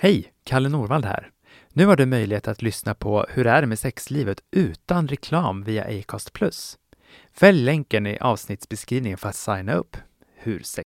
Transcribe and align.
Hej! 0.00 0.32
Kalle 0.44 0.68
Norvald 0.68 1.04
här. 1.04 1.30
Nu 1.72 1.86
har 1.86 1.96
du 1.96 2.06
möjlighet 2.06 2.48
att 2.48 2.62
lyssna 2.62 2.94
på 2.94 3.26
Hur 3.28 3.46
är 3.46 3.60
det 3.60 3.66
med 3.66 3.78
sexlivet 3.78 4.38
utan 4.50 5.08
reklam 5.08 5.64
via 5.64 5.84
Acast+. 5.84 6.30
Fäll 7.34 7.64
länken 7.64 8.06
i 8.06 8.18
avsnittsbeskrivningen 8.18 9.18
för 9.18 9.28
att 9.28 9.36
signa 9.36 9.74
upp. 9.74 9.96
Hur 10.36 10.62
sex... 10.62 10.84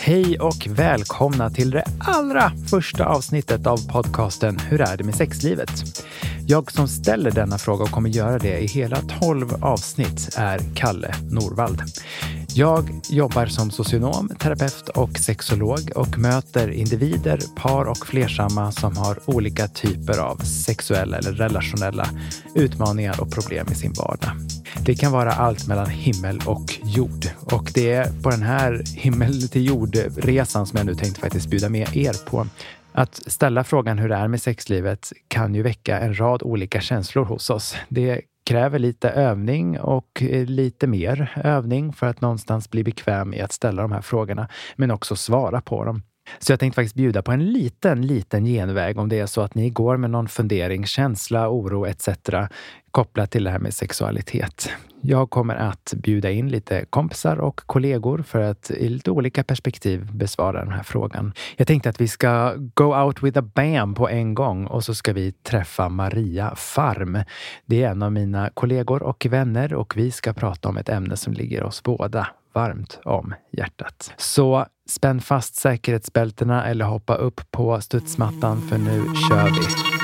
Hej 0.00 0.38
och 0.40 0.66
välkomna 0.68 1.50
till 1.50 1.70
det 1.70 1.84
allra 2.00 2.52
första 2.70 3.06
avsnittet 3.06 3.66
av 3.66 3.92
podcasten 3.92 4.58
Hur 4.58 4.80
är 4.80 4.96
det 4.96 5.04
med 5.04 5.14
sexlivet? 5.14 6.04
Jag 6.46 6.72
som 6.72 6.88
ställer 6.88 7.30
denna 7.30 7.58
fråga 7.58 7.84
och 7.84 7.90
kommer 7.90 8.10
göra 8.10 8.38
det 8.38 8.58
i 8.58 8.66
hela 8.66 8.96
12 9.20 9.64
avsnitt 9.64 10.34
är 10.36 10.60
Kalle 10.76 11.14
Norvald. 11.30 11.82
Jag 12.58 12.90
jobbar 13.10 13.46
som 13.46 13.70
socionom, 13.70 14.28
terapeut 14.38 14.88
och 14.88 15.18
sexolog 15.18 15.90
och 15.94 16.18
möter 16.18 16.70
individer, 16.70 17.40
par 17.56 17.84
och 17.84 18.06
flersamma 18.06 18.72
som 18.72 18.96
har 18.96 19.18
olika 19.26 19.68
typer 19.68 20.18
av 20.18 20.36
sexuella 20.36 21.18
eller 21.18 21.32
relationella 21.32 22.08
utmaningar 22.54 23.20
och 23.20 23.30
problem 23.30 23.66
i 23.72 23.74
sin 23.74 23.92
vardag. 23.92 24.30
Det 24.84 24.94
kan 24.94 25.12
vara 25.12 25.32
allt 25.32 25.66
mellan 25.66 25.90
himmel 25.90 26.40
och 26.46 26.80
jord 26.84 27.26
och 27.52 27.70
det 27.74 27.92
är 27.92 28.22
på 28.22 28.30
den 28.30 28.42
här 28.42 28.82
himmel 28.96 29.48
till 29.48 29.66
jord-resan 29.66 30.66
som 30.66 30.76
jag 30.76 30.86
nu 30.86 30.94
tänkte 30.94 31.20
faktiskt 31.20 31.50
bjuda 31.50 31.68
med 31.68 31.96
er 31.96 32.26
på. 32.26 32.46
Att 32.92 33.14
ställa 33.26 33.64
frågan 33.64 33.98
hur 33.98 34.08
det 34.08 34.16
är 34.16 34.28
med 34.28 34.42
sexlivet 34.42 35.12
kan 35.28 35.54
ju 35.54 35.62
väcka 35.62 35.98
en 35.98 36.20
rad 36.20 36.42
olika 36.42 36.80
känslor 36.80 37.24
hos 37.24 37.50
oss. 37.50 37.76
Det 37.88 38.20
kräver 38.48 38.78
lite 38.78 39.08
övning 39.08 39.80
och 39.80 40.22
eh, 40.22 40.46
lite 40.46 40.86
mer 40.86 41.40
övning 41.44 41.92
för 41.92 42.06
att 42.06 42.20
någonstans 42.20 42.70
bli 42.70 42.84
bekväm 42.84 43.34
i 43.34 43.40
att 43.40 43.52
ställa 43.52 43.82
de 43.82 43.92
här 43.92 44.00
frågorna, 44.00 44.48
men 44.76 44.90
också 44.90 45.16
svara 45.16 45.60
på 45.60 45.84
dem. 45.84 46.02
Så 46.38 46.52
jag 46.52 46.60
tänkte 46.60 46.74
faktiskt 46.74 46.94
bjuda 46.94 47.22
på 47.22 47.32
en 47.32 47.52
liten, 47.52 48.06
liten 48.06 48.44
genväg 48.44 48.98
om 48.98 49.08
det 49.08 49.18
är 49.18 49.26
så 49.26 49.40
att 49.40 49.54
ni 49.54 49.70
går 49.70 49.96
med 49.96 50.10
någon 50.10 50.28
fundering, 50.28 50.86
känsla, 50.86 51.48
oro 51.48 51.86
etc. 51.86 52.08
kopplat 52.90 53.30
till 53.30 53.44
det 53.44 53.50
här 53.50 53.58
med 53.58 53.74
sexualitet. 53.74 54.70
Jag 55.02 55.30
kommer 55.30 55.54
att 55.54 55.94
bjuda 55.96 56.30
in 56.30 56.48
lite 56.48 56.84
kompisar 56.90 57.36
och 57.36 57.60
kollegor 57.66 58.22
för 58.22 58.40
att 58.40 58.70
i 58.70 58.88
lite 58.88 59.10
olika 59.10 59.44
perspektiv 59.44 60.12
besvara 60.12 60.64
den 60.64 60.72
här 60.72 60.82
frågan. 60.82 61.32
Jag 61.56 61.66
tänkte 61.66 61.88
att 61.88 62.00
vi 62.00 62.08
ska 62.08 62.54
go 62.74 63.04
out 63.04 63.22
with 63.22 63.38
a 63.38 63.42
bam 63.42 63.94
på 63.94 64.08
en 64.08 64.34
gång 64.34 64.66
och 64.66 64.84
så 64.84 64.94
ska 64.94 65.12
vi 65.12 65.32
träffa 65.32 65.88
Maria 65.88 66.54
Farm. 66.56 67.18
Det 67.66 67.82
är 67.82 67.90
en 67.90 68.02
av 68.02 68.12
mina 68.12 68.50
kollegor 68.54 69.02
och 69.02 69.26
vänner 69.30 69.74
och 69.74 69.96
vi 69.96 70.10
ska 70.10 70.32
prata 70.32 70.68
om 70.68 70.76
ett 70.76 70.88
ämne 70.88 71.16
som 71.16 71.32
ligger 71.32 71.62
oss 71.62 71.82
båda 71.82 72.28
varmt 72.54 72.98
om 73.04 73.34
hjärtat. 73.52 74.12
Så 74.16 74.66
spänn 74.88 75.20
fast 75.20 75.54
säkerhetsbältena 75.54 76.66
eller 76.66 76.84
hoppa 76.84 77.14
upp 77.14 77.40
på 77.50 77.80
studsmattan 77.80 78.60
för 78.60 78.78
nu 78.78 79.04
kör 79.28 79.44
vi. 79.44 79.97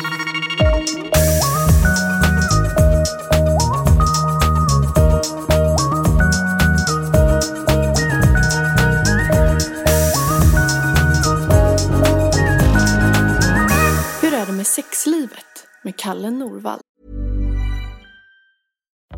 Med 15.94 15.96
Kalle 15.96 16.30
Norvald? 16.30 16.80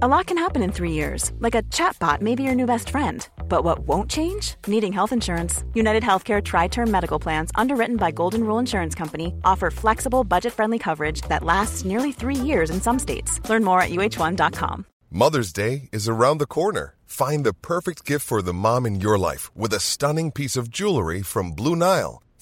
A 0.02 0.06
lot 0.06 0.26
can 0.26 0.36
happen 0.36 0.62
in 0.62 0.72
three 0.72 0.92
years, 0.92 1.32
like 1.38 1.54
a 1.54 1.62
chatbot 1.62 2.20
may 2.20 2.34
be 2.34 2.42
your 2.42 2.54
new 2.54 2.66
best 2.66 2.90
friend. 2.90 3.26
But 3.48 3.64
what 3.64 3.78
won't 3.78 4.10
change? 4.10 4.54
Needing 4.66 4.92
health 4.92 5.12
insurance. 5.12 5.64
United 5.74 6.02
Healthcare 6.02 6.42
Tri 6.42 6.68
Term 6.68 6.90
Medical 6.90 7.18
Plans, 7.18 7.50
underwritten 7.54 7.96
by 7.96 8.10
Golden 8.10 8.44
Rule 8.44 8.58
Insurance 8.58 8.94
Company, 8.94 9.32
offer 9.44 9.70
flexible, 9.70 10.24
budget 10.24 10.52
friendly 10.52 10.78
coverage 10.78 11.22
that 11.28 11.42
lasts 11.42 11.84
nearly 11.84 12.12
three 12.12 12.36
years 12.36 12.70
in 12.70 12.80
some 12.80 12.98
states. 12.98 13.40
Learn 13.48 13.64
more 13.64 13.80
at 13.80 13.90
uh1.com. 13.90 14.84
Mother's 15.10 15.52
Day 15.52 15.88
is 15.92 16.08
around 16.08 16.38
the 16.38 16.46
corner. 16.46 16.94
Find 17.06 17.46
the 17.46 17.54
perfect 17.54 18.04
gift 18.04 18.26
for 18.26 18.42
the 18.42 18.52
mom 18.52 18.86
in 18.86 19.00
your 19.00 19.18
life 19.18 19.50
with 19.56 19.72
a 19.72 19.80
stunning 19.80 20.30
piece 20.30 20.56
of 20.56 20.68
jewelry 20.68 21.22
from 21.22 21.52
Blue 21.52 21.76
Nile. 21.76 22.22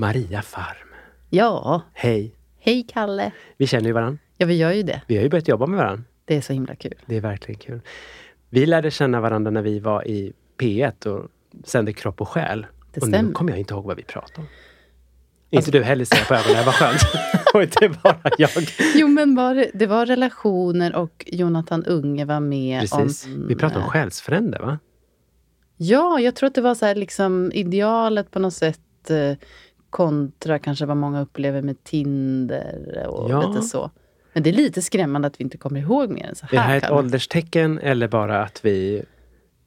Maria 0.00 0.42
Farm. 0.42 0.88
Ja, 1.30 1.82
Hej! 1.92 2.34
hej 2.58 2.86
Kalle. 2.88 3.32
Vi 3.56 3.66
känner 3.66 3.86
ju 3.86 3.92
varandra. 3.92 4.18
Ja, 4.36 4.46
vi 4.46 4.56
gör 4.56 4.72
ju 4.72 4.82
det. 4.82 5.02
Vi 5.06 5.16
har 5.16 5.22
ju 5.22 5.28
börjat 5.28 5.48
jobba 5.48 5.66
med 5.66 5.78
varandra. 5.78 6.04
Det 6.24 6.36
är 6.36 6.40
så 6.40 6.52
himla 6.52 6.74
kul. 6.74 6.94
Det 7.06 7.16
är 7.16 7.20
verkligen 7.20 7.58
kul. 7.58 7.80
Vi 8.50 8.66
lärde 8.66 8.90
känna 8.90 9.20
varandra 9.20 9.50
när 9.50 9.62
vi 9.62 9.78
var 9.78 10.08
i 10.08 10.32
P1 10.58 11.06
och 11.06 11.30
sände 11.64 11.92
Kropp 11.92 12.20
och 12.20 12.28
själ. 12.28 12.66
Det 12.92 13.00
och 13.00 13.08
nu 13.08 13.12
stämmer. 13.12 13.32
kommer 13.32 13.52
jag 13.52 13.58
inte 13.58 13.74
ihåg 13.74 13.84
vad 13.84 13.96
vi 13.96 14.02
pratade 14.02 14.40
om. 14.40 14.46
Inte 15.50 15.70
du 15.70 15.82
heller 15.82 16.04
ser 16.04 16.24
på 16.24 16.34
ögonen, 16.34 16.64
vad 16.66 16.74
skönt. 16.74 17.00
och 17.54 17.62
inte 17.62 17.88
bara 18.02 18.20
jag. 18.38 18.50
Jo, 18.94 19.08
men 19.08 19.34
var 19.34 19.54
det, 19.54 19.70
det 19.74 19.86
var 19.86 20.06
relationer 20.06 20.96
och 20.96 21.24
Jonathan 21.26 21.84
Unge 21.84 22.24
var 22.24 22.40
med 22.40 22.80
Precis. 22.80 23.26
om... 23.26 23.46
Vi 23.48 23.54
pratade 23.54 23.84
om 23.84 23.90
själsfrände, 23.90 24.58
va? 24.58 24.78
Ja, 25.76 26.20
jag 26.20 26.34
tror 26.36 26.46
att 26.46 26.54
det 26.54 26.60
var 26.60 26.74
så 26.74 26.86
här 26.86 26.94
liksom 26.94 27.52
idealet 27.54 28.30
på 28.30 28.38
något 28.38 28.54
sätt 28.54 28.80
eh, 29.10 29.36
kontra 29.90 30.58
kanske 30.58 30.86
vad 30.86 30.96
många 30.96 31.20
upplever 31.20 31.62
med 31.62 31.84
Tinder 31.84 33.06
och 33.08 33.30
Ja. 33.30 33.48
lite 33.48 33.62
så. 33.62 33.90
Men 34.32 34.42
det 34.42 34.50
är 34.50 34.54
lite 34.54 34.82
skrämmande 34.82 35.28
att 35.28 35.40
vi 35.40 35.44
inte 35.44 35.58
kommer 35.58 35.80
ihåg 35.80 36.10
mer 36.10 36.26
än 36.26 36.34
så 36.34 36.46
Det 36.50 36.58
här 36.58 36.64
här. 36.66 36.72
är 36.74 36.76
ett 36.78 36.82
Kalle. 36.82 36.96
ålderstecken 36.98 37.78
eller 37.78 38.08
bara 38.08 38.42
att 38.42 38.64
vi 38.64 39.02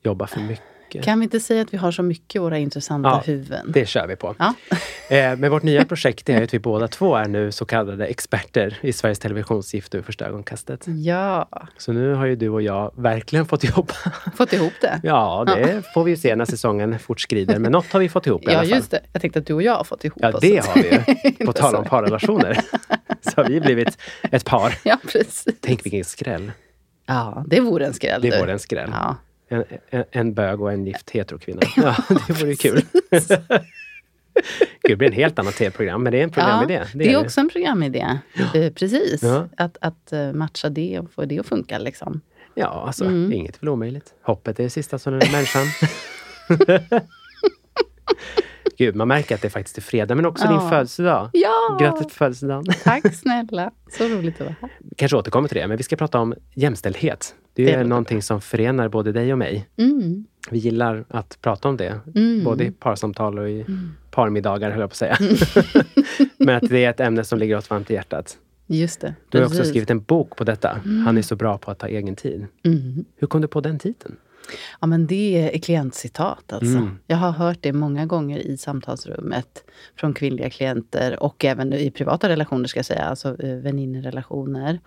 jobbar 0.04 0.26
för 0.26 0.40
mycket? 0.40 0.64
Kan 1.02 1.20
vi 1.20 1.24
inte 1.24 1.40
säga 1.40 1.62
att 1.62 1.74
vi 1.74 1.78
har 1.78 1.92
så 1.92 2.04
mycket 2.04 2.36
i 2.36 2.40
våra 2.40 2.58
intressanta 2.58 3.10
Ja, 3.10 3.24
huvuden? 3.26 3.72
Det 3.74 3.86
kör 3.86 4.08
vi 4.08 4.16
på. 4.16 4.36
Ja. 4.40 4.54
Eh, 5.10 5.38
men 5.38 5.52
vårt 5.52 5.64
nya 5.64 5.86
projekt 5.86 6.30
är 6.30 6.44
att 6.44 6.54
vi 6.54 6.60
båda 6.60 6.88
två 6.88 7.16
är 7.16 7.28
nu 7.28 7.52
så 7.52 7.66
kallade 7.66 8.06
experter 8.08 8.78
i 8.82 8.94
Sveriges 8.94 9.20
Televisions 9.20 9.74
Gift 9.74 9.96
vid 9.96 10.06
första 10.06 10.26
ögonkastet. 10.26 10.86
ja, 10.88 11.50
Så 11.78 11.94
nu 11.94 12.14
har 12.14 12.26
ju 12.26 12.36
du 12.36 12.50
och 12.50 12.62
jag 12.62 12.92
verkligen 12.96 13.46
fått 13.46 13.64
jobba. 13.64 13.94
fått 14.38 14.54
ihop 14.54 14.74
det. 14.82 15.00
Ja, 15.04 15.44
det 15.48 15.84
får 15.94 16.04
vi 16.04 16.12
ju 16.12 16.18
se 16.18 16.36
när 16.36 16.46
säsongen 16.46 17.00
fortskrider. 17.00 17.60
Men 17.60 17.72
något 17.72 17.92
har 17.94 18.00
vi 18.00 18.10
fått 18.10 18.28
ihop 18.28 18.44
i 18.44 18.46
alla 18.46 18.54
Ja, 18.54 18.60
fall. 18.60 18.70
just 18.70 18.92
det. 18.92 19.00
Jag 19.14 19.22
tänkte 19.22 19.40
att 19.40 19.46
du 19.46 19.54
och 19.54 19.62
jag 19.64 19.76
har 19.76 19.84
fått 19.84 20.04
ihop 20.06 20.18
Ja, 20.22 20.32
det 20.42 20.66
har 20.68 20.74
vi 20.84 20.90
ju. 21.40 21.46
På 21.46 21.54
tal 21.54 21.76
om 21.76 21.86
parrelationer. 21.86 22.60
Så 23.22 23.32
har 23.36 23.44
vi 23.50 23.62
blivit 23.62 23.98
ett 24.32 24.46
par. 24.46 24.76
Ja, 24.84 24.98
precis. 25.12 25.46
Tänk 25.62 25.86
vilken 25.86 26.04
skräll. 26.06 26.52
Ja, 27.06 27.44
det 27.48 27.60
vore 27.60 27.86
en 27.86 27.94
skräll. 27.94 28.22
Det 28.22 28.30
du. 28.30 28.40
vore 28.40 28.52
en 28.52 28.60
skräll. 28.60 28.90
Ja. 28.94 29.16
En, 29.54 29.64
en, 29.90 30.04
en 30.12 30.34
bög 30.34 30.62
och 30.62 30.72
en 30.74 30.86
gift 30.86 31.10
heterokvinna. 31.10 31.62
Ja, 31.78 31.96
det 32.28 32.34
vore 32.34 32.50
ju 32.50 32.56
kul. 32.56 32.82
Gud, 33.12 33.22
det 34.84 34.96
blir 34.96 35.08
en 35.08 35.14
helt 35.14 35.40
annat 35.40 35.56
tv-program, 35.56 36.04
men 36.04 36.12
det 36.12 36.20
är 36.20 36.24
en 36.24 36.30
programidé. 36.30 36.74
Ja, 36.74 36.84
det 36.94 37.12
är 37.14 37.18
också 37.26 37.40
en 37.40 37.50
programidé. 37.50 38.06
Eh, 38.56 38.74
Precis. 38.74 39.24
Ja. 39.24 39.48
Att, 39.58 39.78
att 39.82 40.14
eh, 40.14 40.34
matcha 40.34 40.70
det 40.70 41.00
och 41.00 41.12
få 41.12 41.26
det 41.26 41.40
att 41.40 41.46
funka. 41.46 41.78
Liksom. 41.78 42.22
Ja, 42.56 42.84
alltså 42.88 43.06
Mm. 43.06 43.34
inget 43.34 43.56
är 43.56 43.60
väl 43.60 43.70
omöjligt. 43.70 44.14
Hoppet 44.22 44.60
är 44.60 44.64
det 44.64 44.70
sista 44.70 45.00
som 45.00 45.20
den 45.20 45.32
människan. 45.32 45.66
Gud, 48.78 48.96
man 48.96 49.08
märker 49.08 49.36
att 49.36 49.42
det 49.42 49.50
faktiskt 49.50 49.78
är 49.78 49.82
fredag, 49.82 50.16
men 50.16 50.26
också 50.26 50.46
Ja. 50.46 50.52
din 50.60 50.70
födelsedag. 50.70 51.30
Ja! 51.34 51.78
Grattis 51.82 52.04
på 52.04 52.10
födelsedagen. 52.14 52.64
Tack 52.84 53.16
snälla. 53.16 53.72
Så 53.98 54.04
roligt 54.08 54.36
att 54.36 54.40
vara 54.48 54.56
här. 54.62 54.70
kanske 54.98 55.18
återkommer 55.18 55.48
till 55.50 55.58
det, 55.58 55.68
men 55.68 55.78
vi 55.78 55.84
ska 55.84 55.96
prata 55.96 56.20
om 56.20 56.34
jämställdhet. 56.54 57.36
Det 57.54 57.62
är 57.64 57.66
Det 57.66 57.72
låter 57.74 57.90
någonting 57.90 58.22
som 58.22 58.42
förenar 58.42 58.90
både 58.90 59.12
dig 59.12 59.32
och 59.32 59.38
mig. 59.38 59.68
Mm. 59.78 60.26
Vi 60.50 60.58
gillar 60.58 61.06
att 61.10 61.38
prata 61.42 61.70
om 61.70 61.78
det, 61.78 62.00
Mm. 62.16 62.44
både 62.44 62.64
i 62.66 62.72
parsamtal 62.72 63.40
och 63.40 63.50
i 63.50 63.66
parmiddagar, 64.12 64.72
höll 64.72 64.80
jag 64.80 64.90
på 64.90 64.94
att 64.94 64.98
säga. 64.98 65.18
men 66.38 66.56
att 66.56 66.70
det 66.70 66.86
är 66.86 66.90
ett 66.90 67.00
ämne 67.00 67.24
som 67.24 67.40
ligger 67.40 67.58
oss 67.58 67.70
varmt 67.70 67.92
i 67.92 67.94
hjärtat. 67.94 68.38
Just 68.68 69.02
det. 69.02 69.16
Du 69.30 69.38
har 69.38 69.46
också 69.46 69.58
precis. 69.58 69.72
skrivit 69.72 69.90
en 69.90 70.02
bok 70.02 70.36
på 70.36 70.44
detta. 70.44 70.78
Han 71.06 71.18
är 71.18 71.22
så 71.22 71.36
bra 71.36 71.58
på 71.58 71.72
att 71.72 71.80
ta 71.80 71.88
egen 71.88 72.16
tid. 72.16 72.46
Mm. 72.66 73.06
Hur 73.16 73.28
kom 73.28 73.42
du 73.42 73.48
på 73.48 73.62
den 73.62 73.80
titeln? 73.80 74.16
Ja, 74.82 74.88
men 74.88 75.08
det 75.08 75.56
är 75.56 75.60
klientcitat 75.60 76.54
alltså. 76.54 76.78
Mm. 76.78 77.00
Jag 77.08 77.18
har 77.18 77.32
hört 77.32 77.58
det 77.62 77.74
många 77.74 78.06
gånger 78.06 78.38
i 78.40 78.58
samtalsrummet 78.58 79.64
från 79.96 80.14
kvinnliga 80.14 80.50
klienter 80.50 81.24
och 81.24 81.46
även 81.46 81.74
i 81.74 81.92
privata 81.92 82.30
relationer, 82.30 82.68
ska 82.68 82.78
jag 82.80 82.86
säga, 82.86 83.04
alltså 83.04 83.42
eh, 83.44 83.56
väninnerelationer. 83.56 84.80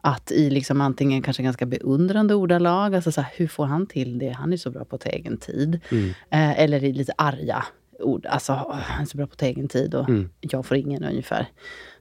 Att 0.00 0.30
i 0.32 0.50
liksom 0.50 0.80
antingen 0.80 1.22
kanske 1.22 1.42
ganska 1.42 1.66
beundrande 1.66 2.34
ordalag, 2.34 2.94
alltså 2.94 3.12
så 3.12 3.20
här, 3.20 3.32
hur 3.36 3.48
får 3.48 3.66
han 3.66 3.86
till 3.86 4.18
det? 4.18 4.28
Han 4.30 4.52
är 4.52 4.56
så 4.56 4.70
bra 4.70 4.84
på 4.84 4.96
att 4.96 5.02
ta 5.02 5.08
egen 5.10 5.36
tid. 5.36 5.80
Mm. 5.90 6.08
Eh, 6.30 6.60
eller 6.60 6.84
i 6.84 6.92
lite 6.92 7.12
arga 7.18 7.64
ord, 8.00 8.26
alltså 8.26 8.52
"Åh, 8.52 8.74
han 8.80 9.02
är 9.02 9.06
så 9.06 9.16
bra 9.16 9.26
på 9.26 9.32
att 9.32 9.38
ta 9.38 9.46
egen 9.46 9.68
tid 9.68 9.94
och 9.94 10.08
Mm. 10.08 10.30
jag 10.40 10.66
får 10.66 10.76
ingen 10.76 11.04
ungefär. 11.04 11.46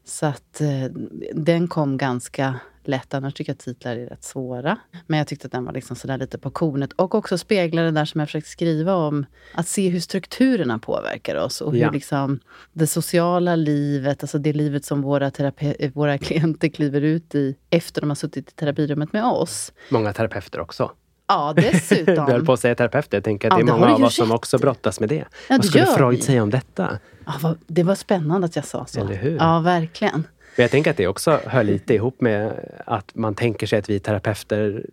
Så 0.06 0.25
att 0.25 0.62
eh, 0.62 0.86
den 1.33 1.68
kom 1.68 1.98
ganska 1.98 2.59
lätt. 2.88 3.13
Annars 3.13 3.33
tycker 3.33 3.51
jag 3.51 3.57
titlar 3.59 3.91
är 3.95 4.06
rätt 4.06 4.24
svåra. 4.24 4.77
Men 5.07 5.18
jag 5.18 5.27
tyckte 5.27 5.45
att 5.45 5.51
den 5.51 5.65
var 5.65 5.74
liksom 5.74 5.95
sådär 5.95 6.18
lite 6.18 6.38
på 6.38 6.50
kornet. 6.50 6.94
Och 6.94 7.15
också 7.15 7.38
speglar 7.38 7.83
det 7.83 7.91
där 7.91 8.06
som 8.06 8.19
jag 8.19 8.27
försökt 8.27 8.47
skriva 8.47 8.95
om. 8.95 9.25
Att 9.53 9.68
se 9.68 9.89
hur 9.89 10.00
strukturerna 10.00 10.80
påverkar 10.80 11.35
oss. 11.35 11.62
Och 11.62 11.71
hur 11.74 11.80
Ja. 11.80 11.91
liksom 11.91 12.39
det 12.74 12.88
sociala 12.88 13.56
livet, 13.56 14.24
alltså 14.24 14.38
det 14.38 14.53
livet 14.53 14.85
som 14.85 15.01
våra, 15.01 15.30
terape- 15.30 15.91
våra 15.94 16.18
klienter 16.18 16.69
kliver 16.69 17.01
ut 17.01 17.35
i 17.35 17.56
efter 17.69 18.01
de 18.01 18.09
har 18.09 18.15
suttit 18.15 18.50
i 18.50 18.51
terapirummet 18.53 19.13
med 19.13 19.25
oss. 19.25 19.74
Många 19.89 20.13
terapeuter 20.13 20.59
också. 20.59 20.91
Ja, 21.27 21.53
Du 21.56 21.62
dessutom. 21.62 22.25
höll 22.25 22.45
på 22.45 22.53
att 22.53 22.59
säga 22.59 22.75
terapeuter. 22.75 23.18
Jag 23.18 23.24
tänker 23.24 23.47
att 23.47 23.59
Ja, 23.59 23.65
det 23.65 23.71
är 23.71 23.74
många 23.74 23.88
du 23.88 23.94
av 23.94 24.03
oss 24.03 24.15
som 24.15 24.31
också 24.31 24.57
brottas 24.57 25.00
med 25.00 25.09
det. 25.09 25.15
Ja, 25.15 25.25
Vad 25.50 25.65
skulle 25.65 25.85
Freud 25.85 26.24
säga 26.24 26.44
om 26.44 26.50
detta? 26.50 27.00
Ja, 27.25 27.33
vad, 27.41 27.57
det 27.68 27.83
var 27.83 27.95
spännande 27.95 28.45
att 28.45 28.56
jag 28.56 28.65
sa 28.65 28.85
så. 28.85 29.00
Eller 29.00 29.15
hur? 29.15 29.38
Ja, 29.38 29.59
verkligen. 29.59 30.27
Men 30.55 30.63
jag 30.63 30.71
tänker 30.71 30.91
att 30.91 30.97
det 30.97 31.07
också 31.07 31.39
hör 31.45 31.63
lite 31.63 31.94
ihop 31.94 32.21
med 32.21 32.51
att 32.85 33.15
man 33.15 33.35
tänker 33.35 33.67
sig 33.67 33.79
att 33.79 33.89
vi 33.89 34.00
terapeuter 34.00 34.85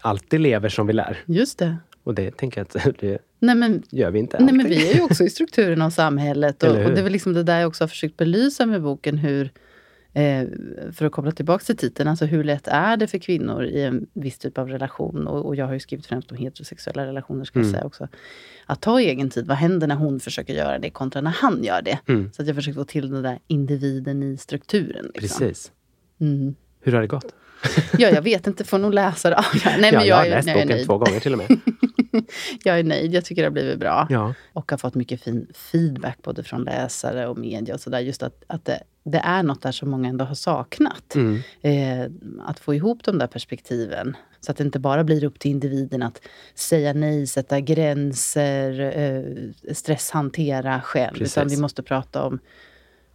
alltid 0.00 0.40
lever 0.40 0.68
som 0.68 0.86
vi 0.86 0.92
lär. 0.92 1.18
Just 1.26 1.58
det. 1.58 1.76
Och 2.04 2.14
det 2.14 2.36
tänker 2.36 2.60
jag 2.60 2.88
att 2.88 2.98
det 3.00 3.18
Nej, 3.38 3.54
men 3.54 3.82
gör 3.90 4.10
vi 4.10 4.18
inte 4.18 4.36
Nej, 4.36 4.42
alltid. 4.42 4.56
men 4.56 4.66
vi 4.66 4.90
är 4.90 4.94
ju 4.94 5.02
också 5.02 5.24
i 5.24 5.30
strukturen 5.30 5.82
av 5.82 5.90
samhället. 5.90 6.62
Och, 6.62 6.68
och 6.68 6.74
det 6.90 6.98
är 6.98 7.02
väl 7.02 7.12
liksom 7.12 7.32
det 7.32 7.42
där 7.42 7.60
jag 7.60 7.68
också 7.68 7.84
har 7.84 7.88
försökt 7.88 8.16
belysa 8.16 8.66
med 8.66 8.82
boken. 8.82 9.18
hur 9.18 9.50
eh, 10.14 10.46
För 10.92 11.04
att 11.06 11.12
koppla 11.12 11.32
tillbaka 11.32 11.64
till 11.64 11.76
titeln, 11.76 12.08
alltså 12.08 12.24
hur 12.24 12.44
lätt 12.44 12.68
är 12.68 12.96
det 12.96 13.06
för 13.06 13.18
kvinnor 13.18 13.64
i 13.64 13.82
en 13.82 14.06
viss 14.12 14.38
typ 14.38 14.58
av 14.58 14.68
relation? 14.68 15.26
Och, 15.26 15.46
och 15.46 15.56
jag 15.56 15.66
har 15.66 15.72
ju 15.72 15.80
skrivit 15.80 16.06
främst 16.06 16.30
om 16.30 16.36
heterosexuella 16.36 17.06
relationer, 17.06 17.44
ska 17.44 17.58
jag 17.58 17.64
Mm. 17.64 17.72
säga 17.74 17.84
också. 17.86 18.08
Att 18.66 18.80
ta 18.80 19.00
egen 19.00 19.30
tid, 19.30 19.46
vad 19.46 19.56
händer 19.56 19.86
när 19.86 19.94
hon 19.96 20.20
försöker 20.20 20.54
göra 20.54 20.78
det 20.78 20.90
kontra 20.90 21.20
när 21.20 21.30
han 21.30 21.64
gör 21.64 21.82
det? 21.82 21.98
Mm. 22.06 22.32
Så 22.32 22.42
att 22.42 22.48
jag 22.48 22.56
försöker 22.56 22.74
få 22.80 22.84
till 22.84 23.10
den 23.10 23.22
där 23.22 23.38
individen 23.46 24.22
i 24.22 24.36
strukturen. 24.36 25.10
Liksom. 25.14 25.38
Precis. 25.38 25.72
Mm. 26.20 26.54
Hur 26.80 26.92
har 26.92 27.00
det 27.00 27.06
gått? 27.06 27.34
Ja, 27.98 28.08
jag 28.08 28.22
vet 28.22 28.46
inte, 28.46 28.64
får 28.64 28.78
nog 28.78 28.94
läsa 28.94 29.30
det. 29.30 29.44
Nej, 29.64 29.90
ja, 29.92 29.98
men 29.98 30.06
jag 30.06 30.16
har 30.16 30.24
jag, 30.24 30.26
är, 30.26 30.36
läst 30.36 30.48
jag 30.48 30.56
boken 30.56 30.68
nöjd. 30.68 30.86
två 30.86 30.98
gånger 30.98 31.20
till 31.20 31.32
och 31.32 31.38
med. 31.38 31.60
Jag 32.64 32.78
är 32.78 32.84
nöjd, 32.84 33.14
jag 33.14 33.24
tycker 33.24 33.42
det 33.42 33.46
har 33.46 33.52
blivit 33.52 33.78
bra. 33.78 34.06
Ja. 34.10 34.34
och 34.52 34.70
har 34.70 34.78
fått 34.78 34.94
mycket 34.94 35.22
fin 35.22 35.46
feedback 35.54 36.18
både 36.22 36.42
från 36.42 36.64
läsare 36.64 37.26
och 37.26 37.38
media 37.38 37.74
och 37.74 37.80
sådär. 37.80 38.00
Just 38.00 38.22
att, 38.22 38.44
att 38.46 38.64
det, 38.64 38.82
det 39.04 39.18
är 39.18 39.42
något 39.42 39.62
där 39.62 39.72
som 39.72 39.90
många 39.90 40.08
ändå 40.08 40.24
har 40.24 40.34
saknat. 40.34 41.14
Mm. 41.14 41.42
Eh, 41.62 42.10
att 42.46 42.60
få 42.60 42.74
ihop 42.74 43.04
de 43.04 43.18
där 43.18 43.26
perspektiven. 43.26 44.16
Så 44.40 44.50
att 44.50 44.56
det 44.56 44.64
inte 44.64 44.78
bara 44.78 45.04
blir 45.04 45.24
upp 45.24 45.38
till 45.38 45.50
individen 45.50 46.02
att 46.02 46.20
säga 46.54 46.92
nej, 46.92 47.26
sätta 47.26 47.60
gränser, 47.60 48.80
eh, 48.80 49.74
stresshantera 49.74 50.80
själv. 50.80 51.14
Precis. 51.14 51.36
Utan 51.36 51.48
vi 51.48 51.56
måste 51.56 51.82
prata 51.82 52.22
om 52.22 52.38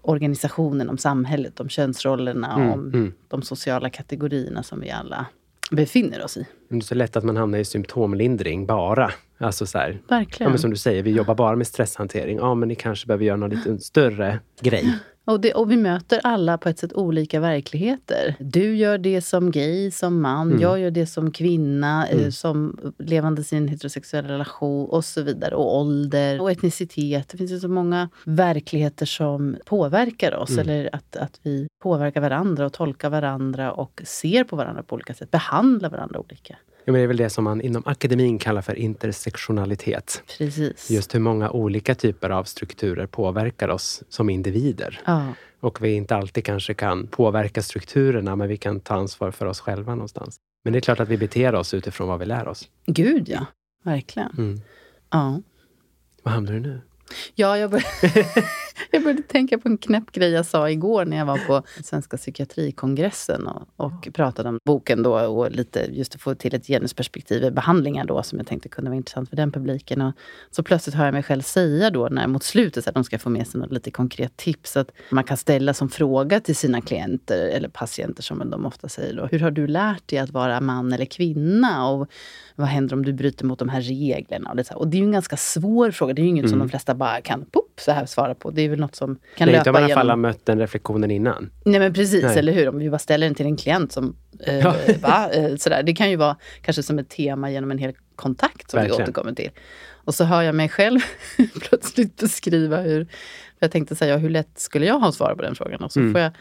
organisationen, 0.02 0.90
om 0.90 0.98
samhället, 0.98 1.60
om 1.60 1.70
könsrollerna, 1.70 2.54
Mm, 2.56 2.72
om 2.72 2.80
mm. 2.80 3.14
de 3.28 3.42
sociala 3.42 3.90
kategorierna 3.90 4.64
som 4.64 4.80
vi 4.80 4.92
alla 4.92 5.26
befinner 5.72 6.24
oss 6.24 6.38
i. 6.38 6.46
Det 6.70 6.76
är 6.76 6.82
så 6.82 6.96
lätt 6.96 7.16
att 7.16 7.24
man 7.24 7.38
hamnar 7.38 7.60
i 7.60 7.66
symptomlindring 7.66 8.66
bara. 8.66 9.12
Alltså 9.38 9.66
så 9.66 9.78
här, 9.78 10.00
ja, 10.08 10.16
Verkligen. 10.16 10.52
men 10.52 10.60
som 10.60 10.70
du 10.72 10.78
säger, 10.78 11.04
vi 11.04 11.12
jobbar 11.12 11.36
bara 11.36 11.56
med 11.56 11.68
stresshantering. 11.68 12.38
Ja, 12.38 12.56
men 12.56 12.68
ni 12.70 12.76
kanske 12.76 13.08
behöver 13.08 13.26
göra 13.26 13.38
någon 13.38 13.50
lite 13.50 13.80
större 13.80 14.40
grej. 14.62 14.94
Och, 15.30 15.40
det, 15.40 15.54
och 15.54 15.72
vi 15.72 15.78
möter 15.78 16.20
alla 16.24 16.58
på 16.58 16.70
ett 16.70 16.80
sätt 16.80 16.94
olika 16.94 17.40
verkligheter. 17.40 18.36
Du 18.40 18.76
gör 18.76 18.98
det 18.98 19.22
som 19.22 19.52
gay, 19.52 19.92
som 19.92 20.22
man. 20.22 20.48
Mm. 20.48 20.62
Jag 20.62 20.80
gör 20.80 20.92
det 20.92 21.06
som 21.06 21.32
kvinna, 21.32 22.08
eh, 22.08 22.30
som 22.30 22.78
levandes 22.98 23.54
i 23.54 23.56
en 23.56 23.68
heterosexuell 23.68 24.26
relation 24.26 24.90
och 24.90 25.06
så 25.06 25.22
vidare. 25.22 25.56
Och 25.56 25.78
ålder 25.78 26.42
och 26.42 26.52
etnicitet. 26.52 27.30
Det 27.30 27.38
finns 27.38 27.52
ju 27.52 27.60
så 27.60 27.68
många 27.68 28.10
verkligheter 28.26 29.06
som 29.06 29.58
påverkar 29.66 30.36
oss. 30.36 30.50
Mm. 30.50 30.62
Eller 30.62 30.96
att, 30.96 31.16
att 31.16 31.40
vi 31.44 31.68
påverkar 31.84 32.22
varandra 32.22 32.66
och 32.66 32.74
tolkar 32.74 33.10
varandra 33.10 33.72
och 33.72 34.02
ser 34.06 34.44
på 34.44 34.56
varandra 34.56 34.84
på 34.84 34.96
olika 34.96 35.14
sätt. 35.14 35.32
Behandlar 35.32 35.90
varandra 35.90 36.20
olika. 36.20 36.56
Men 36.92 36.96
det 36.96 37.04
är 37.04 37.08
väl 37.08 37.18
det 37.18 37.30
som 37.30 37.44
man 37.44 37.62
inom 37.62 37.84
akademin 37.86 38.40
kallar 38.40 38.62
för 38.62 38.76
intersektionalitet. 38.76 40.24
Precis. 40.38 40.90
Just 40.90 41.16
hur 41.16 41.20
många 41.20 41.50
olika 41.50 41.96
typer 41.96 42.30
av 42.30 42.44
strukturer 42.44 43.06
påverkar 43.08 43.70
oss 43.70 44.04
som 44.10 44.30
individer. 44.30 45.02
Ja, 45.06 45.26
Och 45.60 45.84
vi 45.84 45.94
inte 45.94 46.16
alltid 46.16 46.46
kanske 46.46 46.74
kan 46.74 47.08
påverka 47.08 47.62
strukturerna, 47.62 48.36
men 48.36 48.48
vi 48.48 48.58
kan 48.58 48.80
ta 48.80 48.96
ansvar 48.96 49.32
för 49.32 49.46
oss 49.46 49.60
själva 49.60 49.96
någonstans. 49.96 50.38
Men 50.64 50.74
det 50.74 50.80
är 50.80 50.82
klart 50.82 51.00
att 51.00 51.10
vi 51.10 51.18
beter 51.18 51.56
oss 51.56 51.74
utifrån 51.74 52.08
vad 52.08 52.20
vi 52.20 52.26
lär 52.26 52.48
oss. 52.48 52.70
gud 52.86 53.30
ja. 53.30 53.46
Verkligen. 53.84 54.32
Mm. 54.38 54.62
Ja. 55.12 55.42
Var 56.24 56.32
hamnar 56.32 56.54
du 56.54 56.60
nu? 56.60 56.82
Ja, 57.36 57.58
jag 57.58 57.72
började, 57.72 58.26
jag 58.92 59.04
började 59.04 59.22
tänka 59.22 59.58
på 59.58 59.68
en 59.68 59.78
knäpp 59.78 60.12
grej 60.12 60.30
jag 60.30 60.46
sa 60.46 60.70
igår 60.70 61.06
när 61.06 61.18
jag 61.18 61.26
var 61.26 61.38
på 61.48 61.64
Svenska 61.84 62.18
psykiatrikongressen 62.18 63.48
och, 63.48 63.68
och 63.76 64.10
pratade 64.14 64.50
om 64.50 64.60
boken 64.66 65.04
då 65.04 65.20
och 65.20 65.52
lite 65.52 65.88
just 65.92 66.16
att 66.16 66.22
få 66.22 66.36
till 66.36 66.56
ett 66.56 66.68
genusperspektiv 66.68 67.44
i 67.44 67.52
behandlingar 67.52 68.06
då 68.06 68.24
som 68.24 68.38
jag 68.38 68.48
tänkte 68.48 68.70
kunde 68.70 68.90
vara 68.90 68.98
intressant 68.98 69.30
för 69.30 69.36
den 69.36 69.52
publiken. 69.52 70.02
Och 70.02 70.14
så 70.52 70.64
plötsligt 70.64 70.96
hör 70.96 71.06
jag 71.06 71.14
mig 71.14 71.24
själv 71.24 71.42
säga 71.42 71.90
då 71.90 72.08
när 72.08 72.28
mot 72.28 72.44
slutet 72.44 72.88
att 72.88 72.94
de 72.94 73.04
ska 73.04 73.20
få 73.20 73.30
med 73.30 73.48
sig 73.48 73.62
något 73.62 73.72
lite 73.72 73.92
konkret 73.92 74.38
tips 74.38 74.78
att 74.78 74.92
man 75.10 75.24
kan 75.24 75.38
ställa 75.38 75.74
som 75.74 75.90
fråga 75.90 76.40
till 76.40 76.56
sina 76.56 76.82
klienter 76.82 77.48
eller 77.48 77.70
patienter 77.70 78.24
som 78.24 78.50
de 78.50 78.66
ofta 78.66 78.90
säger 78.90 79.16
då. 79.16 79.26
Hur 79.26 79.40
har 79.40 79.52
du 79.52 79.68
lärt 79.68 80.08
dig 80.08 80.20
att 80.20 80.30
vara 80.30 80.62
man 80.62 80.94
eller 80.94 81.06
kvinna? 81.06 81.90
Och 81.90 82.08
vad 82.56 82.68
händer 82.68 82.96
om 82.96 83.06
du 83.06 83.14
bryter 83.14 83.46
mot 83.46 83.60
de 83.60 83.70
här 83.70 83.82
reglerna? 83.82 84.50
Och 84.50 84.56
det, 84.56 84.62
är 84.62 84.64
så 84.64 84.74
här. 84.74 84.80
och 84.80 84.88
det 84.88 84.98
är 84.98 85.00
ju 85.00 85.06
en 85.06 85.12
ganska 85.12 85.38
svår 85.38 85.92
fråga. 85.92 86.14
Det 86.14 86.22
är 86.22 86.24
ju 86.24 86.30
inget 86.30 86.50
som 86.50 86.60
de 86.60 86.70
flesta 86.70 86.96
bara 86.96 87.22
kan 87.22 87.46
pop, 87.46 87.80
så 87.80 87.92
här 87.92 88.06
svara 88.06 88.36
på. 88.36 88.52
Det 88.52 88.69
är 88.70 88.72
väl 88.72 88.80
något 88.80 88.96
som 88.96 89.16
kan 89.38 89.46
Nej, 89.48 89.56
löpa 89.56 89.60
inte 89.60 89.70
om 89.70 89.74
man 89.74 89.82
i 89.82 89.84
alla 89.84 89.90
genom... 89.90 90.00
fall 90.02 90.10
har 90.10 90.16
mött 90.16 90.46
den 90.46 90.60
reflektionen 90.60 91.12
innan. 91.12 91.50
Nej 91.66 91.80
men 91.80 91.94
precis, 91.94 92.24
Nej. 92.24 92.38
eller 92.40 92.54
hur? 92.54 92.70
Om 92.70 92.78
vi 92.80 92.90
bara 92.90 93.00
ställer 93.00 93.28
den 93.28 93.36
till 93.36 93.46
en 93.46 93.58
klient 93.58 93.92
som... 93.92 94.16
Eh, 94.40 94.60
Ja. 94.60 94.76
va? 95.02 95.30
Eh, 95.34 95.56
sådär. 95.56 95.84
Det 95.84 95.94
kan 95.94 96.10
ju 96.10 96.16
vara 96.16 96.36
kanske 96.62 96.84
som 96.84 97.00
ett 97.00 97.10
tema 97.10 97.52
genom 97.52 97.72
en 97.72 97.78
hel 97.78 97.94
kontakt 98.16 98.72
som 98.72 98.78
Verkligen. 98.78 98.98
vi 98.98 99.04
återkommer 99.04 99.34
till. 99.34 99.50
Och 99.92 100.16
så 100.16 100.24
hör 100.24 100.42
jag 100.42 100.56
mig 100.56 100.70
själv 100.70 101.00
plötsligt 101.70 102.16
beskriva 102.18 102.78
hur... 102.78 103.06
För 103.06 103.66
jag 103.66 103.72
tänkte 103.72 103.96
säga, 103.96 104.18
hur 104.18 104.30
lätt 104.30 104.60
skulle 104.60 104.86
jag 104.86 105.00
ha 105.00 105.12
svar 105.12 105.36
på 105.36 105.42
den 105.42 105.56
frågan? 105.56 105.84
Och 105.84 105.92
så 105.92 106.00
Mm. 106.00 106.12
får 106.14 106.22
jag 106.22 106.32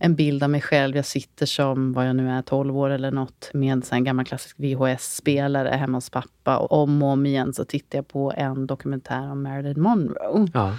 en 0.00 0.14
bild 0.14 0.42
av 0.42 0.50
mig 0.50 0.60
själv. 0.60 0.96
Jag 0.96 1.04
sitter 1.04 1.46
som, 1.46 1.92
vad 1.92 2.08
jag 2.08 2.16
nu 2.16 2.30
är, 2.30 2.42
12 2.42 2.76
år 2.78 2.90
eller 2.90 3.10
något, 3.10 3.50
med 3.54 3.84
en 3.92 4.04
gammal 4.04 4.24
klassisk 4.24 4.56
VHS-spelare 4.58 5.68
hemma 5.68 5.96
hos 5.96 6.10
pappa. 6.10 6.56
Och 6.58 6.72
om 6.82 7.02
och 7.02 7.08
om 7.08 7.26
igen 7.26 7.54
så 7.54 7.64
tittar 7.64 7.98
jag 7.98 8.08
på 8.08 8.32
en 8.36 8.66
dokumentär 8.66 9.30
om 9.30 9.42
Marilyn 9.42 9.80
Monroe. 9.82 10.48
Ja. 10.54 10.76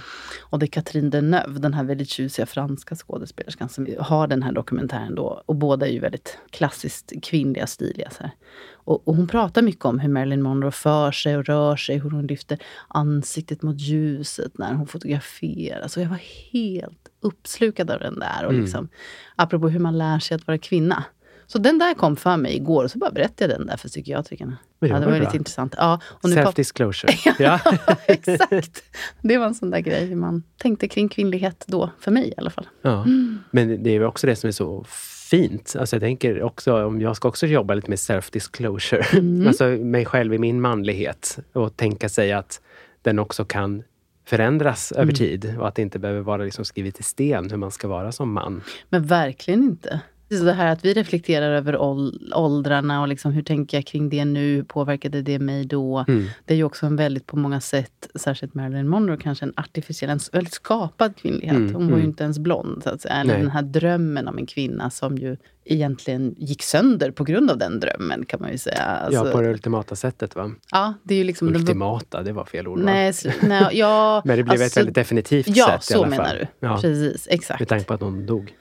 Och 0.50 0.58
det 0.58 0.66
är 0.66 0.68
Catherine 0.68 1.10
Deneuve, 1.10 1.58
den 1.58 1.74
här 1.74 1.84
väldigt 1.84 2.08
tjusiga 2.08 2.46
franska 2.46 2.96
skådespelerskan 2.96 3.68
som 3.68 3.86
har 3.98 4.26
den 4.26 4.42
här 4.42 4.52
dokumentären 4.52 5.14
då. 5.14 5.42
Och 5.46 5.56
båda 5.56 5.86
är 5.86 5.90
ju 5.90 6.00
väldigt 6.00 6.38
klassiskt 6.50 7.12
kvinnliga, 7.22 7.66
stiliga. 7.66 8.10
Så. 8.10 8.30
Och, 8.72 9.08
och 9.08 9.16
hon 9.16 9.28
pratar 9.28 9.62
mycket 9.62 9.84
om 9.84 9.98
hur 9.98 10.08
Marilyn 10.08 10.42
Monroe 10.42 10.70
för 10.70 11.12
sig 11.12 11.36
och 11.36 11.44
rör 11.44 11.76
sig, 11.76 11.98
hur 11.98 12.10
hon 12.10 12.26
lyfter 12.26 12.58
ansiktet 12.88 13.62
mot 13.62 13.80
ljuset 13.80 14.58
när 14.58 14.74
hon 14.74 14.86
fotograferar. 14.86 15.88
Så 15.88 16.00
jag 16.00 16.08
var 16.08 16.20
helt 16.52 17.08
uppslukad 17.20 17.90
av 17.90 17.98
den 17.98 18.18
där. 18.18 18.46
Och 18.46 18.52
liksom, 18.52 18.88
Apropå 19.36 19.68
hur 19.68 19.80
man 19.80 19.98
lär 19.98 20.18
sig 20.18 20.34
att 20.34 20.46
vara 20.46 20.58
kvinna. 20.58 21.04
Så 21.52 21.58
den 21.58 21.78
där 21.78 21.94
kom 21.94 22.16
för 22.16 22.36
mig 22.36 22.56
igår 22.56 22.84
och 22.84 22.90
så 22.90 22.98
bara 22.98 23.10
berättade 23.10 23.52
jag 23.52 23.60
den 23.60 23.66
där 23.66 23.76
för 23.76 23.88
psykiatrikerna. 23.88 24.56
Det 24.80 24.86
Ja, 24.88 24.94
det 24.98 25.06
var 25.06 25.12
bra. 25.12 25.20
lite 25.20 25.36
intressant. 25.36 25.74
Ja, 25.78 26.00
Self-disclosure. 26.22 27.34
ja. 27.38 27.60
Exakt. 28.06 28.82
Det 29.22 29.38
var 29.38 29.46
en 29.46 29.54
sån 29.54 29.70
där 29.70 29.80
grej 29.80 30.14
man 30.14 30.42
tänkte 30.56 30.88
kring 30.88 31.08
kvinnlighet 31.08 31.64
då, 31.66 31.90
för 31.98 32.10
mig 32.10 32.28
i 32.28 32.34
alla 32.36 32.50
fall. 32.50 32.68
Ja. 32.82 33.06
Men 33.50 33.82
det 33.82 33.90
är 33.90 34.04
också 34.04 34.26
det 34.26 34.36
som 34.36 34.48
är 34.48 34.52
så 34.52 34.84
fint. 35.30 35.76
Alltså 35.78 35.96
jag 35.96 36.00
tänker 36.02 36.42
också, 36.42 36.84
om 36.86 37.00
jag 37.00 37.16
ska 37.16 37.28
också 37.28 37.46
jobba 37.46 37.74
lite 37.74 37.88
med 37.90 37.98
self-disclosure. 37.98 39.18
Mm. 39.18 39.46
Alltså 39.48 39.64
mig 39.64 40.04
själv 40.04 40.34
i 40.34 40.38
min 40.38 40.60
manlighet. 40.60 41.38
Och 41.52 41.76
tänka 41.76 42.08
sig 42.08 42.32
att 42.32 42.60
den 43.02 43.18
också 43.18 43.44
kan 43.44 43.82
förändras 44.26 44.92
Mm. 44.92 45.02
över 45.02 45.12
tid. 45.12 45.56
Och 45.58 45.68
att 45.68 45.74
det 45.74 45.82
inte 45.82 45.98
behöver 45.98 46.20
vara 46.20 46.44
liksom 46.44 46.64
skrivet 46.64 47.00
i 47.00 47.02
sten 47.02 47.50
hur 47.50 47.56
man 47.56 47.70
ska 47.70 47.88
vara 47.88 48.12
som 48.12 48.32
man. 48.32 48.62
Men 48.88 49.06
verkligen 49.06 49.62
inte. 49.62 50.00
Så 50.38 50.44
det 50.44 50.52
här 50.52 50.66
att 50.72 50.84
vi 50.84 50.94
reflekterar 50.94 51.50
över 51.52 51.76
ål- 51.76 52.32
åldrarna 52.34 53.00
och 53.02 53.08
liksom 53.08 53.32
hur 53.32 53.42
tänker 53.42 53.76
jag 53.76 53.86
kring 53.86 54.08
det 54.08 54.24
nu? 54.24 54.64
Påverkade 54.64 55.22
det 55.22 55.38
mig 55.38 55.64
då? 55.64 56.04
Mm. 56.08 56.26
Det 56.44 56.54
är 56.54 56.58
ju 56.58 56.64
också 56.64 56.86
en 56.86 56.96
väldigt, 56.96 57.26
på 57.26 57.36
många 57.36 57.60
sätt, 57.60 58.08
särskilt 58.14 58.54
Marilyn 58.54 58.88
Monroe, 58.88 59.16
kanske 59.16 59.44
en 59.44 59.52
artificiell, 59.56 60.10
en 60.10 60.20
väldigt 60.32 60.54
skapad 60.54 61.16
kvinnlighet. 61.16 61.56
Mm, 61.56 61.74
Hon 61.74 61.84
var 61.86 61.90
ju 61.96 62.00
mm. 62.02 62.06
inte 62.10 62.24
ens 62.24 62.38
blond, 62.38 62.82
så 62.82 62.90
att 62.90 63.00
säga. 63.00 63.14
Eller 63.14 63.38
den 63.38 63.50
här 63.50 63.62
drömmen 63.62 64.28
om 64.28 64.38
en 64.38 64.46
kvinna 64.46 64.90
som 64.90 65.18
ju 65.18 65.36
egentligen 65.64 66.34
gick 66.38 66.62
sönder 66.62 67.10
på 67.10 67.24
grund 67.24 67.50
av 67.50 67.58
den 67.58 67.80
drömmen, 67.80 68.24
kan 68.26 68.40
man 68.40 68.50
ju 68.52 68.58
säga. 68.58 68.82
Alltså, 68.82 69.26
ja, 69.26 69.32
på 69.32 69.40
det 69.40 69.48
ultimata 69.50 69.96
sättet 69.96 70.36
va? 70.36 70.50
ja, 70.70 70.94
det 71.02 71.14
är 71.14 71.18
ju 71.18 71.24
liksom... 71.24 71.48
var- 71.52 71.54
Ultimata, 71.60 72.22
det 72.22 72.32
var 72.32 72.44
fel 72.44 72.68
ord 72.68 72.78
va? 72.78 72.84
Nej, 72.84 73.12
nej, 73.42 73.68
ja, 73.78 74.22
Men 74.24 74.36
det 74.36 74.42
blev 74.42 74.54
ett 74.56 74.62
alltså, 74.62 74.80
väldigt 74.80 74.94
definitivt 74.94 75.46
Ja, 75.56 75.66
sätt 75.66 75.90
i 75.90 75.92
så 75.92 75.98
alla 75.98 76.06
menar 76.10 76.24
fall. 76.24 76.36
du. 76.60 76.66
Ja, 76.66 76.78
Precis, 76.82 77.28
exakt. 77.30 77.60
med 77.60 77.68
tanke 77.68 77.84
på 77.84 77.94
att 77.94 78.00
hon 78.00 78.26
dog. 78.26 78.54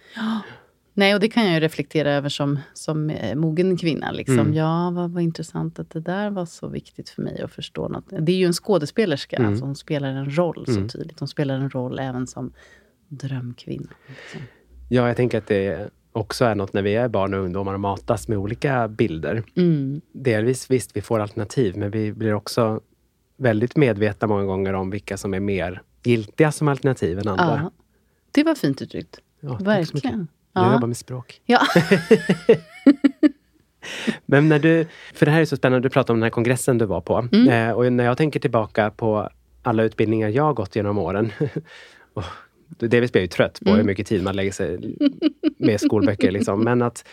Nej, 1.00 1.13
och 1.13 1.20
det 1.20 1.27
kan 1.29 1.46
jag 1.46 1.53
ju 1.53 1.60
reflektera 1.60 2.12
över 2.12 2.29
som, 2.29 2.60
som 2.74 3.10
eh, 3.10 3.36
mogen 3.36 3.77
kvinna. 3.77 4.12
Liksom. 4.12 4.39
Mm. 4.39 4.53
Ja, 4.53 4.91
vad, 4.96 5.12
vad 5.12 5.24
intressant 5.24 5.79
att 5.79 5.89
det 5.89 6.00
där 6.00 6.29
var 6.29 6.46
så 6.46 6.68
viktigt 6.68 7.10
för 7.10 7.22
mig 7.22 7.41
att 7.41 7.51
förstå. 7.51 7.88
Något. 7.88 8.06
Det 8.20 8.32
är 8.32 8.36
ju 8.36 8.46
en 8.46 8.53
skådespelerska, 8.53 9.36
Mm. 9.38 9.50
alltså 9.50 9.65
hon 9.65 9.75
spelar 9.75 10.08
en 10.10 10.38
roll 10.38 10.65
så 10.65 10.72
Mm. 10.72 10.89
tydligt. 10.89 11.20
Hon 11.20 11.27
spelar 11.27 11.56
en 11.56 11.70
roll 11.70 12.00
även 12.00 12.27
som 12.27 12.53
drömkvinna. 13.08 13.89
Liksom. 14.08 14.41
Ja, 14.89 15.08
jag 15.08 15.18
tänker 15.18 15.38
att 15.38 15.48
det 15.48 15.89
också 16.12 16.46
är 16.46 16.56
något 16.56 16.74
när 16.74 16.82
vi 16.82 16.96
är 16.96 17.08
barn 17.08 17.34
och 17.34 17.39
ungdomar 17.39 17.74
och 17.74 17.79
matas 17.79 18.27
med 18.27 18.38
olika 18.38 18.88
bilder. 18.88 19.44
Mm. 19.56 20.01
Delvis 20.12 20.72
visst, 20.72 20.98
vi 20.98 21.01
får 21.01 21.20
alternativ, 21.20 21.77
men 21.77 21.91
vi 21.91 22.13
blir 22.13 22.34
också 22.34 22.82
väldigt 23.38 23.75
medvetna 23.75 24.27
många 24.27 24.44
gånger 24.44 24.74
om 24.74 24.89
vilka 24.89 25.18
som 25.18 25.34
är 25.34 25.39
mer 25.39 25.82
giltiga 26.03 26.51
som 26.51 26.68
alternativ 26.68 27.20
än 27.20 27.27
andra. 27.27 27.60
Ja, 27.63 27.72
det 28.32 28.44
var 28.44 28.56
fint 28.56 28.82
uttryckt. 28.82 29.20
Ja. 29.39 29.58
Verkligen. 29.62 30.27
Jag 30.53 30.63
Ja. 30.65 30.74
jobbar 30.74 30.88
med 30.88 30.98
språk. 30.98 31.41
Ja. 31.46 31.60
Men 34.25 34.50
när 34.50 34.60
du, 34.60 34.86
för 35.13 35.25
det 35.25 35.32
här 35.32 35.41
är 35.41 35.46
så 35.46 35.58
spännande, 35.58 35.86
du 35.86 35.89
pratar 35.91 36.13
om 36.13 36.20
den 36.20 36.24
här 36.24 36.29
kongressen 36.29 36.77
du 36.77 36.86
var 36.86 37.01
på. 37.01 37.27
Mm. 37.32 37.50
Eh, 37.70 37.72
och 37.75 37.94
när 37.94 38.03
jag 38.03 38.18
tänker 38.18 38.39
tillbaka 38.39 38.91
på 38.91 39.29
alla 39.63 39.84
utbildningar 39.84 40.29
jag 40.29 40.44
har 40.44 40.53
gått 40.53 40.75
genom 40.75 40.98
åren. 40.98 41.32
och 42.13 42.24
delvis 42.77 43.12
blir 43.12 43.20
jag 43.22 43.24
ju 43.24 43.27
trött 43.27 43.60
på 43.63 43.70
Mm. 43.70 43.77
hur 43.79 43.86
mycket 43.86 44.08
tid 44.08 44.24
man 44.24 44.36
lägger 44.36 44.51
sig 44.51 44.96
med 45.58 45.82
skolböcker. 45.82 46.32
Liksom. 46.32 46.63
Men 46.63 46.82
att 46.82 47.06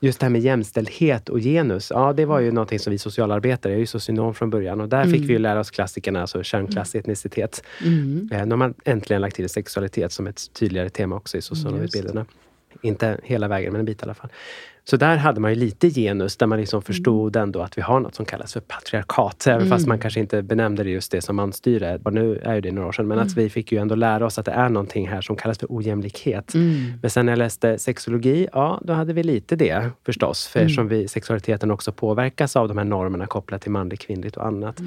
just 0.00 0.20
det 0.20 0.24
här 0.26 0.30
med 0.30 0.40
jämställdhet 0.40 1.28
och 1.28 1.38
genus, 1.40 1.90
ja 1.94 2.12
det 2.12 2.24
var 2.24 2.40
ju 2.40 2.52
någonting 2.52 2.78
som 2.78 2.90
vi 2.90 2.98
socialarbetare, 2.98 3.72
jag 3.72 3.76
är 3.76 3.80
ju 3.80 3.86
socionom 3.86 4.34
från 4.34 4.50
början 4.50 4.80
och 4.80 4.88
där 4.88 5.04
fick 5.04 5.14
Mm. 5.14 5.26
vi 5.26 5.32
ju 5.32 5.38
lära 5.38 5.60
oss 5.60 5.70
klassikerna, 5.70 6.20
alltså 6.20 6.42
könklass, 6.42 6.94
etnicitet. 6.94 7.62
Mm. 7.84 8.28
Eh, 8.32 8.44
nu 8.44 8.50
har 8.50 8.56
man 8.56 8.74
äntligen 8.84 9.22
lagt 9.22 9.36
till 9.36 9.48
sexualitet 9.48 10.12
som 10.12 10.26
ett 10.26 10.52
tydligare 10.52 10.88
tema 10.90 11.16
också 11.16 11.36
i 11.38 11.42
socionomutbildningarna. 11.42 12.26
Inte 12.82 13.20
hela 13.22 13.48
vägen, 13.48 13.72
men 13.72 13.80
en 13.80 13.86
bit 13.86 14.02
i 14.02 14.04
alla 14.04 14.14
fall. 14.14 14.30
Så 14.84 14.96
där 14.96 15.16
hade 15.16 15.40
man 15.40 15.50
ju 15.50 15.56
lite 15.56 15.90
genus, 15.90 16.36
där 16.36 16.46
man 16.46 16.60
liksom 16.60 16.82
förstod 16.82 17.36
ändå 17.36 17.62
att 17.62 17.78
vi 17.78 17.82
har 17.82 18.00
något 18.00 18.14
som 18.14 18.24
kallas 18.24 18.52
för 18.52 18.60
patriarkat. 18.60 19.46
Även 19.46 19.68
fast 19.68 19.86
man 19.86 19.98
kanske 19.98 20.20
inte 20.20 20.42
benämnde 20.42 20.84
det 20.84 20.90
just 20.90 21.12
det 21.12 21.20
som 21.20 21.36
manstyre. 21.36 21.98
Och 22.04 22.12
nu 22.12 22.36
är 22.44 22.54
ju 22.54 22.60
det 22.60 22.72
några 22.72 22.88
år 22.88 22.92
sedan. 22.92 23.08
Men 23.08 23.18
att 23.18 23.36
vi 23.36 23.50
fick 23.50 23.72
ju 23.72 23.78
ändå 23.78 23.94
lära 23.94 24.26
oss 24.26 24.38
att 24.38 24.44
det 24.44 24.52
är 24.52 24.68
någonting 24.68 25.08
här 25.08 25.20
som 25.20 25.36
kallas 25.36 25.58
för 25.58 25.66
ojämlikhet. 25.70 26.54
Mm. 26.54 26.92
Men 27.02 27.10
sen 27.10 27.26
när 27.26 27.32
jag 27.32 27.38
läste 27.38 27.78
sexologi, 27.78 28.48
ja 28.52 28.80
då 28.84 28.92
hade 28.92 29.12
vi 29.12 29.22
lite 29.22 29.56
det 29.56 29.90
förstås. 30.06 30.46
För 30.46 30.58
Mm. 30.60 30.66
eftersom 30.66 30.88
vi, 30.88 31.08
sexualiteten 31.08 31.70
också 31.70 31.92
påverkas 31.92 32.56
av 32.56 32.68
de 32.68 32.78
här 32.78 32.84
normerna 32.84 33.26
kopplat 33.26 33.62
till 33.62 33.70
manligt, 33.70 34.00
kvinnligt 34.00 34.36
och 34.36 34.46
annat. 34.46 34.80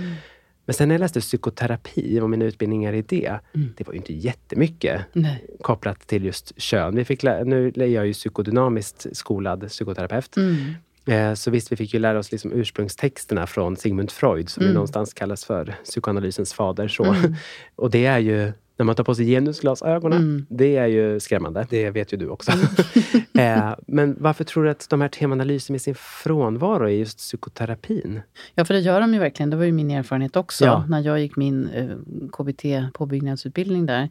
Men 0.69 0.73
sen 0.73 0.87
när 0.87 0.95
jag 0.95 0.99
läste 0.99 1.19
psykoterapi 1.21 2.19
och 2.19 2.29
mina 2.29 2.45
utbildningar 2.45 2.93
i 2.93 3.01
det, 3.01 3.39
Mm. 3.55 3.73
det 3.77 3.87
var 3.87 3.93
ju 3.93 3.97
inte 3.99 4.13
jättemycket 4.13 5.01
Nej. 5.13 5.45
kopplat 5.61 6.07
till 6.07 6.25
just 6.25 6.61
kön. 6.61 6.95
Vi 6.95 7.05
fick 7.05 7.23
nu 7.23 7.71
är 7.75 7.85
jag 7.85 8.07
ju 8.07 8.13
psykodynamiskt 8.13 9.05
skolad 9.17 9.67
psykoterapeut. 9.67 10.37
Mm. 10.37 10.57
Eh, 11.05 11.33
Så 11.33 11.51
visst, 11.51 11.71
vi 11.71 11.75
fick 11.75 11.93
ju 11.93 11.99
lära 11.99 12.19
oss 12.19 12.31
liksom 12.31 12.51
ursprungstexterna 12.53 13.47
från 13.47 13.77
Sigmund 13.77 14.11
Freud 14.11 14.49
som 14.49 14.63
Mm. 14.63 14.73
någonstans 14.73 15.13
kallas 15.13 15.45
för 15.45 15.75
psykoanalysens 15.83 16.53
fader. 16.53 16.87
Så. 16.87 17.03
Mm. 17.03 17.35
Och 17.75 17.91
det 17.91 18.05
är 18.05 18.19
ju, 18.19 18.51
när 18.79 18.85
man 18.85 18.95
tar 18.95 19.03
på 19.03 19.15
sig 19.15 19.25
genusglasögonen, 19.25 20.17
Mm. 20.19 20.45
det 20.49 20.77
är 20.77 20.87
ju 20.87 21.19
skrämmande. 21.19 21.67
Det 21.69 21.89
vet 21.89 22.13
ju 22.13 22.17
du 22.17 22.27
också. 22.29 22.51
eh, 23.33 23.75
men 23.87 24.15
varför 24.19 24.43
tror 24.43 24.63
du 24.63 24.69
att 24.69 24.89
de 24.89 25.01
här 25.01 25.07
temana 25.09 25.43
lyser 25.43 25.71
med 25.73 25.81
sin 25.81 25.95
frånvaro 25.95 26.89
i 26.89 26.99
just 26.99 27.17
psykoterapin? 27.17 28.21
Ja, 28.55 28.65
för 28.65 28.73
det 28.73 28.79
gör 28.79 29.01
de 29.01 29.13
ju 29.13 29.19
verkligen. 29.19 29.49
Det 29.49 29.57
var 29.57 29.63
ju 29.65 29.71
min 29.71 29.91
erfarenhet 29.91 30.35
också. 30.35 30.65
Ja. 30.65 30.85
När 30.89 30.99
jag 31.01 31.19
gick 31.19 31.35
min 31.35 31.69
eh, 31.69 31.89
KBT-påbyggnadsutbildning 32.31 33.85
där. 33.85 34.09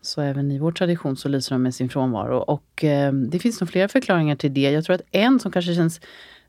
Så 0.00 0.20
även 0.22 0.50
i 0.50 0.58
vår 0.58 0.72
tradition 0.72 1.16
så 1.16 1.28
lyser 1.28 1.54
de 1.54 1.62
med 1.62 1.74
sin 1.74 1.88
frånvaro. 1.88 2.36
Och 2.38 2.84
eh, 2.84 3.12
det 3.12 3.38
finns 3.38 3.60
nog 3.60 3.70
flera 3.70 3.88
förklaringar 3.88 4.36
till 4.36 4.54
det. 4.54 4.70
Jag 4.70 4.84
tror 4.84 4.94
att 4.94 5.02
en 5.10 5.40
som 5.40 5.52
kanske 5.52 5.74
känns 5.74 6.00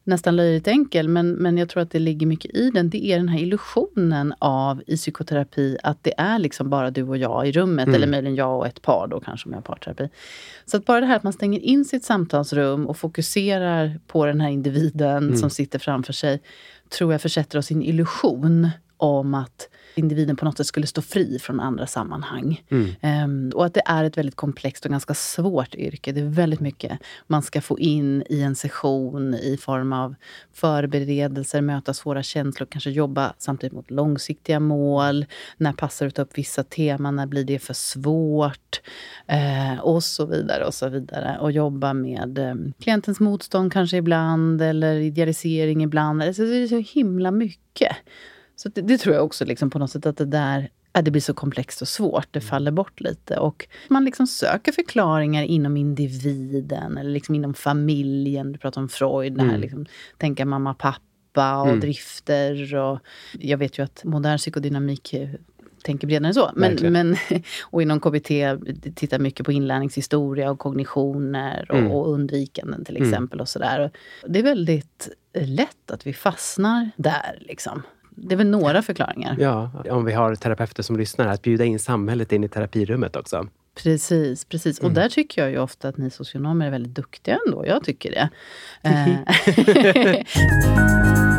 nästan 0.04 0.36
löjligt 0.36 0.68
enkel, 0.68 1.08
men, 1.08 1.32
men 1.32 1.58
jag 1.58 1.70
tror 1.70 1.84
att 1.84 1.92
det 1.92 2.00
ligger 2.00 2.28
mycket 2.28 2.56
i 2.56 2.70
den. 2.70 2.90
Det 2.90 3.06
är 3.06 3.18
den 3.18 3.30
här 3.30 3.40
illusionen 3.40 4.34
av 4.40 4.84
i 4.88 4.98
psykoterapi 4.98 5.78
att 5.84 5.98
det 6.02 6.14
är 6.18 6.40
liksom 6.40 6.70
bara 6.70 6.92
du 6.92 7.04
och 7.04 7.18
jag 7.18 7.48
i 7.48 7.52
rummet. 7.52 7.88
Mm. 7.88 7.96
Eller 7.96 8.08
möjligen 8.08 8.36
jag 8.36 8.58
och 8.58 8.68
ett 8.68 8.82
par 8.82 9.08
då 9.08 9.20
kanske 9.20 9.50
om 9.50 9.52
jag 9.52 9.58
har 9.58 9.64
parterapi. 9.64 10.10
Så 10.66 10.78
att 10.78 10.86
bara 10.86 11.00
det 11.00 11.06
här 11.06 11.16
att 11.16 11.24
man 11.24 11.34
stänger 11.34 11.60
in 11.60 11.86
sitt 11.86 12.04
samtalsrum 12.04 12.88
och 12.88 12.98
fokuserar 12.98 14.00
på 14.08 14.26
den 14.26 14.42
här 14.42 14.50
individen 14.50 15.24
Mm. 15.24 15.38
som 15.38 15.50
sitter 15.50 15.80
framför 15.80 16.14
sig. 16.14 16.42
Tror 16.90 17.12
jag 17.12 17.22
försätter 17.22 17.58
oss 17.58 17.72
i 17.72 17.74
en 17.74 17.84
illusion 17.84 18.70
om 18.98 19.34
att 19.34 19.70
individen 19.96 20.36
på 20.36 20.46
något 20.46 20.58
sätt 20.58 20.68
skulle 20.68 20.88
stå 20.88 21.02
fri 21.02 21.40
från 21.40 21.60
andra 21.60 21.88
sammanhang. 21.88 22.64
Mm. 22.70 22.90
Ehm, 23.02 23.52
och 23.56 23.66
att 23.66 23.74
det 23.74 23.82
är 23.86 24.04
ett 24.04 24.18
väldigt 24.18 24.36
komplext 24.36 24.86
och 24.86 24.92
ganska 24.92 25.14
svårt 25.14 25.76
yrke. 25.76 26.12
Det 26.12 26.22
är 26.22 26.26
väldigt 26.26 26.60
mycket 26.60 27.00
man 27.28 27.42
ska 27.42 27.62
få 27.62 27.80
in 27.80 28.24
i 28.30 28.42
en 28.42 28.56
session 28.56 29.34
i 29.34 29.58
form 29.58 29.94
av 29.94 30.16
förberedelser, 30.54 31.62
möta 31.62 31.94
svåra 31.94 32.24
känslor, 32.24 32.68
kanske 32.72 32.90
jobba 32.90 33.34
samtidigt 33.38 33.74
mot 33.74 33.92
långsiktiga 33.92 34.60
mål. 34.60 35.26
När 35.58 35.74
passar 35.74 36.06
det 36.06 36.08
att 36.08 36.16
ta 36.16 36.22
upp 36.22 36.38
vissa 36.38 36.64
teman? 36.64 37.16
När 37.16 37.26
blir 37.26 37.44
det 37.44 37.60
för 37.60 37.74
svårt? 37.74 38.82
Eh, 39.28 39.80
och 39.80 40.04
så 40.04 40.26
vidare 40.26 40.66
och 40.66 40.74
så 40.74 40.90
vidare. 40.90 41.38
Och 41.42 41.52
jobba 41.52 41.94
med 41.94 42.38
eh, 42.38 42.56
klientens 42.80 43.20
motstånd 43.20 43.74
kanske 43.74 43.98
ibland 43.98 44.62
eller 44.62 44.96
idealisering 44.96 45.84
ibland. 45.84 46.24
Alltså, 46.24 46.44
det 46.46 46.58
är 46.58 46.68
så 46.68 47.00
himla 47.00 47.32
mycket. 47.32 47.96
Så 48.56 48.70
det, 48.70 48.82
det 48.82 48.98
tror 48.98 49.16
jag 49.16 49.26
också 49.26 49.46
liksom 49.46 49.70
på 49.70 49.80
något 49.80 49.92
sätt 49.92 50.06
att 50.06 50.18
det 50.18 50.26
där 50.26 50.70
ja, 50.94 51.02
det 51.02 51.12
blir 51.12 51.22
så 51.22 51.34
komplext 51.34 51.82
och 51.82 51.88
svårt. 51.88 52.28
Det 52.32 52.42
faller 52.42 52.72
bort 52.72 53.02
lite. 53.02 53.38
Och 53.38 53.68
man 53.88 54.06
liksom 54.06 54.28
söker 54.28 54.72
förklaringar 54.72 55.44
inom 55.44 55.78
individen 55.78 56.98
eller 56.98 57.10
liksom 57.12 57.36
inom 57.36 57.54
familjen. 57.54 58.52
Du 58.52 58.60
pratar 58.60 58.82
om 58.82 58.90
Freud, 58.90 59.34
det 59.34 59.42
här 59.42 59.50
Mm. 59.50 59.62
liksom, 59.62 59.86
tänka 60.18 60.46
mamma, 60.46 60.74
pappa 60.74 61.58
och 61.62 61.68
Mm. 61.68 61.80
drifter. 61.80 62.76
Och 62.76 63.00
jag 63.40 63.58
vet 63.58 63.80
ju 63.80 63.84
att 63.84 64.04
modern 64.04 64.38
psykodynamik 64.38 65.14
eh, 65.14 65.30
tänker 65.84 66.08
bredare 66.08 66.28
än 66.28 66.34
så. 66.34 66.52
Men, 66.56 66.70
Verkligen. 66.70 66.94
men, 66.94 67.16
och 67.64 67.82
inom 67.82 68.00
KBT 68.00 68.28
tittar 68.96 69.20
mycket 69.20 69.46
på 69.46 69.52
inlärningshistoria 69.52 70.52
och 70.52 70.60
kognitioner 70.60 71.66
och, 71.72 71.78
Mm. 71.78 71.92
och 71.92 72.10
undvikanden 72.14 72.86
till 72.86 72.98
Mm. 72.98 73.10
exempel. 73.10 73.42
och 73.42 73.50
sådär. 73.50 73.92
Det 74.28 74.40
är 74.40 74.44
väldigt 74.44 75.10
lätt 75.38 75.92
att 75.92 76.08
vi 76.08 76.14
fastnar 76.14 76.90
där. 76.98 77.38
Liksom. 77.42 77.82
Det 78.16 78.36
är 78.36 78.38
väl 78.38 78.50
några 78.50 78.82
förklaringar. 78.82 79.36
Ja, 79.40 79.72
om 79.90 80.06
vi 80.06 80.14
har 80.14 80.36
terapeuter 80.36 80.84
som 80.84 80.98
lyssnar, 80.98 81.28
att 81.28 81.42
bjuda 81.42 81.66
in 81.66 81.80
samhället 81.80 82.32
in 82.32 82.44
i 82.44 82.48
terapirummet 82.48 83.16
också. 83.16 83.48
Precis, 83.84 84.46
precis. 84.46 84.80
Och 84.80 84.84
Mm. 84.86 84.94
där 84.96 85.10
tycker 85.10 85.42
jag 85.42 85.52
ju 85.52 85.58
ofta 85.60 85.88
att 85.88 85.98
ni 85.98 86.10
socionomer 86.10 86.68
är 86.68 86.72
väldigt 86.72 86.96
duktiga 86.96 87.38
ändå. 87.48 87.68
Jag 87.68 87.84
tycker 87.84 88.12
det. 88.12 88.30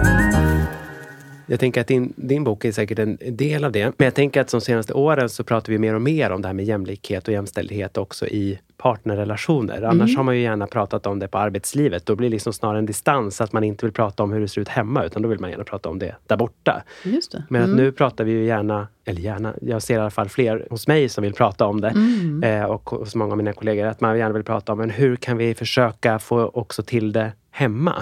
Jag 1.46 1.60
tänker 1.60 1.80
att 1.80 1.86
din, 1.86 2.12
din 2.16 2.44
bok 2.44 2.64
är 2.64 2.72
säkert 2.72 2.98
en 2.98 3.18
del 3.30 3.64
av 3.64 3.72
det. 3.72 3.84
Men 3.98 4.04
jag 4.04 4.14
tänker 4.14 4.40
att 4.40 4.48
de 4.50 4.60
senaste 4.60 4.92
åren 4.92 5.28
så 5.28 5.44
pratar 5.44 5.72
vi 5.72 5.78
mer 5.78 5.94
och 5.94 6.02
mer 6.02 6.30
om 6.30 6.42
det 6.42 6.48
här 6.48 6.52
med 6.54 6.64
jämlikhet 6.64 7.28
och 7.28 7.34
jämställdhet 7.34 7.96
också 7.98 8.26
i 8.26 8.58
partnerrelationer. 8.76 9.82
Annars 9.82 10.08
Mm. 10.10 10.16
har 10.16 10.24
man 10.24 10.36
ju 10.36 10.42
gärna 10.42 10.66
pratat 10.66 11.06
om 11.06 11.18
det 11.18 11.28
på 11.28 11.38
arbetslivet. 11.38 12.06
Då 12.06 12.16
blir 12.16 12.28
det 12.28 12.32
liksom 12.32 12.52
snarare 12.52 12.78
en 12.78 12.86
distans, 12.86 13.40
att 13.40 13.52
man 13.52 13.64
inte 13.64 13.86
vill 13.86 13.92
prata 13.92 14.22
om 14.22 14.32
hur 14.32 14.40
det 14.40 14.48
ser 14.48 14.60
ut 14.60 14.68
hemma, 14.68 15.04
utan 15.04 15.22
då 15.22 15.28
vill 15.28 15.40
man 15.40 15.50
gärna 15.50 15.64
prata 15.64 15.88
om 15.88 15.98
det 15.98 16.14
där 16.26 16.36
borta. 16.36 16.82
Just 17.04 17.32
det. 17.32 17.42
Men 17.48 17.62
att 17.62 17.68
Mm. 17.68 17.76
nu 17.84 17.92
pratar 17.92 18.24
vi 18.24 18.32
ju 18.32 18.44
gärna, 18.44 18.88
eller 19.04 19.20
gärna, 19.20 19.54
jag 19.62 19.82
ser 19.82 19.94
i 19.94 19.98
alla 19.98 20.10
fall 20.10 20.28
fler 20.28 20.66
hos 20.70 20.88
mig 20.88 21.08
som 21.08 21.22
vill 21.24 21.32
prata 21.32 21.66
om 21.66 21.80
det. 21.80 21.88
Mm. 21.88 22.42
Eh, 22.42 22.64
och 22.64 22.90
hos 22.90 23.14
många 23.14 23.30
av 23.32 23.36
mina 23.36 23.52
kollegor, 23.52 23.86
att 23.86 24.00
man 24.00 24.18
gärna 24.18 24.32
vill 24.34 24.44
prata 24.44 24.72
om 24.72 24.78
men 24.78 24.90
hur 24.90 25.16
kan 25.16 25.36
vi 25.36 25.54
försöka 25.54 26.18
få 26.18 26.48
också 26.54 26.82
till 26.82 27.12
det 27.12 27.32
hemma? 27.50 27.94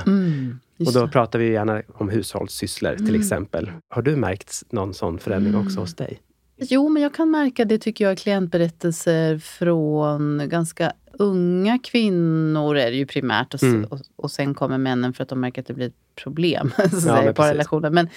Mm. 0.83 0.87
Och 0.87 0.93
då. 0.93 0.99
Mm. 1.01 1.11
pratar 1.11 1.39
vi 1.39 1.53
gärna 1.53 1.83
om 1.95 2.09
hushållssysslor 2.09 2.97
till 2.97 3.15
exempel. 3.17 3.71
Har 3.89 4.03
du 4.03 4.17
märkt 4.17 4.63
någon 4.71 4.95
sån 4.95 5.19
förändring 5.19 5.57
också 5.57 5.81
hos 5.81 5.95
dig? 5.95 6.21
Jo, 6.57 6.89
men 6.89 7.03
jag 7.03 7.15
kan 7.15 7.31
märka 7.31 7.65
det 7.65 7.79
tycker 7.79 8.05
jag 8.05 8.13
i 8.13 8.17
klientberättelser 8.17 9.39
från 9.39 10.49
ganska 10.49 10.93
unga 11.19 11.79
kvinnor 11.79 12.77
är 12.77 12.91
det 12.91 12.97
ju 12.97 13.07
primärt. 13.07 13.55
Och, 13.55 13.63
Mm. 13.63 13.85
och, 13.85 13.99
och 14.17 14.31
sen 14.31 14.55
kommer 14.55 14.79
männen 14.79 15.13
för 15.13 15.23
att 15.23 15.29
de 15.29 15.41
märker 15.41 15.63
att 15.63 15.67
det 15.67 15.75
blir 15.75 15.87
ett 15.87 15.95
problem 16.25 16.71
så 17.03 17.11
att 17.11 17.25
men 17.25 17.35
parrelationer. 17.35 17.91
Men 17.91 18.09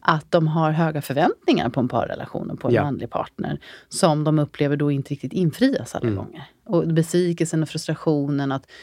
att 0.00 0.30
de 0.30 0.46
har 0.48 0.70
höga 0.70 1.02
förväntningar 1.02 1.68
på 1.68 1.80
en 1.80 1.88
parrelation 1.88 2.50
och 2.50 2.60
på 2.60 2.68
en 2.68 2.74
Ja. 2.74 2.82
manlig 2.82 3.10
partner. 3.10 3.60
Som 3.88 4.24
de 4.24 4.38
upplever 4.38 4.76
då 4.76 4.90
inte 4.90 5.10
riktigt 5.14 5.32
infrias 5.32 5.94
alla 5.94 6.08
Mm. 6.08 6.16
gånger. 6.24 6.44
Och 6.64 6.88
besvikelsen 6.88 7.62
och 7.62 7.68
frustrationen 7.68 8.52
att 8.52 8.62
ja, 8.62 8.66
ja, 8.66 8.74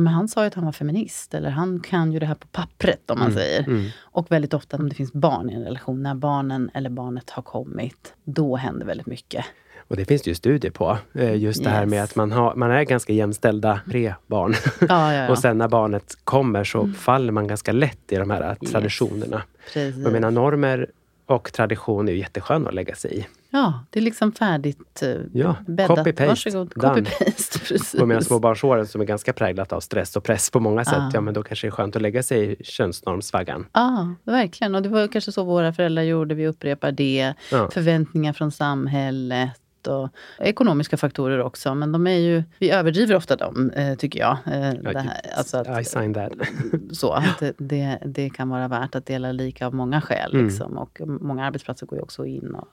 men 0.00 0.12
han 0.12 0.28
sa 0.28 0.40
ju 0.40 0.46
att 0.46 0.54
han 0.54 0.64
var 0.64 0.72
feminist. 0.72 1.34
Eller 1.34 1.50
han 1.50 1.80
kan 1.80 2.12
ju 2.12 2.18
det 2.18 2.26
här 2.26 2.34
på 2.34 2.46
pappret, 2.46 3.10
om 3.10 3.18
man 3.18 3.26
Mm, 3.30 3.38
säger. 3.38 3.62
mm. 3.68 3.86
Och 4.00 4.30
väldigt 4.32 4.54
ofta 4.54 4.76
om 4.76 4.88
det 4.88 4.94
finns 4.94 5.12
barn 5.12 5.50
i 5.50 5.54
en 5.54 5.62
relation, 5.64 6.02
när 6.02 6.14
barnen 6.14 6.70
eller 6.74 6.90
barnet 6.90 7.30
har 7.30 7.42
kommit, 7.42 8.14
då 8.24 8.56
händer 8.56 8.86
väldigt 8.86 9.06
mycket. 9.06 9.44
Och 9.88 9.96
det 9.96 10.04
finns 10.04 10.22
det 10.22 10.30
ju 10.30 10.34
studier 10.34 10.70
på. 10.72 10.98
Eh, 11.14 11.34
Just 11.36 11.64
det 11.64 11.70
här 11.70 11.82
Yes. 11.82 11.90
med 11.90 12.02
att 12.04 12.16
man, 12.16 12.32
har, 12.32 12.54
man 12.54 12.70
är 12.70 12.82
ganska 12.82 13.12
jämställda 13.12 13.80
pre-barn. 13.86 14.54
Ja, 14.80 14.86
ja, 14.88 15.14
ja. 15.14 15.28
Och 15.30 15.38
sen 15.38 15.58
när 15.58 15.68
barnet 15.68 16.14
kommer 16.24 16.64
så 16.64 16.88
faller 16.88 17.32
man 17.32 17.46
ganska 17.46 17.72
lätt 17.72 18.12
i 18.12 18.16
de 18.16 18.30
här 18.30 18.54
traditionerna. 18.54 19.42
Precis. 19.72 19.96
Jag 20.04 20.12
menar 20.12 20.30
normer 20.30 20.86
och 21.30 21.52
tradition 21.52 22.08
är 22.08 22.12
ju 22.12 22.18
jättesköna 22.18 22.68
att 22.68 22.74
lägga 22.74 22.94
sig 22.94 23.18
i. 23.18 23.26
Ja, 23.50 23.84
det 23.90 23.98
är 23.98 24.02
liksom 24.02 24.32
färdigt 24.32 25.02
eh, 25.02 25.08
Ja, 25.32 25.56
bäddat. 25.66 25.98
copy-paste. 25.98 26.26
Varsågod, 26.28 26.72
copy-paste. 26.74 28.00
Och 28.00 28.08
medan 28.08 28.24
småbarnsåren 28.24 28.86
som 28.86 29.00
är 29.00 29.04
ganska 29.04 29.32
präglat 29.32 29.72
av 29.72 29.80
stress 29.80 30.16
och 30.16 30.24
press 30.24 30.50
på 30.50 30.60
många 30.60 30.84
sätt, 30.84 30.94
Ah. 30.98 31.10
ja 31.14 31.20
men 31.20 31.34
då 31.34 31.42
kanske 31.42 31.66
det 31.66 31.68
är 31.68 31.72
skönt 31.72 31.96
att 31.96 32.02
lägga 32.02 32.22
sig 32.22 32.52
i 32.52 32.64
könsnormsvaggan. 32.64 33.66
Ja, 33.72 34.14
verkligen. 34.24 34.74
Och 34.74 34.82
det 34.82 34.88
var 34.88 35.08
kanske 35.08 35.32
så 35.32 35.44
våra 35.44 35.72
föräldrar 35.72 36.02
gjorde. 36.02 36.34
Vi 36.34 36.46
upprepar 36.46 36.92
det. 36.92 37.34
Ja. 37.52 37.70
Förväntningar 37.72 38.32
från 38.32 38.52
samhället. 38.52 39.59
Och 39.86 40.08
ekonomiska 40.38 40.96
faktorer 40.96 41.40
också. 41.40 41.74
Men 41.74 41.92
de 41.92 42.06
är 42.06 42.18
ju, 42.18 42.42
vi 42.58 42.70
överdriver 42.70 43.14
ofta 43.14 43.36
dem, 43.36 43.70
eh, 43.70 43.94
tycker 43.94 44.20
jag. 44.20 44.38
Eh, 44.46 44.72
det 44.92 45.00
här, 45.00 45.20
alltså 45.36 45.56
att, 45.56 45.80
I 45.80 45.84
sign 45.84 46.14
that. 46.14 46.32
så, 46.92 47.12
att 47.12 47.42
det, 47.58 47.98
det, 48.04 48.30
kan 48.30 48.48
vara 48.48 48.68
värt 48.68 48.94
att 48.94 49.06
dela 49.06 49.32
lika 49.32 49.66
av 49.66 49.74
många 49.74 50.00
skäl. 50.00 50.34
Mm. 50.34 50.46
Liksom. 50.46 50.78
Och 50.78 51.00
många 51.04 51.44
arbetsplatser 51.44 51.86
går 51.86 51.98
ju 51.98 52.02
också 52.02 52.26
in 52.26 52.54
och 52.54 52.68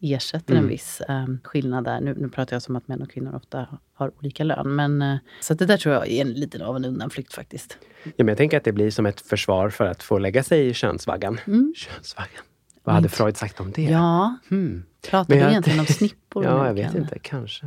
ersätter 0.00 0.52
Mm. 0.52 0.64
en 0.64 0.70
viss 0.70 1.00
eh, 1.00 1.26
skillnad 1.44 1.84
där. 1.84 2.00
Nu, 2.00 2.14
nu 2.18 2.28
pratar 2.28 2.54
jag 2.56 2.62
som 2.62 2.76
att 2.76 2.88
män 2.88 3.02
och 3.02 3.10
kvinnor 3.10 3.34
ofta 3.34 3.66
har 3.94 4.12
olika 4.18 4.44
lön. 4.44 4.74
Men, 4.74 5.02
eh, 5.02 5.16
så 5.40 5.54
det 5.54 5.66
där 5.66 5.76
tror 5.76 5.94
jag 5.94 6.08
är 6.08 6.20
en 6.20 6.32
liten 6.32 6.62
av 6.62 6.76
en 6.76 6.84
undanflykt 6.84 7.34
faktiskt. 7.34 7.78
Ja, 8.04 8.12
men 8.16 8.28
jag 8.28 8.36
tänker 8.36 8.56
att 8.56 8.64
det 8.64 8.72
blir 8.72 8.90
som 8.90 9.06
ett 9.06 9.20
försvar 9.20 9.70
för 9.70 9.84
att 9.84 10.02
få 10.02 10.18
lägga 10.18 10.42
sig 10.42 10.66
i 10.66 10.74
könsvaggan. 10.74 11.40
Könsvaggan. 11.76 12.42
Vad 12.84 12.94
hade 12.94 13.08
Freud 13.08 13.36
sagt 13.36 13.60
om 13.60 13.72
det? 13.72 13.82
Mm. 13.82 13.92
Ja, 13.92 14.36
Hmm. 14.48 14.82
pratar 15.10 15.34
du 15.34 15.40
egentligen 15.40 15.80
om 15.80 15.86
snippor? 15.98 16.44
Ja, 16.44 16.66
jag 16.66 16.74
vet 16.74 16.94
inte. 16.94 17.18
Kanske. 17.22 17.66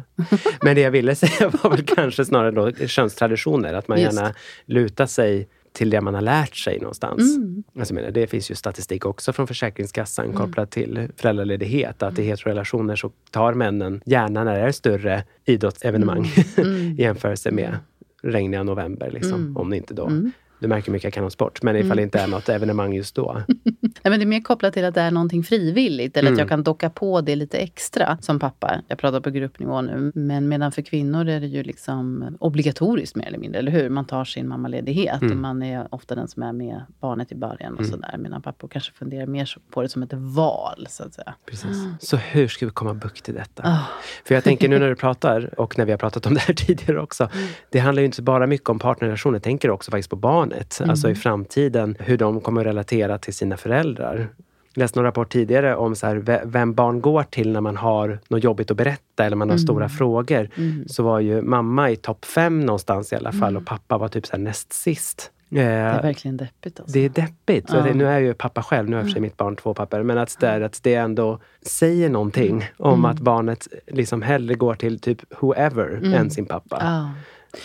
Men 0.61 0.75
det 0.75 0.81
jag 0.81 0.91
ville 0.91 1.15
säga 1.15 1.49
var 1.63 1.69
väl 1.69 1.85
kanske 1.85 2.25
snarare 2.25 2.51
då 2.51 2.71
könstraditioner. 2.87 3.73
Att 3.73 3.87
man 3.87 4.01
Just. 4.01 4.13
gärna 4.17 4.33
lutar 4.65 5.05
sig 5.05 5.47
till 5.73 5.89
det 5.89 6.01
man 6.01 6.13
har 6.13 6.21
lärt 6.21 6.55
sig 6.55 6.79
någonstans. 6.79 7.35
Mm. 7.37 7.63
Alltså, 7.79 7.93
menar, 7.93 8.11
det 8.11 8.27
finns 8.27 8.51
ju 8.51 8.55
statistik 8.55 9.05
också 9.05 9.33
från 9.33 9.47
Försäkringskassan 9.47 10.33
kopplat 10.33 10.71
till 10.71 11.09
föräldraledighet. 11.17 12.03
Att 12.03 12.13
i 12.19 12.21
Mm. 12.21 12.29
heterorelationer 12.29 12.95
så 12.95 13.11
tar 13.31 13.53
männen 13.53 14.01
gärna 14.05 14.43
när 14.43 14.53
det 14.55 14.61
är 14.61 14.71
större 14.71 15.23
idrottsevenemang 15.45 16.31
Mm. 16.57 16.69
i 16.99 17.01
jämförelse 17.01 17.51
med 17.51 17.77
regniga 18.23 18.63
november. 18.63 19.11
Liksom, 19.11 19.57
Om 19.57 19.69
det 19.69 19.77
inte 19.77 19.93
då 19.93 20.05
Mm. 20.07 20.31
Du 20.59 20.67
märker 20.67 20.87
hur 20.87 20.91
mycket 20.93 21.03
jag 21.03 21.13
kan 21.13 21.23
om 21.23 21.31
sport, 21.31 21.61
men 21.61 21.75
ifall 21.75 21.97
det 21.97 22.03
inte 22.03 22.19
är 22.19 22.27
något 22.27 22.49
evenemang 22.49 22.93
just 22.93 23.15
då. 23.15 23.41
Nej, 23.81 23.91
men 24.03 24.19
det 24.19 24.23
är 24.23 24.25
mer 24.25 24.41
kopplat 24.41 24.73
till 24.73 24.85
att 24.85 24.95
det 24.95 25.01
är 25.01 25.11
någonting 25.11 25.43
frivilligt. 25.43 26.17
Eller 26.17 26.27
Mm. 26.29 26.33
att 26.35 26.39
jag 26.39 26.49
kan 26.49 26.63
docka 26.63 26.89
på 26.89 27.21
det 27.21 27.35
lite 27.35 27.57
extra 27.57 28.17
som 28.21 28.39
pappa. 28.39 28.81
Jag 28.87 28.97
pratar 28.97 29.19
på 29.19 29.29
gruppnivå 29.29 29.81
nu. 29.81 30.11
Men 30.15 30.47
medan 30.47 30.71
för 30.71 30.81
kvinnor 30.81 31.27
är 31.27 31.39
det 31.39 31.47
ju 31.47 31.63
liksom 31.63 32.37
obligatoriskt 32.39 33.15
mer 33.15 33.25
eller 33.27 33.37
mindre. 33.37 33.59
Eller 33.59 33.71
hur? 33.71 33.89
Man 33.89 34.05
tar 34.05 34.25
sin 34.25 34.47
mammaledighet. 34.47 35.21
Mm. 35.21 35.31
Och 35.31 35.37
man 35.37 35.63
är 35.63 35.87
ofta 35.91 36.15
den 36.15 36.27
som 36.27 36.43
är 36.43 36.53
med 36.53 36.81
barnet 36.99 37.31
i 37.31 37.35
början. 37.35 37.77
och 37.77 37.85
sådär. 37.85 38.15
Medan 38.17 38.41
pappor 38.41 38.67
kanske 38.67 38.93
funderar 38.93 39.25
mer 39.25 39.55
på 39.71 39.81
det 39.81 39.89
som 39.89 40.03
ett 40.03 40.13
val. 40.13 40.87
så 40.89 41.03
att 41.03 41.13
säga. 41.13 41.33
Precis. 41.49 41.77
Så 41.99 42.17
hur 42.17 42.47
ska 42.47 42.65
vi 42.65 42.71
komma 42.71 42.93
bukt 42.93 43.29
i 43.29 43.31
detta? 43.31 43.63
Ah. 43.65 43.79
För 44.25 44.35
jag 44.35 44.43
tänker 44.43 44.69
nu 44.69 44.79
när 44.79 44.89
du 44.89 44.95
pratar, 45.05 45.59
och 45.59 45.77
när 45.77 45.85
vi 45.85 45.91
har 45.91 45.97
pratat 45.97 46.25
om 46.25 46.33
det 46.33 46.39
här 46.39 46.53
tidigare 46.65 47.01
också. 47.01 47.29
Det 47.69 47.79
handlar 47.79 48.01
ju 48.01 48.05
inte 48.05 48.21
bara 48.21 48.47
mycket 48.47 48.69
om 48.69 48.79
partnerrelationer, 48.79 49.35
jag 49.35 49.43
tänker 49.43 49.69
också 49.69 49.91
faktiskt 49.91 50.09
på 50.09 50.15
barnet. 50.59 50.81
Alltså 50.89 51.09
i 51.09 51.15
framtiden, 51.15 51.95
hur 51.99 52.17
de 52.17 52.41
kommer 52.41 52.61
att 52.61 52.67
relatera 52.67 53.17
till 53.17 53.33
sina 53.33 53.57
föräldrar. 53.57 54.27
Jag 54.73 54.81
läste 54.81 54.99
någon 54.99 55.05
rapport 55.05 55.29
tidigare 55.31 55.75
om 55.75 55.95
så 55.95 56.07
här, 56.07 56.15
ve- 56.15 56.41
vem 56.45 56.73
barn 56.73 57.01
går 57.01 57.23
till 57.23 57.51
när 57.51 57.61
man 57.61 57.77
har 57.77 58.19
något 58.27 58.43
jobbigt 58.43 58.71
att 58.71 58.77
berätta 58.77 59.25
eller 59.25 59.35
man 59.35 59.49
har 59.49 59.57
stora 59.57 59.89
frågor. 59.89 60.49
Så 60.87 61.03
var 61.03 61.19
ju 61.19 61.41
mamma 61.41 61.89
i 61.91 61.95
topp 61.95 62.25
fem 62.25 62.59
någonstans 62.61 63.13
i 63.13 63.15
alla 63.15 63.31
fall 63.31 63.57
och 63.57 63.65
pappa 63.65 63.97
var 63.97 64.07
typ 64.07 64.25
så 64.27 64.37
näst 64.37 64.73
sist. 64.73 65.31
Det 65.49 65.61
är 65.61 65.95
Eh, 65.97 66.01
verkligen 66.01 66.37
deppigt. 66.37 66.79
Alltså. 66.79 66.93
det 66.93 67.05
är 67.05 67.09
deppigt. 67.09 67.69
Så 67.69 67.75
Ja. 67.77 67.81
det, 67.81 67.93
nu 67.93 68.05
är 68.07 68.19
ju 68.19 68.33
pappa 68.33 68.63
själv, 68.63 68.89
nu 68.89 68.95
har 68.95 69.01
jag 69.01 69.07
för 69.07 69.11
sig 69.11 69.21
mitt 69.21 69.37
barn 69.37 69.55
två 69.55 69.73
pappor, 69.73 70.03
men 70.03 70.17
att 70.17 70.37
det, 70.39 70.47
är, 70.47 70.61
att 70.61 70.79
det 70.83 70.95
ändå 70.95 71.39
säger 71.61 72.09
någonting 72.09 72.65
om 72.77 73.05
att 73.05 73.19
barnet 73.19 73.67
liksom 73.87 74.21
hellre 74.21 74.55
går 74.55 74.75
till 74.75 74.99
typ 74.99 75.21
whoever 75.41 76.13
än 76.15 76.29
sin 76.31 76.45
pappa. 76.45 76.77
Ja. 76.81 77.09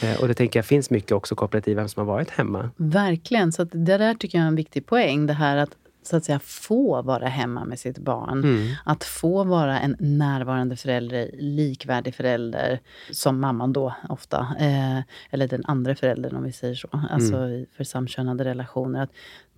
Eh, 0.03 0.21
och 0.21 0.29
det 0.29 0.35
tänker 0.35 0.59
jag 0.59 0.67
finns 0.67 0.91
mycket 0.91 1.13
också 1.13 1.35
kopplat 1.35 1.69
i 1.69 1.75
vem 1.75 1.89
som 1.89 2.07
har 2.07 2.15
varit 2.15 2.31
hemma. 2.31 2.71
Verkligen. 2.77 3.53
Så 3.53 3.65
det 3.65 3.99
där 3.99 4.15
tycker 4.15 4.39
jag 4.39 4.43
är 4.45 4.49
en 4.49 4.57
viktig 4.57 4.87
poäng. 4.87 5.27
Det 5.27 5.33
här 5.33 5.57
att 5.57 5.71
så 6.03 6.17
att 6.17 6.25
säga 6.25 6.41
få 6.45 7.03
vara 7.03 7.27
hemma 7.27 7.65
med 7.65 7.79
sitt 7.79 7.99
barn. 7.99 8.39
Mm. 8.45 8.73
Att 8.85 9.05
få 9.05 9.45
vara 9.45 9.81
en 9.81 9.97
närvarande 9.99 10.77
förälder, 10.77 11.31
likvärdig 11.39 12.15
förälder, 12.15 12.81
som 13.11 13.41
mamman 13.41 13.73
då 13.73 13.95
ofta. 14.09 14.47
Eh, 14.61 14.99
eller 15.31 15.49
den 15.49 15.63
andra 15.67 15.95
föräldern 15.95 16.37
om 16.37 16.43
vi 16.43 16.53
säger 16.53 16.75
så. 16.75 16.89
Alltså 17.11 17.37
Mm. 17.37 17.67
för 17.77 17.85
samkönade 17.85 18.45
relationer. 18.45 19.03
Att 19.03 19.11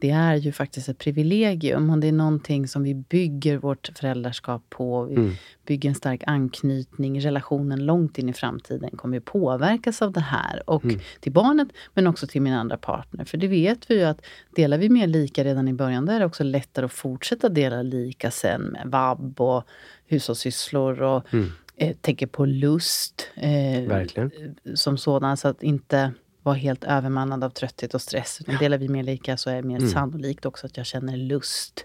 det 0.03 0.11
är 0.11 0.35
ju 0.37 0.53
faktiskt 0.53 0.89
ett 0.89 0.99
privilegium 0.99 1.91
och 1.91 1.99
det 1.99 2.09
är 2.09 2.13
någonting 2.13 2.69
som 2.69 2.83
vi 2.83 2.95
bygger 2.95 3.57
vårt 3.59 3.91
föräldraskap 3.99 4.63
på. 4.71 5.05
Vi 5.05 5.15
Mm. 5.15 5.33
bygger 5.67 5.89
en 5.89 5.95
stark 5.95 6.23
anknytning. 6.27 7.21
Relationen 7.21 7.87
långt 7.87 8.19
in 8.19 8.29
i 8.29 8.33
framtiden 8.33 8.91
kommer 8.91 9.17
ju 9.17 9.21
påverkas 9.21 10.03
av 10.03 10.13
det 10.13 10.21
här. 10.21 10.71
Och 10.71 10.85
Mm. 10.85 11.01
till 11.21 11.33
barnet, 11.33 11.69
men 11.95 12.07
också 12.07 12.27
till 12.27 12.43
min 12.43 12.53
andra 12.53 12.77
partner. 12.77 13.25
För 13.25 13.39
det 13.39 13.49
vet 13.49 13.91
vi 13.91 13.95
ju 13.95 14.03
att 14.05 14.21
delar 14.57 14.79
vi 14.79 14.89
mer 14.89 15.07
lika 15.07 15.45
redan 15.45 15.69
i 15.69 15.73
början, 15.73 16.07
då 16.07 16.13
är 16.13 16.19
det 16.21 16.27
också 16.27 16.45
lättare 16.45 16.85
att 16.87 16.93
fortsätta 16.93 17.49
dela 17.49 17.83
lika 17.83 18.31
sen 18.31 18.63
med 18.63 18.83
vab 18.87 19.41
och 19.41 19.65
hushållssysslor 20.07 21.03
och 21.03 21.33
Mm. 21.35 21.49
eh, 21.77 21.97
tänker 22.01 22.27
på 22.27 22.47
lust 22.47 23.29
eh, 23.35 23.89
Verkligen. 23.89 24.31
som 24.75 24.99
sådan. 24.99 25.37
Så 25.37 25.49
att 25.49 25.63
inte 25.63 26.13
vara 26.43 26.55
helt 26.55 26.85
övermannad 26.85 27.45
av 27.45 27.51
trötthet 27.51 27.95
och 27.95 28.01
stress. 28.03 28.39
Utan 28.41 28.57
delar 28.57 28.79
vi 28.79 28.89
mer 28.89 29.03
lika 29.03 29.37
så 29.37 29.51
är 29.51 29.55
det 29.55 29.63
mer 29.63 29.77
Mm. 29.79 29.91
sannolikt 29.91 30.47
också 30.47 30.67
att 30.67 30.77
jag 30.77 30.87
känner 30.87 31.17
lust 31.17 31.85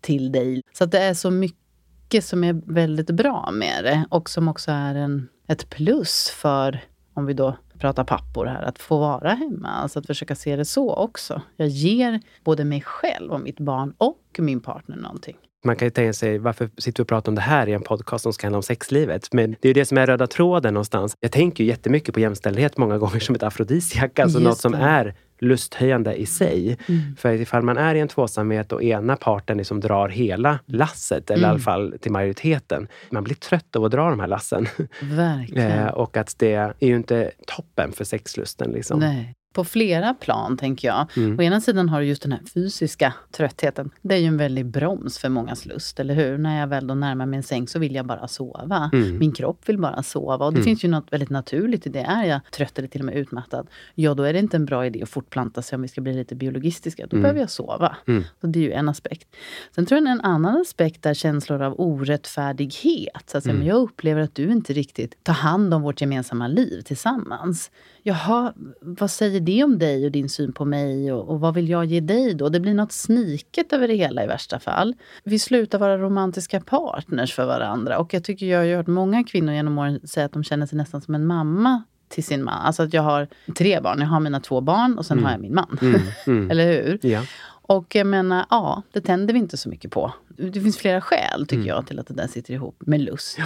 till 0.00 0.32
dig. 0.32 0.62
Så 0.72 0.84
att 0.84 0.90
det 0.90 0.98
är 0.98 1.14
så 1.14 1.30
mycket 1.30 2.24
som 2.24 2.44
är 2.44 2.52
väldigt 2.66 3.10
bra 3.10 3.50
med 3.52 3.84
det. 3.84 4.06
Och 4.10 4.30
som 4.30 4.48
också 4.48 4.70
är 4.70 4.94
en, 4.94 5.28
ett 5.48 5.70
plus 5.70 6.30
för, 6.30 6.84
om 7.14 7.26
vi 7.26 7.34
då 7.34 7.56
pratar 7.78 8.04
pappor 8.04 8.46
här, 8.46 8.62
att 8.62 8.78
få 8.78 8.98
vara 8.98 9.34
hemma. 9.34 9.68
Alltså 9.68 9.98
att 9.98 10.06
försöka 10.06 10.34
se 10.34 10.56
det 10.56 10.64
så 10.64 10.94
också. 10.94 11.42
Jag 11.56 11.68
ger 11.68 12.20
både 12.44 12.64
mig 12.64 12.80
själv 12.80 13.32
och 13.32 13.40
mitt 13.40 13.60
barn 13.60 13.94
och 13.98 14.36
min 14.38 14.60
partner 14.60 14.96
någonting. 14.96 15.36
Man 15.66 15.76
kan 15.76 15.86
ju 15.86 15.90
tänka 15.90 16.12
sig, 16.12 16.38
varför 16.38 16.70
sitter 16.78 17.02
vi 17.02 17.04
och 17.04 17.08
pratar 17.08 17.30
om 17.32 17.34
det 17.34 17.40
här 17.40 17.68
i 17.68 17.72
en 17.72 17.82
podcast 17.82 18.22
som 18.22 18.32
ska 18.32 18.46
handla 18.46 18.56
om 18.58 18.62
sexlivet? 18.62 19.28
Men 19.32 19.50
det 19.50 19.68
är 19.68 19.70
ju 19.70 19.72
det 19.74 19.84
som 19.84 19.98
är 19.98 20.06
röda 20.06 20.26
tråden 20.26 20.74
någonstans. 20.74 21.16
Jag 21.20 21.32
tänker 21.32 21.64
ju 21.64 21.70
jättemycket 21.70 22.14
på 22.14 22.20
jämställdhet 22.20 22.76
många 22.76 22.98
gånger 22.98 23.20
som 23.20 23.34
ett 23.34 23.42
afrodisiak, 23.42 24.18
alltså 24.18 24.38
Just 24.38 24.48
något 24.48 24.58
som 24.58 24.72
det. 24.72 24.78
är 24.78 25.14
lusthöjande 25.40 26.14
i 26.14 26.26
sig. 26.26 26.78
Mm. 26.88 27.16
För 27.16 27.32
ifall 27.34 27.62
man 27.62 27.76
är 27.78 27.94
i 27.94 28.00
en 28.00 28.08
tvåsamhet 28.08 28.72
och 28.72 28.82
ena 28.82 29.16
parten 29.16 29.58
liksom 29.58 29.80
drar 29.80 30.08
hela 30.08 30.58
lasset, 30.66 31.30
eller 31.30 31.38
i 31.40 31.44
Mm. 31.44 31.50
alla 31.50 31.58
fall 31.58 31.94
till 32.00 32.12
majoriteten. 32.12 32.88
Man 33.10 33.24
blir 33.24 33.34
trött 33.36 33.76
av 33.76 33.84
att 33.84 33.90
dra 33.92 34.10
de 34.10 34.20
här 34.20 34.26
lassen. 34.26 34.66
Verkligen. 35.00 35.70
Eh, 35.70 35.86
och 35.86 36.16
att 36.16 36.34
det 36.38 36.52
är 36.54 36.74
ju 36.80 36.96
inte 36.96 37.30
toppen 37.46 37.92
för 37.92 38.04
sexlusten. 38.04 38.70
Liksom. 38.70 39.00
Nej. 39.00 39.34
På 39.56 39.64
flera 39.64 40.14
plan, 40.14 40.56
tänker 40.56 40.88
jag. 40.88 41.06
Mm. 41.16 41.38
Å 41.38 41.42
ena 41.42 41.60
sidan 41.60 41.88
har 41.88 42.00
du 42.00 42.06
just 42.06 42.22
den 42.22 42.32
här 42.32 42.40
fysiska 42.54 43.14
tröttheten. 43.32 43.90
Det 44.02 44.14
är 44.14 44.18
ju 44.18 44.26
en 44.26 44.36
väldig 44.36 44.66
broms 44.66 45.18
för 45.18 45.28
mångas 45.28 45.66
lust, 45.66 46.00
eller 46.00 46.14
hur? 46.14 46.38
När 46.38 46.60
jag 46.60 46.66
väl 46.66 46.86
då 46.86 46.94
närmar 46.94 47.26
mig 47.26 47.36
en 47.36 47.42
säng 47.42 47.68
så 47.68 47.78
vill 47.78 47.94
jag 47.94 48.06
bara 48.06 48.28
sova. 48.28 48.90
Mm. 48.92 49.18
Min 49.18 49.32
kropp 49.32 49.68
vill 49.68 49.78
bara 49.78 50.02
sova. 50.02 50.46
Och 50.46 50.54
det 50.54 50.62
finns 50.62 50.84
ju 50.84 50.88
något 50.88 51.12
väldigt 51.12 51.30
naturligt 51.30 51.86
i 51.86 51.90
det. 51.90 52.00
Är 52.00 52.24
jag 52.24 52.40
trött 52.52 52.78
eller 52.78 52.88
till 52.88 53.00
och 53.00 53.04
med 53.04 53.14
utmattad, 53.14 53.66
ja 53.94 54.14
då 54.14 54.22
är 54.22 54.32
det 54.32 54.38
inte 54.38 54.56
en 54.56 54.64
bra 54.64 54.86
idé 54.86 55.02
att 55.02 55.08
fortplanta 55.08 55.62
sig 55.62 55.76
om 55.76 55.82
vi 55.82 55.88
ska 55.88 56.00
bli 56.00 56.12
lite 56.12 56.34
biologistiska. 56.34 57.06
Då 57.06 57.16
behöver 57.16 57.40
jag 57.40 57.50
sova. 57.50 57.96
Mm. 58.06 58.24
Så 58.40 58.46
det 58.46 58.58
är 58.58 58.62
ju 58.62 58.72
en 58.72 58.88
aspekt. 58.88 59.28
Sen 59.74 59.86
tror 59.86 60.00
jag 60.00 60.10
en 60.10 60.20
annan 60.20 60.60
aspekt 60.60 61.06
är 61.06 61.14
känslor 61.14 61.62
av 61.62 61.80
orättfärdighet. 61.80 63.30
Så 63.30 63.38
att 63.38 63.44
säga, 63.44 63.54
men 63.54 63.66
jag 63.66 63.76
upplever 63.76 64.20
att 64.20 64.34
du 64.34 64.52
inte 64.52 64.72
riktigt 64.72 65.24
tar 65.24 65.32
hand 65.32 65.74
om 65.74 65.82
vårt 65.82 66.00
gemensamma 66.00 66.48
liv 66.48 66.80
tillsammans. 66.80 67.70
Jaha, 68.02 68.52
vad 68.80 69.10
säger 69.10 69.40
det 69.46 69.64
om 69.64 69.78
dig 69.78 70.04
och 70.04 70.12
din 70.12 70.28
syn 70.28 70.52
på 70.52 70.64
mig? 70.64 71.12
Och, 71.12 71.28
och 71.28 71.40
vad 71.40 71.54
vill 71.54 71.68
jag 71.68 71.84
ge 71.84 72.00
dig 72.00 72.34
då? 72.34 72.48
Det 72.48 72.60
blir 72.60 72.74
något 72.74 72.92
sniket 72.92 73.72
över 73.72 73.88
det 73.88 73.94
hela 73.94 74.24
i 74.24 74.26
värsta 74.26 74.58
fall. 74.58 74.94
Vi 75.24 75.38
slutar 75.38 75.78
vara 75.78 75.98
romantiska 75.98 76.60
partners 76.60 77.34
för 77.34 77.46
varandra. 77.46 77.98
Och 77.98 78.14
jag 78.14 78.24
tycker 78.24 78.46
jag 78.46 78.58
har 78.58 78.76
hört 78.76 78.86
många 78.86 79.24
kvinnor 79.24 79.54
genom 79.54 79.78
åren 79.78 80.00
säga 80.08 80.26
att 80.26 80.32
de 80.32 80.44
känner 80.44 80.66
sig 80.66 80.78
nästan 80.78 81.02
som 81.02 81.14
en 81.14 81.26
mamma 81.26 81.82
till 82.08 82.24
sin 82.24 82.44
man. 82.44 82.66
Alltså 82.66 82.82
att 82.82 82.92
jag 82.92 83.02
har 83.02 83.28
tre 83.58 83.80
barn. 83.80 84.00
Jag 84.00 84.08
har 84.08 84.20
mina 84.20 84.40
två 84.40 84.60
barn 84.60 84.98
och 84.98 85.06
sen 85.06 85.24
har 85.24 85.30
jag 85.30 85.40
min 85.40 85.54
man. 85.54 85.78
Mm. 85.82 86.00
Mm. 86.26 86.50
Eller 86.50 86.82
hur? 86.82 86.98
Ja. 87.02 87.22
Och 87.68 87.94
jag 87.94 88.06
menar, 88.06 88.46
ja, 88.50 88.82
det 88.92 89.00
tänder 89.00 89.34
vi 89.34 89.38
inte 89.40 89.56
så 89.56 89.68
mycket 89.68 89.90
på. 89.90 90.12
Det 90.28 90.60
finns 90.60 90.78
flera 90.78 91.00
skäl, 91.00 91.46
tycker 91.46 91.68
jag, 91.68 91.86
till 91.86 91.98
att 91.98 92.06
det 92.06 92.14
där 92.14 92.26
sitter 92.26 92.54
ihop 92.54 92.82
med 92.86 93.00
lust. 93.00 93.38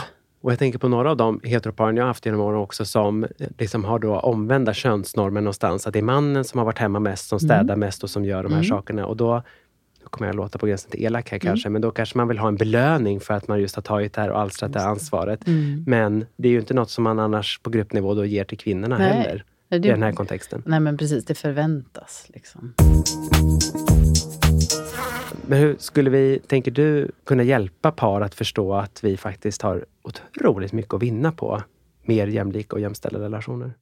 Och 0.43 0.53
jag 0.53 0.59
tänker 0.59 0.79
på 0.79 0.89
några 0.89 1.11
av 1.11 1.17
de 1.17 1.41
heteroparen 1.45 1.97
jag 1.97 2.05
har 2.05 2.09
haft 2.09 2.27
genom 2.27 2.41
åren 2.41 2.59
också 2.59 2.85
som 2.85 3.27
liksom 3.59 3.85
har 3.85 3.99
då 3.99 4.19
omvända 4.19 4.75
könsnormer 4.75 5.41
någonstans. 5.41 5.87
Att 5.87 5.93
det 5.93 5.99
är 5.99 6.03
mannen 6.03 6.45
som 6.45 6.59
har 6.59 6.65
varit 6.65 6.79
hemma 6.79 7.01
mest, 7.01 7.29
som 7.29 7.41
städar 7.41 7.61
mm. 7.61 7.81
mest 7.81 8.05
och 8.05 8.11
som 8.11 8.25
gör 8.25 8.43
de 8.43 8.53
här 8.53 8.59
mm. 8.59 8.69
sakerna. 8.69 9.07
Och 9.07 9.17
då 9.17 9.43
nu 10.01 10.07
kommer 10.11 10.29
jag 10.29 10.37
låta 10.37 10.59
på 10.59 10.67
gränsen 10.67 10.91
till 10.91 11.05
elak 11.05 11.31
här 11.31 11.39
mm. 11.39 11.47
kanske, 11.53 11.69
men 11.69 11.83
då 11.83 11.91
kanske 11.91 12.19
man 12.19 12.29
vill 12.29 12.39
ha 12.39 12.49
en 12.49 12.57
belöning 12.57 13.21
för 13.21 13.35
att 13.35 13.49
man 13.49 13.61
just 13.61 13.75
har 13.75 13.83
tagit 13.83 14.13
det 14.13 14.21
här 14.21 14.31
och 14.31 14.41
alstrat 14.41 14.73
det 14.73 14.81
här 14.81 14.89
ansvaret. 14.89 15.47
Mm. 15.47 15.85
Men 15.87 16.27
det 16.37 16.49
är 16.49 16.53
ju 16.53 16.61
inte 16.61 16.75
något 16.75 16.91
som 16.91 17.05
man 17.05 17.19
annars 17.19 17.61
på 17.63 17.71
gruppnivå 17.71 18.15
då 18.15 18.25
ger 18.25 18.45
till 18.45 18.59
kvinnorna 18.59 18.99
Nej. 18.99 19.09
heller. 19.09 19.45
Det, 19.69 19.77
I 19.77 19.79
den 19.79 20.03
här 20.03 20.13
kontexten. 20.13 20.63
Nej 20.67 20.81
men 20.81 20.97
precis, 20.97 21.25
det 21.25 21.35
förväntas. 21.35 22.27
Liksom. 22.29 22.75
Men 25.51 25.59
hur 25.59 25.77
skulle 25.79 26.11
vi, 26.11 26.41
tänker 26.47 26.71
du, 26.71 27.11
kunna 27.25 27.43
hjälpa 27.43 27.91
par 27.91 28.21
att 28.21 28.35
förstå 28.35 28.75
att 28.75 29.05
vi 29.05 29.17
faktiskt 29.17 29.63
har 29.63 29.85
otroligt 30.03 30.73
mycket 30.73 30.95
att 30.95 31.03
vinna 31.03 31.33
på 31.33 31.63
mer 32.03 32.27
jämlika 32.27 32.77
och 32.77 32.81
jämställda 32.81 33.21
relationer? 33.21 33.73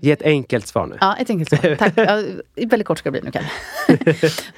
Ge 0.00 0.12
ett 0.12 0.22
enkelt 0.22 0.66
svar 0.66 0.86
nu. 0.86 0.96
Ja, 1.00 1.16
ett 1.16 1.30
enkelt 1.30 1.48
svar. 1.48 1.74
Tack. 1.78 1.92
Ja, 1.96 2.22
väldigt 2.54 2.86
kort 2.86 2.98
ska 2.98 3.10
det 3.10 3.20
bli 3.20 3.30
nu 3.30 3.30
Kalle. 3.30 3.50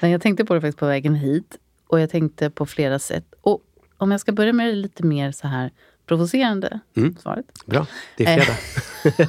jag 0.13 0.23
tänkte 0.23 0.45
på 0.45 0.55
det 0.55 0.61
faktiskt 0.61 0.79
på 0.79 0.87
vägen 0.87 1.15
hit. 1.15 1.57
Och 1.87 2.01
jag 2.01 2.11
tänkte 2.11 2.51
på 2.51 2.67
flera 2.67 2.99
sätt. 2.99 3.35
Och 3.41 3.63
om 3.97 4.11
jag 4.11 4.21
ska 4.21 4.33
börja 4.33 4.53
med 4.53 4.67
det 4.67 4.73
lite 4.73 5.07
mer 5.07 5.33
så 5.33 5.49
här 5.49 5.71
provocerande 6.07 6.81
mm. 6.97 7.17
svaret. 7.17 7.47
Bra, 7.67 7.87
det 8.17 8.25
är 8.25 8.41
fredag. 8.41 8.59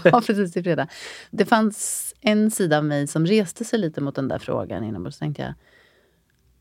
ja, 0.12 0.22
precis. 0.28 0.54
Det 0.54 0.60
är 0.60 0.64
fredag. 0.64 0.88
Det 1.30 1.46
fanns 1.46 2.14
en 2.22 2.52
sida 2.52 2.78
av 2.78 2.86
mig 2.86 3.08
som 3.08 3.26
reste 3.26 3.66
sig 3.66 3.80
lite 3.80 4.02
mot 4.02 4.16
den 4.16 4.28
där 4.28 4.40
frågan 4.40 4.84
inombords. 4.84 5.16
Så 5.16 5.20
tänkte 5.20 5.42
jag, 5.42 5.54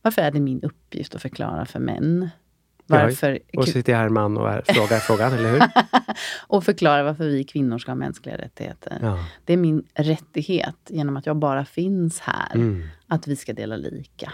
varför 0.02 0.22
är 0.22 0.30
det 0.30 0.40
min 0.40 0.62
uppgift 0.62 1.14
att 1.14 1.22
förklara 1.22 1.64
för 1.64 1.80
män 1.80 2.30
varför... 2.90 3.38
och 3.56 3.68
sitter 3.68 3.94
här 3.94 4.08
man 4.08 4.36
och 4.36 4.50
är, 4.50 4.62
frågar 4.62 4.98
frågan, 5.00 5.32
eller 5.32 5.52
hur? 5.52 5.62
och 6.46 6.64
förklara 6.64 7.02
varför 7.02 7.24
vi 7.24 7.44
kvinnor 7.44 7.78
ska 7.78 7.90
ha 7.90 7.96
mänskliga 7.96 8.38
rättigheter. 8.38 8.98
Ja. 9.02 9.24
Det 9.44 9.52
är 9.52 9.56
min 9.56 9.86
rättighet, 9.94 10.76
genom 10.88 11.16
att 11.16 11.26
jag 11.26 11.36
bara 11.36 11.64
finns 11.64 12.20
här, 12.20 12.54
mm. 12.54 12.82
att 13.06 13.26
vi 13.26 13.36
ska 13.36 13.52
dela 13.52 13.76
lika 13.76 14.32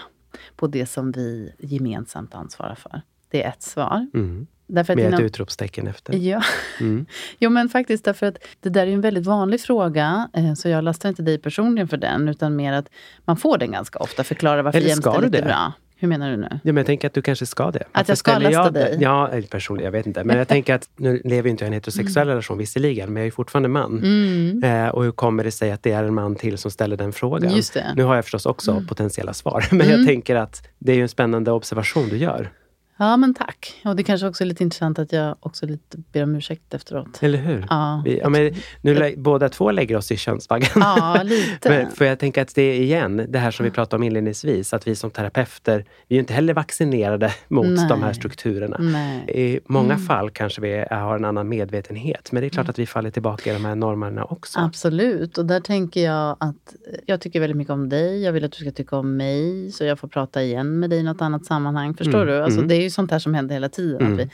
på 0.57 0.67
det 0.67 0.87
som 0.87 1.13
vi 1.13 1.53
gemensamt 1.59 2.35
ansvarar 2.35 2.75
för. 2.75 3.03
Det 3.29 3.43
är 3.43 3.49
ett 3.49 3.63
svar. 3.63 4.07
Mm. 4.15 4.47
Därför 4.67 4.93
att 4.93 4.99
Med 4.99 5.15
ett 5.15 5.21
utropstecken 5.21 5.87
efter. 5.87 6.15
Ja. 6.15 6.43
Mm. 6.81 7.07
jo, 7.39 7.51
men 7.51 7.69
faktiskt 7.69 8.05
därför 8.05 8.27
att 8.27 8.39
det 8.61 8.69
där 8.69 8.87
är 8.87 8.93
en 8.93 9.01
väldigt 9.01 9.27
vanlig 9.27 9.61
fråga. 9.61 10.29
Eh, 10.33 10.55
så 10.55 10.69
jag 10.69 10.85
lastar 10.85 11.09
inte 11.09 11.23
dig 11.23 11.39
personligen 11.39 11.89
för 11.89 11.97
den, 11.97 12.29
utan 12.29 12.57
mer 12.57 12.73
att 12.73 12.89
man 13.25 13.37
får 13.37 13.59
den 13.59 13.73
ganska 13.73 13.99
ofta. 13.99 14.25
Förklara 14.25 14.63
varför 14.63 14.81
jämställdhet 14.81 15.35
är 15.35 15.45
bra. 15.45 15.73
Hur 15.99 16.09
menar 16.09 16.31
du 16.31 16.37
nu? 16.37 16.49
Ja, 16.51 16.59
men 16.63 16.77
jag 16.77 16.87
tänker 16.87 17.07
att 17.07 17.15
du 17.15 17.23
kanske 17.23 17.47
ska 17.47 17.71
det. 17.71 17.85
Att 17.93 18.09
jag 18.09 18.19
ska 18.19 18.39
lasta 18.39 18.51
jag, 18.51 18.73
dig? 18.73 18.99
Ja, 19.01 19.31
personligen, 19.51 19.85
jag 19.85 19.93
vet 19.93 20.07
inte. 20.07 20.25
Men 20.25 20.39
jag 20.39 20.49
tänker 20.49 20.75
att 20.75 20.89
nu 20.97 21.21
lever 21.25 21.51
inte 21.51 21.65
jag 21.65 21.67
i 21.67 21.71
en 21.71 21.73
heterosexuell 21.73 22.27
mm. 22.27 22.29
relation 22.29 22.59
visserligen, 22.59 23.13
men 23.13 23.21
jag 23.21 23.27
är 23.27 23.31
fortfarande 23.31 23.69
man. 23.69 23.99
Mm. 23.99 24.65
Eh, 24.65 24.89
och 24.89 25.05
hur 25.05 25.11
kommer 25.11 25.45
det 25.45 25.51
sig 25.51 25.73
att 25.73 25.83
det 25.83 25.93
är 25.93 26.05
en 26.05 26.15
man 26.15 26.37
till 26.37 26.59
som 26.59 26.71
ställer 26.71 26.97
den 26.97 27.13
frågan? 27.13 27.63
Nu 27.97 28.03
har 28.03 28.15
jag 28.15 28.25
förstås 28.25 28.47
också 28.47 28.71
mm. 28.71 28.87
potentiella 28.87 29.35
svar, 29.35 29.65
men 29.71 29.87
jag 29.87 29.95
mm. 29.95 30.07
tänker 30.07 30.37
att 30.37 30.69
det 30.79 30.93
är 30.93 31.03
en 31.03 31.09
spännande 31.09 31.51
observation 31.53 32.09
du 32.09 32.17
gör. 32.17 32.51
Ja, 32.99 33.17
men 33.17 33.35
tack. 33.35 33.81
Och 33.85 33.97
det 33.97 34.03
kanske 34.03 34.27
också 34.27 34.45
är 34.45 34.47
lite 34.47 34.63
intressant 34.63 34.99
att 34.99 35.13
jag 35.13 35.37
också 35.41 35.67
lite 35.67 35.99
ber 36.13 36.23
om 36.23 36.37
ursäkt 36.37 36.75
efteråt. 36.75 37.23
Eller 37.23 37.39
hur? 37.39 37.67
Ja. 37.71 38.03
Vi, 38.05 38.19
ja, 38.19 38.29
men 38.29 38.55
nu 38.81 38.95
jag, 38.95 39.19
båda 39.19 39.49
två 39.49 39.71
lägger 39.71 39.97
oss 39.97 40.13
i 40.13 40.17
könsvaggan. 40.17 40.71
Ja, 40.75 41.23
lite. 41.25 41.69
men, 41.69 41.91
för 41.91 42.05
jag 42.05 42.19
tänker 42.19 42.43
att 42.43 42.55
det 42.55 42.63
är 42.63 42.81
igen, 42.81 43.27
det 43.29 43.39
här 43.39 43.51
som 43.51 43.65
vi 43.65 43.71
pratade 43.71 43.97
om 43.97 44.03
inledningsvis, 44.03 44.75
att 44.75 44.87
vi 44.87 44.97
som 44.97 45.11
terapeuter, 45.11 45.85
vi 46.09 46.17
är 46.17 46.21
inte 46.21 46.35
heller 46.35 46.55
vaccinerade 46.55 47.35
mot 47.49 47.67
Nej. 47.67 47.89
de 47.89 48.03
här 48.03 48.13
strukturerna. 48.13 48.77
Nej. 48.81 49.25
I 49.29 49.61
många 49.67 49.95
mm. 49.95 50.07
fall 50.07 50.31
kanske 50.31 50.61
vi 50.61 50.85
har 50.91 51.17
en 51.17 51.25
annan 51.25 51.49
medvetenhet, 51.49 52.33
men 52.33 52.41
det 52.41 52.47
är 52.47 52.51
klart 52.51 52.65
mm. 52.65 52.71
att 52.71 52.79
vi 52.79 52.87
faller 52.87 53.11
tillbaka 53.11 53.51
i 53.51 53.53
de 53.53 53.65
här 53.65 53.75
normerna 53.75 54.25
också. 54.25 54.61
Absolut, 54.61 55.39
och 55.39 55.47
där 55.47 55.61
tänker 55.61 56.05
jag 56.05 56.37
att 56.41 56.75
jag 57.07 57.21
tycker 57.21 57.41
väldigt 57.41 57.57
mycket 57.57 57.73
om 57.73 57.89
dig. 57.89 58.23
Jag 58.23 58.33
vill 58.33 58.45
att 58.45 58.53
du 58.53 58.59
ska 58.59 58.71
tycka 58.71 58.97
om 58.97 59.17
mig, 59.17 59.73
så 59.73 59.85
jag 59.85 59.99
får 59.99 60.09
prata 60.09 60.43
igen 60.43 60.79
med 60.79 60.91
dig 60.91 60.99
i 60.99 61.03
något 61.03 61.23
annat 61.23 61.47
sammanhang. 61.47 61.95
Förstår 61.95 62.23
mm. 62.23 62.27
du? 62.27 62.43
Alltså, 62.43 62.59
mm. 62.59 62.69
Det 62.69 62.86
ju 62.87 62.91
sånt 62.91 63.11
här 63.11 63.19
som 63.19 63.35
händer 63.35 63.55
hela 63.55 63.69
tiden. 63.69 64.01
Mm. 64.01 64.13
Att 64.13 64.21
vi, 64.21 64.31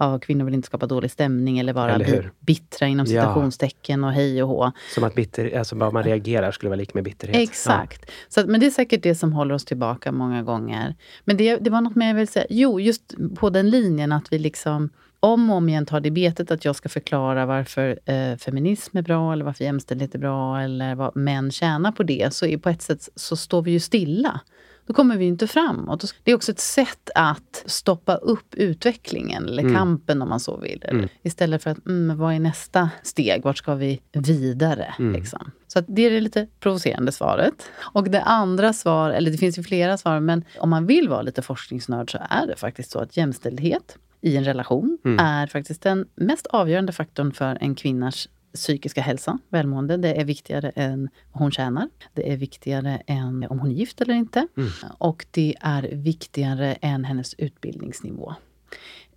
ja, 0.00 0.18
kvinnor 0.18 0.44
vill 0.44 0.54
inte 0.54 0.66
skapa 0.66 0.86
dålig 0.86 1.10
stämning 1.10 1.58
eller 1.58 1.72
vara 1.72 1.94
eller 1.94 2.30
bittra 2.40 2.88
inom 2.88 3.06
citationstecken 3.06 4.00
ja. 4.00 4.06
och 4.06 4.12
hej 4.12 4.42
och 4.42 4.48
hå. 4.48 4.72
Som 4.94 5.04
att 5.04 5.14
bitter, 5.14 5.58
alltså 5.58 5.76
bara 5.76 5.90
man 5.90 6.02
reagerar 6.02 6.52
skulle 6.52 6.70
vara 6.70 6.78
lika 6.78 6.92
med 6.94 7.04
bitterhet. 7.04 7.36
Exakt. 7.36 8.02
Ja. 8.06 8.12
Så, 8.28 8.46
men 8.46 8.60
det 8.60 8.66
är 8.66 8.70
säkert 8.70 9.02
det 9.02 9.14
som 9.14 9.32
håller 9.32 9.54
oss 9.54 9.64
tillbaka 9.64 10.12
många 10.12 10.42
gånger. 10.42 10.94
Men 11.24 11.36
det, 11.36 11.56
det 11.56 11.70
var 11.70 11.80
något 11.80 11.96
mer 11.96 12.06
jag 12.06 12.14
ville 12.14 12.26
säga. 12.26 12.46
Jo, 12.50 12.80
just 12.80 13.14
på 13.34 13.50
den 13.50 13.70
linjen 13.70 14.12
att 14.12 14.32
vi 14.32 14.38
liksom 14.38 14.90
om 15.20 15.50
och 15.50 15.56
om 15.56 15.68
igen 15.68 15.86
tar 15.86 16.00
det 16.00 16.10
betet 16.10 16.50
att 16.50 16.64
jag 16.64 16.76
ska 16.76 16.88
förklara 16.88 17.46
varför 17.46 17.98
eh, 18.04 18.36
feminism 18.36 18.98
är 18.98 19.02
bra 19.02 19.32
eller 19.32 19.44
varför 19.44 19.64
jämställdhet 19.64 20.14
är 20.14 20.18
bra 20.18 20.60
eller 20.60 20.94
vad 20.94 21.16
män 21.16 21.50
tjänar 21.50 21.92
på 21.92 22.02
det, 22.02 22.34
så 22.34 22.46
är 22.46 22.58
på 22.58 22.68
ett 22.68 22.82
sätt 22.82 23.08
så 23.14 23.36
står 23.36 23.62
vi 23.62 23.70
ju 23.70 23.80
stilla 23.80 24.40
då 24.86 24.94
kommer 24.94 25.16
vi 25.16 25.24
inte 25.24 25.46
framåt. 25.46 26.14
Det 26.22 26.30
är 26.30 26.34
också 26.34 26.52
ett 26.52 26.60
sätt 26.60 27.10
att 27.14 27.62
stoppa 27.66 28.14
upp 28.14 28.54
utvecklingen, 28.54 29.44
eller 29.44 29.62
mm. 29.62 29.74
kampen 29.74 30.22
om 30.22 30.28
man 30.28 30.40
så 30.40 30.56
vill. 30.56 30.84
Mm. 30.88 31.08
Istället 31.22 31.62
för 31.62 31.70
att, 31.70 31.86
mm, 31.86 32.18
vad 32.18 32.34
är 32.34 32.40
nästa 32.40 32.90
steg? 33.02 33.42
Vart 33.44 33.58
ska 33.58 33.74
vi 33.74 34.00
vidare? 34.12 34.94
Mm. 34.98 35.12
Liksom. 35.12 35.50
Så 35.68 35.80
det 35.80 36.02
är 36.02 36.10
det 36.10 36.20
lite 36.20 36.46
provocerande 36.60 37.12
svaret. 37.12 37.54
Och 37.78 38.10
det 38.10 38.22
andra 38.22 38.72
svar, 38.72 39.10
eller 39.10 39.30
det 39.30 39.38
finns 39.38 39.58
ju 39.58 39.62
flera 39.62 39.98
svar, 39.98 40.20
men 40.20 40.44
om 40.58 40.70
man 40.70 40.86
vill 40.86 41.08
vara 41.08 41.22
lite 41.22 41.42
forskningsnörd 41.42 42.12
så 42.12 42.18
är 42.30 42.46
det 42.46 42.56
faktiskt 42.56 42.90
så 42.90 42.98
att 42.98 43.16
jämställdhet 43.16 43.98
i 44.20 44.36
en 44.36 44.44
relation 44.44 44.98
mm. 45.04 45.18
är 45.18 45.46
faktiskt 45.46 45.82
den 45.82 46.06
mest 46.14 46.46
avgörande 46.46 46.92
faktorn 46.92 47.32
för 47.32 47.58
en 47.60 47.74
kvinnas 47.74 48.28
psykiska 48.54 49.00
hälsa, 49.00 49.38
välmående, 49.48 49.96
det 49.96 50.20
är 50.20 50.24
viktigare 50.24 50.72
än 50.74 51.08
vad 51.32 51.42
hon 51.42 51.52
tjänar. 51.52 51.88
Det 52.14 52.32
är 52.32 52.36
viktigare 52.36 53.02
än 53.06 53.46
om 53.50 53.58
hon 53.58 53.70
är 53.70 53.74
gift 53.74 54.00
eller 54.00 54.14
inte. 54.14 54.46
Mm. 54.56 54.70
Och 54.98 55.26
det 55.30 55.56
är 55.60 55.82
viktigare 55.92 56.76
än 56.80 57.04
hennes 57.04 57.34
utbildningsnivå. 57.34 58.34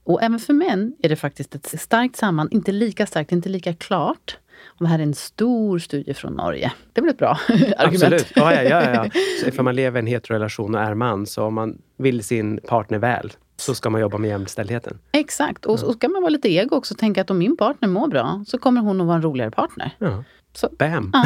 Och 0.03 0.23
även 0.23 0.39
för 0.39 0.53
män 0.53 0.95
är 0.99 1.09
det 1.09 1.15
faktiskt 1.15 1.55
ett 1.55 1.81
starkt 1.81 2.15
samband, 2.15 2.53
inte 2.53 2.71
lika 2.71 3.05
starkt, 3.05 3.31
inte 3.31 3.49
lika 3.49 3.73
klart. 3.73 4.37
Och 4.65 4.83
det 4.83 4.87
här 4.87 4.99
är 4.99 5.03
en 5.03 5.13
stor 5.13 5.79
studie 5.79 6.13
från 6.13 6.33
Norge. 6.33 6.71
Det 6.93 7.01
är 7.01 7.03
väl 7.03 7.11
ett 7.11 7.17
bra 7.17 7.39
argument? 7.47 7.77
Absolut. 7.77 8.31
Ja, 8.35 8.53
ja, 8.53 8.61
ja, 8.63 8.93
ja. 8.93 9.09
Så 9.41 9.47
ifall 9.47 9.65
man 9.65 9.75
lever 9.75 9.99
i 9.99 10.01
en 10.01 10.07
heterorelation 10.07 10.75
och 10.75 10.81
är 10.81 10.93
man, 10.93 11.25
så 11.25 11.43
om 11.43 11.53
man 11.53 11.81
vill 11.97 12.23
sin 12.23 12.59
partner 12.67 12.97
väl, 12.97 13.33
så 13.57 13.75
ska 13.75 13.89
man 13.89 14.01
jobba 14.01 14.17
med 14.17 14.29
jämställdheten. 14.29 14.99
Exakt. 15.11 15.65
Och 15.65 15.79
så 15.79 15.93
ska 15.93 16.09
man 16.09 16.21
vara 16.21 16.29
lite 16.29 16.49
ego 16.49 16.75
också 16.75 16.93
och 16.93 16.97
tänka 16.97 17.21
att 17.21 17.29
om 17.29 17.37
min 17.37 17.57
partner 17.57 17.89
mår 17.89 18.07
bra 18.07 18.43
så 18.47 18.57
kommer 18.57 18.81
hon 18.81 19.01
att 19.01 19.07
vara 19.07 19.15
en 19.15 19.21
roligare 19.21 19.51
partner. 19.51 19.95
Ja. 19.99 20.23
Så. 20.53 20.69
Bam! 20.77 21.11
Ja. 21.13 21.25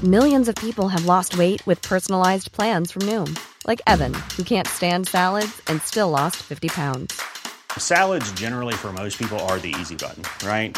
Millions 0.04 0.48
of 0.48 0.56
people 0.56 0.88
have 0.88 1.06
lost 1.06 1.38
weight 1.38 1.68
with 1.68 1.82
personalized 1.82 2.54
plans 2.54 2.94
from 2.94 3.02
Noom. 3.02 3.36
Like 3.68 3.82
Evan, 3.86 4.14
who 4.38 4.44
can't 4.44 4.66
stand 4.66 5.08
salads 5.08 5.62
and 5.68 5.82
still 5.82 6.10
lost 6.10 6.38
50 6.38 6.70
pounds. 6.70 7.22
Salads 7.78 8.32
generally 8.32 8.74
for 8.76 8.94
most 8.94 9.18
people 9.18 9.38
are 9.40 9.60
the 9.60 9.76
easy 9.80 9.96
button, 9.96 10.24
right? 10.48 10.78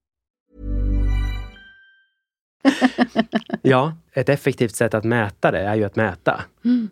Ja, 3.61 3.93
ett 4.13 4.29
effektivt 4.29 4.75
sätt 4.75 4.93
att 4.93 5.03
mäta 5.03 5.51
det 5.51 5.59
är 5.59 5.75
ju 5.75 5.83
att 5.83 5.95
mäta. 5.95 6.41
Mm. 6.65 6.89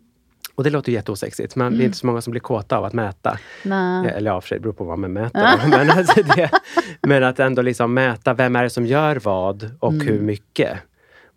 Och 0.55 0.63
det 0.63 0.69
låter 0.69 0.89
ju 0.91 0.95
jätteosexigt, 0.95 1.55
men 1.55 1.77
det 1.77 1.83
är 1.83 1.85
inte 1.85 1.97
så 1.97 2.07
många 2.07 2.21
som 2.21 2.31
blir 2.31 2.41
kåta 2.41 2.77
av 2.77 2.85
att 2.85 2.93
mäta. 2.93 3.39
Nej. 3.63 4.09
Eller 4.09 4.31
ja, 4.31 4.41
för 4.41 4.47
sig, 4.47 4.57
det 4.57 4.61
beror 4.61 4.73
på 4.73 4.83
vad 4.83 4.99
man 4.99 5.13
mäter. 5.13 5.67
men, 5.69 5.89
alltså 5.89 6.23
det, 6.23 6.51
men 7.01 7.23
att 7.23 7.39
ändå 7.39 7.61
liksom 7.61 7.93
mäta, 7.93 8.33
vem 8.33 8.55
är 8.55 8.63
det 8.63 8.69
som 8.69 8.85
gör 8.85 9.15
vad 9.15 9.71
och 9.79 9.93
Mm. 9.93 10.07
hur 10.07 10.19
mycket? 10.19 10.79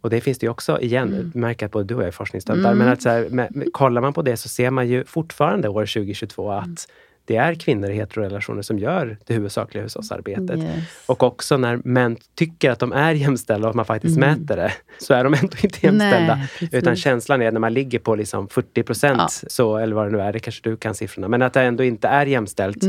Och 0.00 0.10
det 0.10 0.20
finns 0.20 0.38
det 0.38 0.46
ju 0.46 0.50
också, 0.50 0.80
igen, 0.80 1.08
mm. 1.08 1.32
märker 1.34 1.66
att 1.66 1.72
både 1.72 1.84
du 1.84 1.94
och 1.94 2.02
jag 2.02 2.08
är 2.08 2.12
forskningsstödda. 2.12 2.68
Mm. 2.68 2.78
Men 2.78 2.88
att 2.88 3.02
så 3.02 3.08
här, 3.08 3.28
med, 3.30 3.56
med, 3.56 3.72
kollar 3.72 4.00
man 4.00 4.12
på 4.12 4.22
det 4.22 4.36
så 4.36 4.48
ser 4.48 4.70
man 4.70 4.88
ju 4.88 5.04
fortfarande 5.04 5.68
år 5.68 5.86
2022 5.86 6.50
att 6.50 6.88
det 7.24 7.36
är 7.36 7.54
kvinnor 7.54 7.90
i 7.90 7.94
heterorelationer 7.94 8.62
som 8.62 8.78
gör 8.78 9.18
det 9.26 9.34
huvudsakliga 9.34 9.82
hushållsarbetet. 9.82 10.58
Yes. 10.58 10.84
Och 11.06 11.22
också 11.22 11.56
när 11.56 11.80
män 11.84 12.16
tycker 12.34 12.70
att 12.70 12.78
de 12.78 12.92
är 12.92 13.12
jämställda 13.12 13.66
och 13.66 13.70
att 13.70 13.76
man 13.76 13.84
faktiskt 13.84 14.16
Mm. 14.16 14.30
mäter 14.40 14.56
det, 14.56 14.72
så 14.98 15.14
är 15.14 15.24
de 15.24 15.34
ändå 15.34 15.56
inte 15.62 15.86
jämställda. 15.86 16.34
Nej, 16.60 16.68
utan 16.72 16.96
känslan 16.96 17.42
är 17.42 17.52
när 17.52 17.60
man 17.60 17.72
ligger 17.74 17.98
på 17.98 18.14
liksom 18.14 18.48
40 18.48 18.82
procent, 18.82 19.18
Ja. 19.18 19.28
så, 19.48 19.76
eller 19.76 19.94
vad 19.96 20.06
det 20.06 20.10
nu 20.10 20.20
är, 20.20 20.32
det 20.32 20.38
kanske 20.38 20.70
du 20.70 20.76
kan 20.76 20.94
siffrorna, 20.94 21.28
men 21.28 21.42
att 21.42 21.52
det 21.52 21.62
ändå 21.62 21.84
inte 21.84 22.08
är 22.08 22.26
jämställt. 22.26 22.84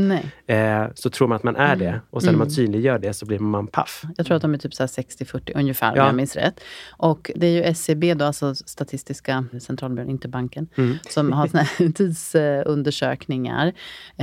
Eh, 0.46 0.84
så 0.94 1.10
tror 1.10 1.28
man 1.28 1.36
att 1.36 1.42
man 1.42 1.56
är 1.56 1.76
det. 1.76 2.00
Och 2.10 2.22
sen 2.22 2.32
när 2.32 2.38
man 2.38 2.46
Mm. 2.46 2.50
synliggör 2.54 2.98
det 2.98 3.12
så 3.12 3.26
blir 3.26 3.38
man 3.38 3.66
paff. 3.66 4.02
Jag 4.16 4.26
tror 4.26 4.36
att 4.36 4.42
de 4.42 4.54
är 4.54 4.58
typ 4.58 4.74
så 4.74 4.82
här 4.82 4.88
60-40 4.88 5.52
ungefär, 5.54 5.90
om 5.92 5.96
Ja. 5.96 6.06
jag 6.06 6.14
minns 6.14 6.36
rätt. 6.36 6.60
Och 6.96 7.30
det 7.36 7.46
är 7.46 7.50
ju 7.50 7.62
SCB, 7.62 8.14
då, 8.14 8.24
alltså 8.24 8.54
Statistiska 8.54 9.44
centralbyrån, 9.62 10.10
inte 10.10 10.28
banken, 10.28 10.68
Mm. 10.76 10.96
som 11.08 11.32
har 11.32 11.48
tidsundersökningar. 11.92 13.72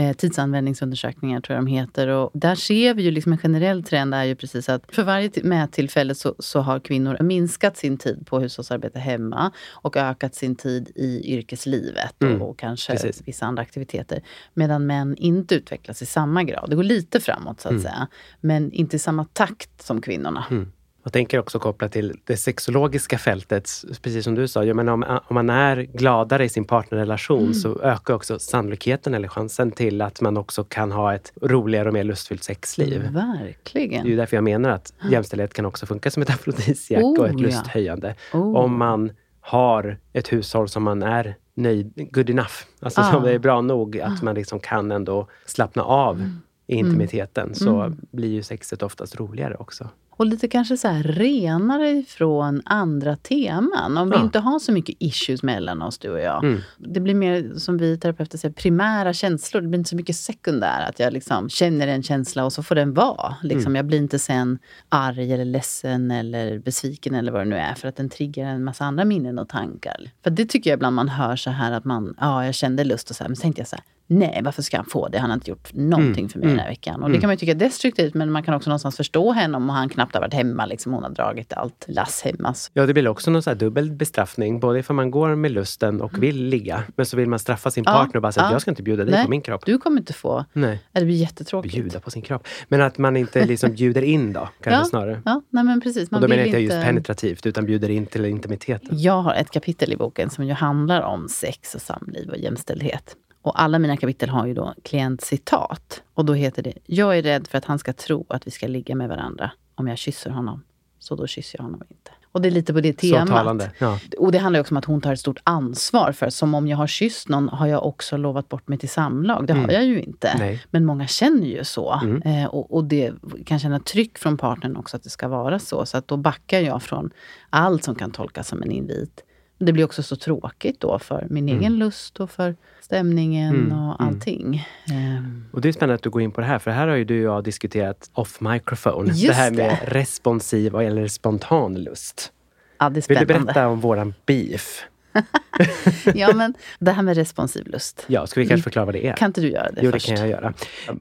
Eh, 0.01 0.13
tidsanvändningsundersökningar 0.13 1.41
tror 1.41 1.55
jag 1.55 1.65
de 1.65 1.71
heter. 1.71 2.07
Och 2.07 2.31
där 2.33 2.55
ser 2.55 2.93
vi 2.93 3.03
ju 3.03 3.11
liksom 3.11 3.31
en 3.31 3.37
generell 3.37 3.83
trend 3.83 4.13
är 4.15 4.23
ju 4.23 4.35
precis 4.35 4.69
att 4.69 4.83
för 4.95 5.03
varje 5.03 5.31
mättillfälle 5.43 6.15
så, 6.15 6.35
så 6.39 6.59
har 6.59 6.79
kvinnor 6.79 7.17
minskat 7.21 7.77
sin 7.77 7.97
tid 7.97 8.27
på 8.27 8.39
hushållsarbete 8.39 8.99
hemma 8.99 9.51
och 9.69 9.97
ökat 9.97 10.35
sin 10.35 10.55
tid 10.55 10.91
i 10.95 11.33
yrkeslivet 11.33 12.21
Mm. 12.21 12.41
och, 12.41 12.49
och 12.49 12.59
kanske 12.59 12.91
Precis. 12.91 13.21
vissa 13.25 13.45
andra 13.45 13.61
aktiviteter. 13.61 14.21
Medan 14.53 14.85
män 14.85 15.15
inte 15.17 15.55
utvecklas 15.55 16.01
i 16.01 16.05
samma 16.05 16.43
grad. 16.43 16.69
Det 16.69 16.75
går 16.75 16.83
lite 16.83 17.19
framåt 17.19 17.61
så 17.61 17.67
att 17.67 17.71
Mm. 17.71 17.83
säga. 17.83 18.07
Men 18.41 18.71
inte 18.71 18.95
i 18.95 18.99
samma 18.99 19.25
takt 19.25 19.81
som 19.81 20.01
kvinnorna. 20.01 20.45
Mm. 20.51 20.71
Jag 21.03 21.13
tänker 21.13 21.39
också 21.39 21.59
kopplat 21.59 21.91
till 21.91 22.17
det 22.25 22.37
sexologiska 22.37 23.17
fältet, 23.17 23.69
precis 24.01 24.23
som 24.23 24.35
du 24.35 24.47
sa. 24.47 24.63
Jag 24.63 24.75
menar, 24.75 24.93
om, 24.93 25.03
om 25.27 25.33
man 25.35 25.49
är 25.49 25.77
gladare 25.77 26.45
i 26.45 26.49
sin 26.49 26.65
partnerrelation 26.65 27.39
Mm. 27.41 27.53
så 27.53 27.81
ökar 27.81 28.13
också 28.13 28.39
sannolikheten 28.39 29.13
eller 29.13 29.27
chansen 29.27 29.71
till 29.71 30.01
att 30.01 30.21
man 30.21 30.37
också 30.37 30.63
kan 30.63 30.91
ha 30.91 31.13
ett 31.15 31.33
roligare 31.41 31.87
och 31.87 31.93
mer 31.93 32.03
lustfyllt 32.03 32.43
sexliv. 32.43 33.01
Verkligen. 33.11 34.03
Det 34.03 34.07
är 34.07 34.11
ju 34.11 34.15
därför 34.15 34.37
jag 34.37 34.43
menar 34.43 34.69
att 34.69 34.93
jämställdhet 35.11 35.53
kan 35.53 35.65
också 35.65 35.85
funka 35.85 36.11
som 36.11 36.23
ett 36.23 36.29
afrodisiak 36.29 37.03
och 37.03 37.19
Oh, 37.19 37.25
ett 37.29 37.31
ja. 37.39 37.45
lusthöjande. 37.45 38.15
Oh. 38.33 38.55
Om 38.55 38.77
man 38.77 39.11
har 39.39 39.97
ett 40.13 40.33
hushåll 40.33 40.69
som 40.69 40.83
man 40.83 41.03
är 41.03 41.35
nöjd, 41.53 42.07
good 42.13 42.29
enough. 42.29 42.53
Alltså 42.79 43.01
Ah. 43.01 43.11
som 43.11 43.23
det 43.23 43.31
är 43.31 43.39
bra 43.39 43.61
nog 43.61 43.99
att 43.99 44.21
man 44.21 44.35
liksom 44.35 44.59
kan 44.59 44.91
ändå 44.91 45.27
slappna 45.45 45.83
av 45.83 46.29
i 46.67 46.75
intimiteten. 46.75 47.55
Så 47.55 47.81
Mm. 47.81 47.97
blir 48.11 48.29
ju 48.29 48.43
sexet 48.43 48.83
oftast 48.83 49.19
roligare 49.19 49.55
också. 49.55 49.89
Och 50.21 50.27
lite 50.27 50.47
kanske 50.47 50.77
så 50.77 50.87
här 50.87 51.03
renare 51.03 51.89
ifrån 51.89 52.61
andra 52.65 53.15
teman. 53.15 53.97
Om 53.97 54.09
vi 54.09 54.15
Ja. 54.15 54.21
inte 54.23 54.39
har 54.39 54.59
så 54.59 54.71
mycket 54.71 54.95
issues 54.99 55.43
mellan 55.43 55.81
oss, 55.81 55.97
du 55.97 56.09
och 56.09 56.19
jag. 56.19 56.43
Mm. 56.43 56.59
Det 56.77 56.99
blir 56.99 57.13
mer, 57.15 57.53
som 57.55 57.77
vi 57.77 57.97
terapeuter 57.97 58.37
säger, 58.37 58.53
primära 58.53 59.13
känslor. 59.13 59.61
Det 59.61 59.67
blir 59.67 59.79
inte 59.79 59.89
så 59.89 59.95
mycket 59.95 60.15
sekundära. 60.15 60.85
Att 60.85 60.99
jag 60.99 61.13
liksom 61.13 61.49
känner 61.49 61.87
en 61.87 62.03
känsla 62.03 62.45
och 62.45 62.53
så 62.53 62.63
får 62.63 62.75
den 62.75 62.93
vara. 62.93 63.35
Liksom, 63.43 63.61
Mm. 63.71 63.75
Jag 63.75 63.85
blir 63.85 63.97
inte 63.97 64.19
sen 64.19 64.59
arg 64.89 65.33
eller 65.33 65.45
ledsen 65.45 66.11
eller 66.11 66.59
besviken 66.59 67.15
eller 67.15 67.31
vad 67.31 67.41
det 67.41 67.45
nu 67.49 67.55
är. 67.57 67.73
För 67.73 67.87
att 67.87 67.95
den 67.95 68.09
triggar 68.09 68.45
en 68.45 68.63
massa 68.63 68.85
andra 68.85 69.05
minnen 69.05 69.39
och 69.39 69.49
tankar. 69.49 70.11
För 70.23 70.29
det 70.29 70.45
tycker 70.45 70.69
jag 70.69 70.77
ibland 70.77 70.95
man 70.95 71.09
hör 71.09 71.35
så 71.35 71.49
här 71.49 71.71
att 71.71 71.85
man, 71.85 72.15
ja 72.19 72.45
jag 72.45 72.55
kände 72.55 72.83
lust 72.83 73.09
och 73.09 73.15
så 73.15 73.23
här. 73.23 73.29
Men 73.29 73.35
så 73.35 73.41
tänkte 73.41 73.61
jag 73.61 73.67
så 73.67 73.75
här, 73.75 73.85
nej 74.11 74.41
varför 74.43 74.61
ska 74.61 74.77
han 74.77 74.85
få 74.85 75.07
det? 75.07 75.19
Han 75.19 75.29
har 75.29 75.35
inte 75.35 75.49
gjort 75.49 75.73
någonting 75.73 76.19
Mm. 76.19 76.29
för 76.29 76.39
mig 76.39 76.47
den 76.47 76.57
här 76.59 76.65
Mm. 76.65 76.71
veckan. 76.71 76.95
Och 76.95 77.01
Mm. 77.01 77.11
det 77.11 77.19
kan 77.21 77.27
man 77.27 77.33
ju 77.33 77.37
tycka 77.37 77.51
är 77.51 77.55
destruktivt. 77.55 78.13
Men 78.13 78.31
man 78.31 78.43
kan 78.43 78.53
också 78.53 78.69
någonstans 78.69 78.97
förstå 78.97 79.31
henne 79.31 79.57
om 79.57 79.69
han 79.69 79.89
knappt 79.89 80.13
har 80.13 80.21
varit 80.21 80.33
hemma. 80.33 80.65
Liksom, 80.65 80.93
hon 80.93 81.03
har 81.03 81.09
dragit 81.09 81.53
allt 81.53 81.85
lass 81.87 82.21
hemma. 82.21 82.53
Så- 82.53 82.71
Ja, 82.73 82.85
det 82.85 82.93
blir 82.93 83.07
också 83.07 83.31
någon 83.31 83.43
så 83.43 83.53
dubbel 83.53 83.91
bestraffning. 83.91 84.59
Både 84.59 84.79
ifall 84.79 84.95
man 84.95 85.11
går 85.11 85.35
med 85.35 85.51
lusten 85.51 86.01
och 86.01 86.23
vill 86.23 86.43
ligga, 86.45 86.83
men 86.95 87.05
så 87.05 87.17
vill 87.17 87.29
man 87.29 87.39
straffa 87.39 87.71
sin 87.71 87.81
Mm. 87.85 87.93
Ja, 87.93 87.99
partner 87.99 88.15
och 88.15 88.21
bara 88.21 88.31
säga 88.31 88.45
ja. 88.45 88.51
jag 88.51 88.61
ska 88.61 88.71
inte 88.71 88.83
bjuda 88.83 89.03
dig 89.05 89.11
Nej, 89.13 89.23
på 89.23 89.29
min 89.29 89.41
kropp. 89.41 89.65
Du 89.65 89.77
kommer 89.77 89.97
inte 90.01 90.13
få. 90.13 90.45
Nej. 90.53 90.79
Det 90.91 91.05
blir 91.05 91.15
jättetråkigt. 91.15 91.73
Bjuda 91.75 91.99
på 91.99 92.11
sin 92.11 92.21
kropp. 92.21 92.47
Men 92.67 92.81
att 92.81 92.97
man 92.97 93.17
inte 93.17 93.45
liksom 93.45 93.71
bjuder 93.73 94.01
in 94.01 94.33
då, 94.33 94.49
kanske 94.61 94.71
Ja, 94.81 94.85
snarare. 94.85 95.21
Ja, 95.25 95.41
nej 95.49 95.63
men 95.63 95.81
precis. 95.81 96.11
Man 96.11 96.17
och 96.17 96.21
då 96.21 96.27
menar 96.35 96.39
jag 96.41 96.47
inte 96.47 96.59
just 96.59 96.85
penetrativt, 96.85 97.45
utan 97.45 97.65
bjuder 97.65 97.89
in 97.89 98.05
till 98.05 98.25
intimiteten. 98.25 98.99
Jag 98.99 99.21
har 99.21 99.33
ett 99.33 99.51
kapitel 99.51 99.93
i 99.93 99.97
boken 99.97 100.29
som 100.29 100.45
ju 100.45 100.53
handlar 100.53 101.01
om 101.01 101.29
sex 101.29 101.75
och 101.75 101.81
samliv 101.81 102.29
och 102.29 102.37
jämställdhet. 102.37 103.15
Och 103.41 103.61
alla 103.61 103.79
mina 103.79 103.97
kapitel 103.97 104.29
har 104.29 104.45
ju 104.47 104.53
då 104.53 104.73
klientcitat. 104.83 106.03
Och 106.13 106.25
då 106.25 106.33
heter 106.33 106.63
det 106.63 106.73
Jag 106.85 107.17
är 107.17 107.21
rädd 107.21 107.47
för 107.47 107.57
att 107.57 107.65
han 107.65 107.79
ska 107.79 107.93
tro 107.93 108.25
att 108.29 108.47
vi 108.47 108.51
ska 108.51 108.67
ligga 108.67 108.95
med 108.95 109.09
varandra 109.09 109.51
om 109.75 109.87
jag 109.87 109.97
kysser 109.97 110.29
honom. 110.29 110.63
Så 110.99 111.15
då 111.15 111.27
kysser 111.27 111.59
jag 111.59 111.63
honom 111.63 111.81
inte. 111.89 112.11
Och 112.33 112.41
det 112.41 112.49
är 112.49 112.51
lite 112.51 112.73
på 112.73 112.81
det 112.81 112.93
temat. 112.93 113.27
Så 113.27 113.33
talande. 113.33 113.71
Ja. 113.79 113.99
Och 114.17 114.31
det 114.31 114.37
handlar 114.37 114.59
också 114.59 114.73
om 114.73 114.77
att 114.77 114.85
hon 114.85 115.01
tar 115.01 115.13
ett 115.13 115.19
stort 115.19 115.39
ansvar 115.43 116.11
för, 116.11 116.29
som 116.29 116.53
om 116.53 116.67
jag 116.67 116.77
har 116.77 116.87
kysst 116.87 117.29
någon 117.29 117.49
har 117.49 117.67
jag 117.67 117.85
också 117.85 118.17
lovat 118.17 118.49
bort 118.49 118.67
mig 118.67 118.77
till 118.77 118.89
samlag. 118.89 119.47
Det 119.47 119.53
har 119.53 119.59
Mm. 119.63 119.75
jag 119.75 119.85
ju 119.85 120.01
inte. 120.01 120.35
Nej. 120.37 120.63
Men 120.71 120.85
många 120.85 121.07
känner 121.07 121.47
ju 121.47 121.63
så. 121.63 121.99
Mm. 122.03 122.21
Eh, 122.21 122.45
och, 122.45 122.73
och 122.75 122.83
det 122.83 123.13
kan 123.45 123.59
känna 123.59 123.79
tryck 123.79 124.17
från 124.17 124.37
partnern 124.37 124.75
också 124.75 124.97
att 124.97 125.03
det 125.03 125.09
ska 125.09 125.27
vara 125.27 125.59
så. 125.59 125.85
Så 125.85 125.97
att 125.97 126.07
då 126.07 126.17
backar 126.17 126.59
jag 126.59 126.83
från 126.83 127.11
allt 127.49 127.83
som 127.83 127.95
kan 127.95 128.11
tolkas 128.11 128.47
som 128.47 128.63
en 128.63 128.71
invit. 128.71 129.23
Det 129.63 129.73
blir 129.73 129.85
också 129.85 130.03
så 130.03 130.15
tråkigt 130.15 130.79
då 130.79 130.99
för 130.99 131.27
min 131.29 131.49
Mm. 131.49 131.59
egen 131.59 131.79
lust 131.79 132.19
och 132.19 132.29
för 132.31 132.55
stämningen 132.81 133.55
Mm, 133.55 133.71
och 133.71 134.01
mm. 134.01 134.07
allting. 134.07 134.67
Ehm, 134.91 135.45
Och 135.51 135.61
det 135.61 135.67
är 135.67 135.71
spännande 135.73 135.95
att 135.95 136.03
du 136.03 136.09
går 136.09 136.21
in 136.21 136.31
på 136.31 136.41
det 136.41 136.47
här, 136.47 136.59
för 136.59 136.71
här 136.71 136.87
har 136.87 136.95
ju 136.95 137.03
du 137.03 137.27
och 137.27 137.35
jag 137.35 137.43
diskuterat 137.43 138.09
off 138.13 138.41
microphone. 138.41 139.07
Just 139.11 139.27
det 139.27 139.33
här 139.33 139.51
med 139.51 139.57
det. 139.81 139.99
responsiv 139.99 140.75
eller 140.75 141.07
spontan 141.07 141.75
lust. 141.83 142.31
ja, 142.79 142.85
det 142.89 142.91
är 142.91 142.93
Vill 142.93 143.03
spännande. 143.03 143.33
du 143.33 143.39
berätta 143.45 143.67
om 143.67 143.79
våran 143.79 144.13
beef? 144.25 144.83
ja, 146.15 146.33
men 146.35 146.53
det 146.79 146.91
här 146.91 147.03
med 147.03 147.15
responsiv 147.15 147.67
lust. 147.67 148.05
Ja, 148.07 148.27
ska 148.27 148.39
vi 148.39 148.47
kanske 148.47 148.63
förklara 148.63 148.85
vad 148.85 148.95
det 148.95 149.07
är? 149.07 149.13
Kan 149.13 149.29
inte 149.29 149.41
du 149.41 149.49
göra 149.51 149.71
det 149.71 149.81
jo, 149.83 149.91
först? 149.91 150.07
det 150.07 150.15
kan 150.15 150.21
jag 150.21 150.29
göra. 150.29 150.53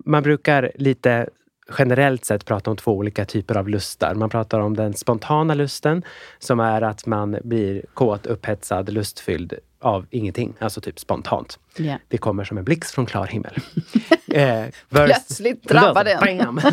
Man 0.05 0.23
brukar 0.23 0.73
lite 0.75 1.29
generellt 1.79 2.25
sett 2.25 2.45
prata 2.45 2.71
om 2.71 2.77
två 2.77 2.93
olika 2.93 3.25
typer 3.25 3.57
av 3.57 3.69
lustar. 3.69 4.15
Man 4.15 4.31
pratar 4.31 4.61
om 4.61 4.77
den 4.77 4.95
spontana 4.95 5.55
lusten, 5.55 6.03
som 6.39 6.61
är 6.61 6.83
att 6.83 7.07
man 7.07 7.37
blir 7.45 7.85
kåt, 7.95 8.27
upphetsad, 8.27 8.89
lustfylld 8.89 9.55
av 9.81 10.07
ingenting. 10.11 10.55
Alltså 10.59 10.81
typ 10.81 10.99
spontant. 10.99 11.59
Ja. 11.77 11.99
Det 12.09 12.19
kommer 12.19 12.45
som 12.45 12.59
en 12.59 12.65
blixt 12.65 12.95
från 12.95 13.07
klar 13.07 13.27
himmel. 13.27 13.55
eh, 14.33 14.65
Plötsligt 14.89 15.69
drabbar 15.69 16.05
den. 16.05 16.61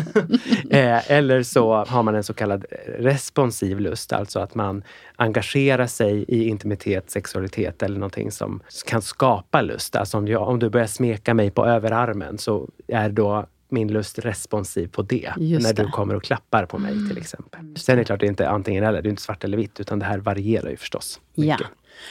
Eh, 0.70 1.10
eller 1.10 1.42
så 1.42 1.84
har 1.84 2.02
man 2.02 2.14
en 2.14 2.24
så 2.24 2.34
kallad 2.34 2.64
responsiv 2.98 3.80
lust, 3.80 4.12
alltså 4.12 4.40
att 4.40 4.54
man 4.54 4.82
engagerar 5.16 5.86
sig 5.86 6.24
i 6.28 6.48
intimitet, 6.48 7.10
sexualitet 7.10 7.82
eller 7.82 7.98
någonting 7.98 8.30
som 8.30 8.62
kan 8.86 9.02
skapa 9.02 9.62
lust. 9.62 9.96
Alltså 9.96 10.18
om, 10.18 10.28
jag, 10.28 10.48
om 10.48 10.58
du 10.58 10.70
börjar 10.70 10.86
smeka 10.86 11.34
mig 11.34 11.50
på 11.50 11.66
överarmen 11.66 12.38
så 12.38 12.68
är 12.88 13.08
då 13.08 13.46
min 13.68 13.92
lust 13.92 14.18
responsiv 14.18 14.88
på 14.88 15.02
det. 15.02 15.32
Just 15.36 15.66
när 15.66 15.74
det. 15.74 15.82
du 15.82 15.88
kommer 15.88 16.14
och 16.14 16.22
klappar 16.22 16.66
på 16.66 16.78
mig 16.78 17.08
till 17.08 17.18
exempel. 17.18 17.60
Sen 17.76 17.92
är 17.92 17.96
det 17.96 18.04
klart, 18.04 18.20
det 18.20 18.26
är 18.26 18.28
inte 18.28 18.48
antingen 18.48 18.84
eller. 18.84 19.02
Det 19.02 19.08
är 19.08 19.10
inte 19.10 19.22
svart 19.22 19.44
eller 19.44 19.56
vitt, 19.56 19.80
utan 19.80 19.98
det 19.98 20.04
här 20.04 20.18
varierar 20.18 20.70
ju 20.70 20.76
förstås. 20.76 21.20
Ja. 21.34 21.42
mycket. 21.56 21.66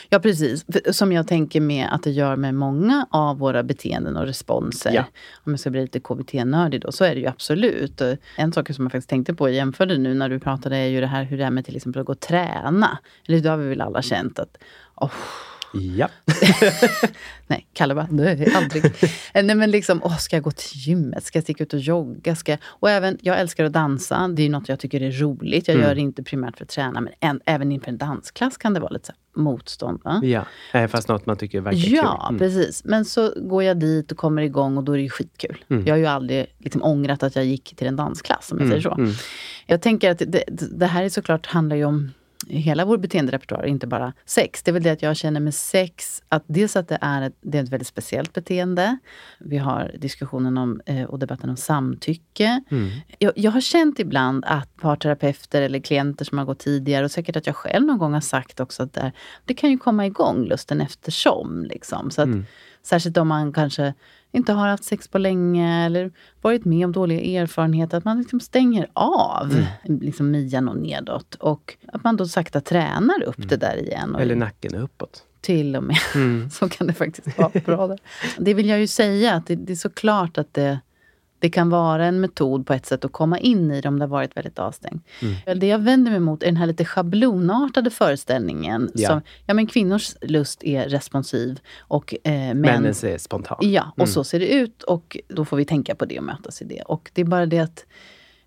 ja, 0.09 0.19
precis. 0.19 0.65
Som 0.91 1.11
jag 1.11 1.27
tänker 1.27 1.61
med 1.61 1.87
att 1.91 2.03
det 2.03 2.11
gör 2.11 2.35
med 2.35 2.55
många 2.55 3.07
av 3.11 3.37
våra 3.37 3.63
beteenden 3.63 4.17
och 4.17 4.25
responser. 4.25 4.91
Ja. 4.93 5.05
Om 5.43 5.53
jag 5.53 5.59
ska 5.59 5.69
bli 5.69 5.81
lite 5.81 5.99
KBT-nördig 5.99 6.81
då, 6.81 6.91
så 6.91 7.03
är 7.03 7.15
det 7.15 7.21
ju 7.21 7.27
absolut. 7.27 8.01
Och 8.01 8.15
En 8.37 8.53
sak 8.53 8.73
som 8.73 8.85
jag 8.85 8.91
faktiskt 8.91 9.09
tänkte 9.09 9.33
på, 9.33 9.49
jag 9.49 9.55
jämförde 9.55 9.97
nu 9.97 10.13
när 10.13 10.29
du 10.29 10.39
pratade, 10.39 10.77
är 10.77 10.87
ju 10.87 11.01
det 11.01 11.07
här 11.07 11.23
hur 11.23 11.37
det 11.37 11.43
är 11.43 11.51
med 11.51 11.65
till 11.65 11.75
exempel 11.75 11.99
att 11.99 12.05
gå 12.05 12.13
och 12.13 12.19
träna. 12.19 12.97
Eller 13.27 13.39
det 13.39 13.49
har 13.49 13.57
vi 13.57 13.69
väl 13.69 13.81
alla 13.81 14.01
känt 14.01 14.39
att, 14.39 14.57
åh, 14.95 15.11
Ja. 15.81 16.09
Nej, 17.47 17.67
Kalle 17.73 17.95
bara, 17.95 18.07
nej, 18.11 18.53
aldrig. 18.55 18.85
Eh, 19.33 19.43
nej, 19.43 19.55
men 19.55 19.71
liksom, 19.71 20.01
åh, 20.03 20.17
ska 20.17 20.35
jag 20.35 20.43
gå 20.43 20.51
till 20.51 20.77
gymmet? 20.79 21.23
Ska 21.23 21.37
jag 21.37 21.43
sticka 21.43 21.63
ut 21.63 21.73
och 21.73 21.79
jogga? 21.79 22.35
Ska 22.35 22.51
jag... 22.51 22.59
Och 22.65 22.89
även, 22.89 23.17
jag 23.21 23.39
älskar 23.39 23.63
att 23.65 23.73
dansa. 23.73 24.27
Det 24.27 24.43
är 24.43 24.49
något 24.49 24.69
jag 24.69 24.79
tycker 24.79 25.01
är 25.01 25.11
roligt. 25.11 25.67
Jag 25.67 25.75
Mm. 25.75 25.87
gör 25.87 25.95
det 25.95 26.01
inte 26.01 26.23
primärt 26.23 26.57
för 26.57 26.63
att 26.65 26.69
träna, 26.69 27.01
men 27.01 27.13
en, 27.19 27.41
även 27.45 27.71
inför 27.71 27.89
en 27.89 27.97
dansklass 27.97 28.57
kan 28.57 28.73
det 28.73 28.79
vara 28.79 28.89
lite 28.91 29.13
motstånd. 29.35 29.99
Va? 30.03 30.21
ja. 30.23 30.45
Eh, 30.73 30.87
Fast 30.87 31.07
något 31.07 31.25
man 31.25 31.37
tycker 31.37 31.61
verkar 31.61 31.77
Ja, 31.79 32.27
kul. 32.29 32.35
Mm. 32.37 32.39
precis. 32.39 32.83
Men 32.85 33.05
så 33.05 33.33
går 33.41 33.63
jag 33.63 33.79
dit 33.79 34.11
och 34.11 34.17
kommer 34.17 34.41
igång 34.41 34.77
och 34.77 34.83
då 34.83 34.91
är 34.91 34.97
det 34.97 35.03
ju 35.03 35.09
skitkul. 35.09 35.63
Mm. 35.69 35.85
Jag 35.85 35.93
har 35.93 35.99
ju 35.99 36.05
aldrig 36.05 36.45
liksom 36.57 36.83
ångrat 36.83 37.23
att 37.23 37.35
jag 37.35 37.45
gick 37.45 37.75
till 37.75 37.87
en 37.87 37.95
dansklass, 37.95 38.51
om 38.51 38.57
jag 38.57 38.65
Mm, 38.65 38.81
säger 38.81 38.95
så. 38.95 39.01
mm. 39.01 39.13
Jag 39.65 39.81
tänker 39.81 40.11
att 40.11 40.17
det, 40.27 40.43
det 40.71 40.85
här 40.85 41.03
är 41.03 41.09
såklart 41.09 41.45
handlar 41.45 41.75
ju 41.75 41.85
om 41.85 42.11
hela 42.49 42.85
vår 42.85 42.97
beteenderepertoar, 42.97 43.65
inte 43.65 43.87
bara 43.87 44.13
sex. 44.25 44.63
Det 44.63 44.71
är 44.71 44.73
väl 44.73 44.83
det 44.83 44.91
att 44.91 45.01
jag 45.01 45.17
känner 45.17 45.39
med 45.39 45.53
sex, 45.53 46.23
att 46.29 46.43
dels 46.47 46.75
att 46.75 46.87
det 46.87 46.97
är 47.01 47.21
ett, 47.21 47.37
det 47.41 47.57
är 47.57 47.63
ett 47.63 47.69
väldigt 47.69 47.87
speciellt 47.87 48.33
beteende. 48.33 48.97
Vi 49.39 49.57
har 49.57 49.95
diskussionen 49.97 50.57
om, 50.57 50.81
eh, 50.85 51.03
och 51.03 51.19
debatten 51.19 51.49
om 51.49 51.57
samtycke. 51.57 52.63
Mm. 52.71 52.89
Jag, 53.19 53.33
jag 53.35 53.51
har 53.51 53.61
känt 53.61 53.99
ibland 53.99 54.45
att 54.45 54.77
parterapeuter 54.77 55.61
eller 55.61 55.79
klienter 55.79 56.25
som 56.25 56.37
har 56.37 56.45
gått 56.45 56.59
tidigare 56.59 57.05
och 57.05 57.11
säkert 57.11 57.35
att 57.35 57.47
jag 57.47 57.55
själv 57.55 57.85
någon 57.85 57.97
gång 57.97 58.13
har 58.13 58.21
sagt 58.21 58.59
också 58.59 58.83
att 58.83 58.93
det, 58.93 59.11
det 59.45 59.53
kan 59.53 59.71
ju 59.71 59.77
komma 59.77 60.05
igång 60.05 60.45
lusten 60.45 60.81
eftersom. 60.81 61.63
Liksom. 61.63 62.11
Så 62.11 62.21
att, 62.21 62.27
Mm. 62.27 62.45
Särskilt 62.83 63.17
om 63.17 63.27
man 63.27 63.53
kanske 63.53 63.93
inte 64.31 64.53
har 64.53 64.67
haft 64.67 64.83
sex 64.83 65.07
på 65.07 65.17
länge 65.17 65.85
eller 65.85 66.11
varit 66.41 66.65
med 66.65 66.85
om 66.85 66.91
dåliga 66.91 67.41
erfarenheter. 67.41 67.97
Att 67.97 68.05
man 68.05 68.17
liksom 68.17 68.39
stänger 68.39 68.87
av 68.93 69.51
Mm. 69.85 69.99
liksom 70.01 70.31
midjan 70.31 70.69
och 70.69 70.77
nedåt. 70.77 71.35
Och 71.35 71.77
att 71.93 72.03
man 72.03 72.15
då 72.17 72.27
sakta 72.27 72.61
tränar 72.61 73.23
upp 73.23 73.49
det 73.49 73.57
där 73.57 73.77
igen. 73.77 74.15
Eller 74.15 74.35
nacken 74.35 74.75
uppåt. 74.75 75.23
till 75.41 75.75
och 75.75 75.83
med. 75.83 75.97
Mm. 76.15 76.49
Så 76.51 76.69
kan 76.69 76.87
det 76.87 76.93
faktiskt 76.93 77.37
vara 77.37 77.51
bra. 77.65 77.87
Där. 77.87 77.99
Det 78.37 78.53
vill 78.53 78.69
jag 78.69 78.79
ju 78.79 78.87
säga, 78.87 79.33
att 79.33 79.47
det, 79.47 79.55
det 79.55 79.73
är 79.73 79.77
såklart 79.77 80.37
att 80.37 80.53
det, 80.53 80.79
det 81.39 81.49
kan 81.49 81.69
vara 81.69 82.05
en 82.05 82.21
metod 82.21 82.67
på 82.67 82.73
ett 82.73 82.85
sätt 82.85 83.05
att 83.05 83.11
komma 83.11 83.39
in 83.39 83.71
i 83.71 83.81
det 83.81 83.87
om 83.89 83.99
det 83.99 84.05
har 84.05 84.09
varit 84.09 84.37
väldigt 84.37 84.59
avstängt. 84.59 85.07
Mm. 85.21 85.59
Det 85.59 85.67
jag 85.67 85.79
vänder 85.79 86.11
mig 86.11 86.19
mot 86.19 86.43
är 86.43 86.47
den 86.47 86.57
här 86.57 86.65
lite 86.65 86.85
schablonartade 86.85 87.89
föreställningen. 87.89 88.91
Ja. 88.95 89.09
Som, 89.09 89.21
ja, 89.45 89.53
men 89.53 89.67
kvinnors 89.67 90.15
lust 90.21 90.63
är 90.63 90.89
responsiv 90.89 91.59
och 91.79 92.15
eh, 92.23 92.31
män... 92.31 92.61
Männens 92.61 93.03
är 93.03 93.17
spontan. 93.17 93.57
Ja, 93.61 93.91
och 93.91 93.97
Mm. 93.99 94.07
så 94.07 94.23
ser 94.23 94.39
det 94.39 94.47
ut 94.53 94.83
och 94.83 95.17
då 95.27 95.45
får 95.45 95.57
vi 95.57 95.65
tänka 95.65 95.95
på 95.95 96.05
det 96.05 96.17
och 96.17 96.23
mötas 96.25 96.61
i 96.61 96.65
det. 96.65 96.81
Och 96.81 97.11
det 97.13 97.21
är 97.21 97.25
bara 97.25 97.45
det 97.45 97.59
att 97.59 97.85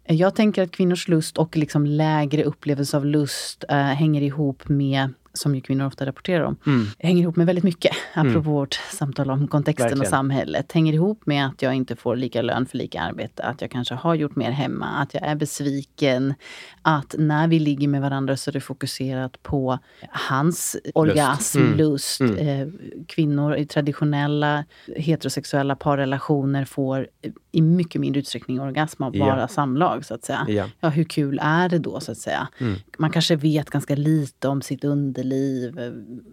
eh, 0.05 0.17
jag 0.17 0.35
tänker 0.35 0.63
att 0.63 0.71
kvinnors 0.71 1.09
lust 1.09 1.39
och 1.39 1.57
liksom 1.57 1.87
lägre 1.87 2.45
upplevelse 2.45 2.97
av 2.97 3.07
lust 3.07 3.65
eh, 3.69 3.77
hänger 3.77 4.23
ihop 4.23 4.69
med, 4.69 5.13
som 5.41 5.55
ju 5.55 5.61
kvinnor 5.61 5.87
ofta 5.87 6.07
rapporterar 6.07 6.45
om, 6.45 6.57
Mm. 6.67 6.87
hänger 6.99 7.23
ihop 7.23 7.37
med 7.37 7.47
väldigt 7.47 7.65
mycket. 7.65 7.93
Mm. 8.15 8.29
Apropå 8.31 8.51
vårt 8.51 8.75
samtal 8.75 9.31
om 9.31 9.49
kontexten 9.49 9.87
och 9.87 9.91
Verkligen. 9.91 10.11
samhället. 10.11 10.73
Hänger 10.73 10.93
ihop 10.93 11.27
med 11.27 11.47
att 11.47 11.63
jag 11.63 11.75
inte 11.75 11.97
får 11.97 12.17
lika 12.17 12.43
lön 12.43 12.67
för 12.67 12.79
lika 12.79 13.01
arbete. 13.01 13.43
Att 13.43 13.61
jag 13.61 13.71
kanske 13.71 13.95
har 13.95 14.15
gjort 14.15 14.37
mer 14.37 14.51
hemma. 14.51 14.87
Att 14.87 15.15
jag 15.15 15.23
är 15.27 15.35
besviken. 15.35 16.35
Att 16.83 17.15
när 17.19 17.49
vi 17.49 17.59
ligger 17.59 17.89
med 17.89 18.01
varandra 18.01 18.37
så 18.37 18.51
är 18.51 18.53
det 18.53 18.61
fokuserat 18.61 19.43
på 19.43 19.79
hans 20.11 20.77
orgasm, 20.95 21.59
Mm. 21.61 21.77
lust. 21.79 22.21
Mm. 22.21 22.39
Eh, 22.49 22.69
kvinnor 23.07 23.57
i 23.57 23.67
traditionella 23.67 24.65
heterosexuella 24.97 25.77
parrelationer 25.77 26.65
får 26.65 27.07
i 27.53 27.63
mycket 27.63 28.01
mindre 28.01 28.21
utsträckning 28.21 28.61
orgasm 28.61 29.03
av 29.03 29.17
Ja. 29.17 29.25
bara 29.25 29.49
samlag 29.49 30.05
så 30.05 30.15
att 30.15 30.25
säga. 30.25 30.47
Ja. 30.49 30.65
Ja, 30.81 30.89
hur 30.89 31.05
kul 31.05 31.39
är 31.43 31.69
det 31.69 31.79
då 31.79 32.01
så 32.01 32.13
att 32.13 32.19
säga? 32.19 32.49
Mm. 32.59 32.75
Man 32.99 33.11
kanske 33.11 33.37
vet 33.37 33.71
ganska 33.71 33.95
lite 33.95 34.49
om 34.49 34.63
sitt 34.63 34.85
underliv. 34.85 35.81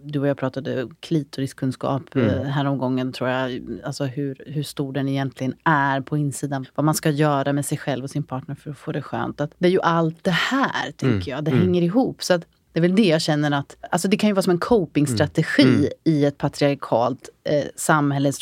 Du 0.04 0.20
och 0.20 0.26
jag 0.26 0.36
pratade 0.36 0.88
klitoriskunskap 1.00 2.14
Mm. 2.14 2.28
mm. 2.28 2.46
häromgången 2.46 3.12
tror 3.12 3.30
jag. 3.30 3.60
Alltså 3.84 4.04
hur, 4.04 4.42
hur 4.46 4.62
stor 4.62 4.92
den 4.92 5.08
egentligen 5.08 5.54
är 5.64 6.00
på 6.00 6.16
insidan. 6.16 6.66
Vad 6.74 6.84
man 6.84 6.94
ska 6.94 7.10
göra 7.10 7.52
med 7.52 7.66
sig 7.66 7.78
själv 7.78 8.04
och 8.04 8.10
sin 8.10 8.22
partner 8.22 8.54
för 8.54 8.70
att 8.70 8.78
få 8.78 8.92
det 8.92 9.02
skönt. 9.02 9.40
Att 9.40 9.50
det 9.58 9.66
är 9.66 9.72
ju 9.72 9.80
allt 9.80 10.24
det 10.24 10.30
här, 10.30 10.92
tänker 10.96 11.06
Mm. 11.06 11.20
jag. 11.26 11.44
Det 11.44 11.50
Mm. 11.50 11.62
hänger 11.62 11.82
ihop. 11.82 12.22
Så 12.22 12.34
att 12.34 12.46
det 12.80 12.86
är 12.86 12.88
väl 12.88 12.96
det 12.96 13.06
jag 13.08 13.22
känner 13.22 13.50
att, 13.50 13.76
alltså 13.90 14.08
det 14.08 14.16
kan 14.16 14.28
ju 14.30 14.34
vara 14.34 14.42
som 14.42 14.50
en 14.50 14.58
copingstrategi 14.58 15.62
Mm. 15.62 15.74
Mm. 15.74 15.88
i 16.04 16.24
ett 16.24 16.38
patriarkalt 16.38 17.28
eh, 17.44 17.64
samhälle. 17.76 18.32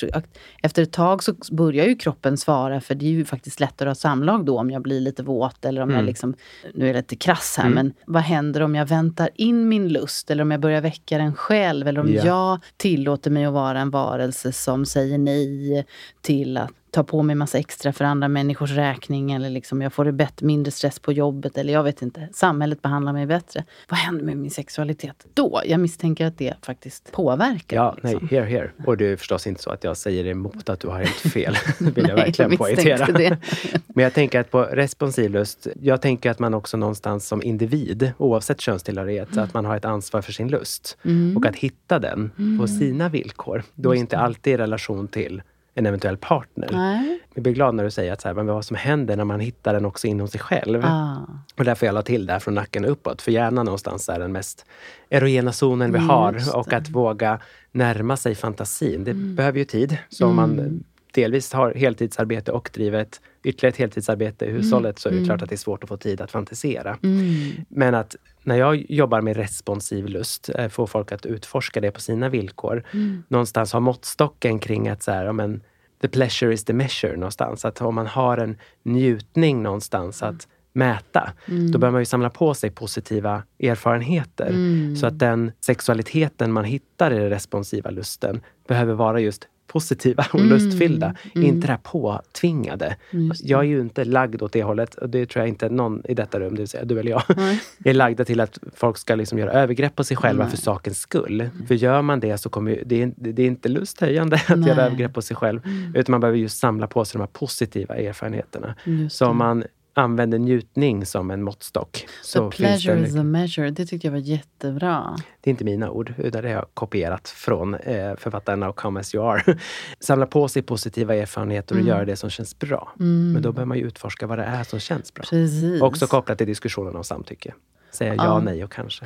Efter 0.63 0.83
ett 0.83 0.93
tag 0.93 1.23
så 1.23 1.35
börjar 1.51 1.87
ju 1.87 1.95
kroppen 1.97 2.37
svara, 2.37 2.81
för 2.81 2.95
det 2.95 3.05
är 3.07 3.11
ju 3.11 3.25
faktiskt 3.25 3.61
lättare 3.61 3.89
att 3.91 3.97
ha 3.97 4.01
samlag 4.01 4.45
då 4.45 4.59
om 4.59 4.71
jag 4.71 4.83
blir 4.83 5.01
lite 5.01 5.23
våt 5.23 5.65
eller 5.65 5.81
om 5.83 5.89
Mm. 5.89 5.99
jag 6.01 6.07
liksom, 6.07 6.35
nu 6.75 6.85
är 6.85 6.89
jag 6.89 6.97
lite 6.97 7.17
krass 7.17 7.55
här, 7.59 7.65
Mm. 7.67 7.75
men 7.75 7.93
vad 8.07 8.23
händer 8.23 8.61
om 8.61 8.75
jag 8.75 8.87
väntar 8.87 9.29
in 9.35 9.69
min 9.69 9.89
lust 9.89 10.31
eller 10.31 10.43
om 10.43 10.51
jag 10.51 10.61
börjar 10.61 10.81
väcka 10.81 11.19
den 11.19 11.35
själv 11.35 11.89
eller 11.89 12.01
om 12.01 12.13
Ja. 12.13 12.25
jag 12.27 12.59
tillåter 12.77 13.31
mig 13.31 13.45
att 13.45 13.53
vara 13.53 13.81
en 13.81 13.91
varelse 13.91 14.53
som 14.53 14.87
säger 14.87 15.19
nej 15.19 15.87
till 16.21 16.57
att 16.57 16.71
ta 16.97 17.05
på 17.05 17.23
mig 17.23 17.37
massa 17.37 17.59
extra 17.59 17.93
för 17.93 18.05
andra 18.05 18.29
människors 18.29 18.71
räkning 18.71 19.33
eller 19.33 19.51
liksom 19.51 19.83
jag 19.83 19.93
får 19.93 20.05
det 20.05 20.13
bättre, 20.13 20.47
mindre 20.47 20.71
stress 20.71 20.99
på 20.99 21.13
jobbet 21.13 21.59
eller 21.59 21.73
jag 21.73 21.83
vet 21.83 22.03
inte, 22.03 22.29
samhället 22.33 22.83
behandlar 22.83 23.13
mig 23.13 23.27
bättre. 23.27 23.65
Vad 23.89 23.99
händer 23.99 24.25
med 24.25 24.37
min 24.37 24.51
sexualitet 24.51 25.27
då? 25.35 25.63
Jag 25.67 25.81
misstänker 25.81 26.27
att 26.27 26.39
det 26.39 26.55
faktiskt 26.63 27.13
påverkar. 27.13 27.77
Ja, 27.77 27.97
liksom. 28.03 28.29
nej, 28.31 28.31
here, 28.41 28.45
here. 28.47 28.71
Och 28.87 28.97
det 28.97 29.07
är 29.07 29.17
förstås 29.17 29.47
inte 29.47 29.63
så 29.63 29.71
att 29.71 29.85
jag 29.85 29.97
säger 29.97 30.27
emot 30.27 30.69
att 30.69 30.81
du 30.81 30.89
har 30.89 30.99
helt 30.99 31.33
fel. 31.33 31.57
Det 31.79 31.91
vill 31.97 32.09
jag 32.09 32.17
verkligen 32.17 32.51
jag 32.51 32.59
poängtera. 32.59 33.07
det. 33.07 33.39
Men 33.87 34.03
jag 34.03 34.13
tänker 34.15 34.41
att 34.41 34.51
på 34.51 34.63
responsiv 34.63 35.31
lust, 35.31 35.67
jag 35.83 36.03
tänker 36.03 36.31
att 36.31 36.39
man 36.39 36.55
också 36.55 36.77
någonstans 36.77 37.29
som 37.29 37.43
individ, 37.43 38.13
oavsett 38.19 38.61
könstillhörighet, 38.61 39.37
att 39.37 39.55
man 39.55 39.65
har 39.65 39.77
ett 39.77 39.85
ansvar 39.85 40.23
för 40.23 40.33
sin 40.33 40.49
lust. 40.49 40.99
Mm. 41.05 41.37
Och 41.37 41.47
att 41.47 41.57
hitta 41.57 41.99
den 41.99 42.31
på 42.37 42.43
Mm. 42.43 42.69
sina 42.69 43.09
villkor. 43.09 43.63
Då 43.75 43.95
är 43.95 43.99
inte 43.99 44.19
alltid 44.19 44.53
i 44.53 44.57
relation 44.57 45.09
till 45.09 45.43
en 45.79 45.87
eventuell 45.87 46.17
partner. 46.17 46.69
Nej. 46.73 47.19
Jag 47.35 47.43
blir 47.43 47.53
glad 47.53 47.75
när 47.75 47.85
du 47.85 47.91
säger 47.91 48.13
att 48.13 48.21
så 48.21 48.29
här, 48.29 48.35
men 48.35 48.47
vad 48.47 48.65
som 48.65 48.77
händer 48.77 49.17
när 49.17 49.25
man 49.25 49.41
hittar 49.41 49.73
den 49.75 49.85
också 49.85 50.07
inom 50.07 50.29
sig 50.29 50.41
själv. 50.41 50.83
Ah. 50.85 51.17
Och 51.57 51.65
därför 51.65 51.87
jag 51.87 51.95
la 51.95 52.03
till 52.03 52.27
där 52.27 52.39
från 52.39 52.55
nacken 52.55 52.85
uppåt. 52.85 53.23
För 53.23 53.33
hjärnan 53.33 53.65
någonstans 53.65 54.09
är 54.09 54.19
den 54.19 54.33
mest 54.33 54.67
erogena 55.11 55.53
zonen 55.53 55.93
vi 55.93 55.99
Mm, 55.99 56.11
har. 56.11 56.33
just 56.33 56.55
Och 56.55 56.73
att 56.73 56.89
våga 56.91 57.41
närma 57.73 58.17
sig 58.17 58.35
fantasin. 58.35 59.05
Det 59.05 59.11
Mm. 59.11 59.35
behöver 59.35 59.59
ju 59.59 59.65
tid. 59.65 59.99
Så 60.09 60.27
om 60.27 60.37
man 60.37 60.53
Mm. 60.59 60.85
Delvis 61.17 61.53
har 61.53 61.75
heltidsarbete 61.75 62.53
och 62.53 62.71
driver 62.75 62.99
ett 62.99 63.21
ytterligare 63.45 63.73
ett 63.73 63.79
heltidsarbete 63.79 64.45
i 64.45 64.51
hushållet 64.51 64.99
så 64.99 65.09
är 65.09 65.13
det 65.13 65.17
Mm. 65.19 65.27
klart 65.29 65.43
att 65.43 65.49
det 65.49 65.55
är 65.55 65.57
svårt 65.57 65.83
att 65.83 65.89
få 65.89 65.97
tid 65.97 66.21
att 66.21 66.31
fantisera. 66.31 66.99
Mm. 67.03 67.53
Men 67.69 67.95
att 67.95 68.17
när 68.43 68.57
jag 68.57 68.91
jobbar 68.91 69.21
med 69.21 69.37
responsiv 69.37 70.07
lust, 70.07 70.51
eh, 70.55 70.69
får 70.69 70.87
folk 70.87 71.13
att 71.13 71.27
utforska 71.27 71.81
det 71.81 71.91
på 71.91 72.01
sina 72.01 72.29
villkor. 72.29 72.85
Mm. 72.93 73.23
Någonstans 73.29 73.73
ha 73.73 73.81
måttstocken 73.81 74.59
kring 74.59 74.89
att 74.89 75.03
så 75.03 75.11
här, 75.13 75.33
men, 75.33 75.63
the 76.03 76.09
pleasure 76.09 76.55
is 76.55 76.65
the 76.65 76.73
measure 76.73 77.17
någonstans. 77.17 77.65
Att 77.65 77.81
om 77.81 77.95
man 77.95 78.07
har 78.07 78.39
en 78.39 78.57
njutning 78.83 79.63
någonstans 79.63 80.23
att 80.23 80.49
mäta, 80.73 81.33
Mm. 81.49 81.71
då 81.73 81.79
bör 81.79 81.91
man 81.91 82.01
ju 82.01 82.05
samla 82.05 82.31
på 82.31 82.55
sig 82.55 82.71
positiva 82.71 83.43
erfarenheter. 83.61 84.49
Mm. 84.49 84.97
Så 84.97 85.07
att 85.07 85.19
den 85.19 85.53
sexualiteten 85.61 86.53
man 86.53 86.65
hittar 86.65 87.13
i 87.13 87.19
den 87.19 87.31
responsiva 87.31 87.91
lusten 87.91 88.41
behöver 88.69 88.95
vara 88.95 89.21
just 89.21 89.49
positiva 89.77 90.27
och 90.33 90.41
Mm. 90.41 90.49
lustfyllda. 90.49 91.15
Mm. 91.35 91.49
Inte 91.49 91.67
det 91.67 91.73
här 91.73 91.81
påtvingade. 91.83 92.97
Just 93.11 93.43
det. 93.43 93.49
Jag 93.49 93.61
är 93.61 93.65
ju 93.65 93.81
inte 93.81 94.05
lagd 94.05 94.43
åt 94.43 94.53
det 94.53 94.63
hållet 94.63 94.95
och 94.95 95.09
det 95.11 95.27
tror 95.27 95.41
jag 95.43 95.49
inte 95.49 95.69
någon 95.69 96.03
i 96.09 96.15
detta 96.15 96.41
rum, 96.41 96.55
det 96.55 96.61
vill 96.61 96.69
säga 96.69 96.85
du 96.85 97.01
eller 97.01 97.11
jag, 97.11 97.23
Nej. 97.37 97.61
är 97.85 97.95
lagda 97.95 98.25
till 98.25 98.41
att 98.41 98.59
folk 98.75 98.99
ska 98.99 99.15
liksom 99.15 99.39
göra 99.39 99.53
övergrepp 99.53 99.95
på 99.97 100.05
sig 100.05 100.17
själva 100.17 100.45
Nej. 100.45 100.51
för 100.51 100.57
sakens 100.59 100.99
skull. 100.99 101.49
För 101.69 101.75
gör 101.75 102.03
man 102.03 102.21
det 102.21 102.39
så 102.39 102.49
kommer 102.49 102.71
ju, 102.71 102.83
det, 102.87 103.03
är, 103.03 103.13
det 103.17 103.43
är 103.43 103.47
inte 103.47 103.69
lusthöjande 103.69 104.37
att 104.49 104.59
Nej. 104.59 104.69
göra 104.69 104.83
övergrepp 104.87 105.15
på 105.15 105.23
sig 105.23 105.37
själv. 105.37 105.61
Mm. 105.65 105.95
Utan 105.97 106.11
man 106.11 106.21
behöver 106.21 106.39
just 106.39 106.59
samla 106.59 106.87
på 106.87 107.05
sig 107.05 107.19
de 107.19 107.23
här 107.23 107.29
positiva 107.33 107.95
erfarenheterna. 107.97 108.75
Så 109.11 109.27
om 109.27 109.37
man 109.37 109.65
använder 109.97 110.39
njutning 110.39 111.07
som 111.07 111.31
en 111.31 111.43
måttstock. 111.43 112.07
Så 112.23 112.51
The 112.51 112.57
pleasure 112.57 113.07
is 113.07 113.17
a 113.17 113.23
measure. 113.23 113.71
Det 113.71 113.87
tyckte 113.87 114.07
jag 114.07 114.13
var 114.13 114.19
jättebra. 114.19 115.17
det 115.41 115.51
är 115.51 115.53
inte 115.53 115.65
mina 115.65 115.91
ord, 115.91 116.15
utan 116.19 116.43
det 116.43 116.49
har 116.49 116.55
jag 116.55 116.67
kopierat 116.75 117.29
från 117.29 117.75
eh, 117.75 118.17
författaren 118.17 118.61
Now 118.61 118.73
Come 118.73 119.01
As 119.01 119.15
You 119.15 119.25
Are. 119.33 119.59
Samla 120.01 120.27
på 120.27 120.49
sig 120.49 120.63
positiva 120.63 121.15
erfarenheter 121.15 121.75
och 121.75 121.81
Mm. 121.81 121.89
göra 121.89 122.05
det 122.05 122.17
som 122.17 122.31
känns 122.31 122.59
bra. 122.59 122.93
Mm. 123.01 123.33
Men 123.33 123.43
då 123.43 123.53
behöver 123.53 123.67
man 123.69 123.79
ju 123.79 123.87
utforska 123.87 124.27
vad 124.27 124.39
det 124.39 124.45
är 124.45 124.65
som 124.65 124.79
känns 124.81 125.15
bra. 125.15 125.25
Precis. 125.31 125.83
Också 125.83 126.07
kopplat 126.07 126.39
till 126.39 126.47
diskussionen 126.47 126.97
om 126.97 127.05
samtycke. 127.05 127.55
Säga 127.91 128.15
ja, 128.15 128.25
Ja. 128.25 128.41
nej 128.41 128.65
och 128.65 128.73
kanske. 128.73 129.05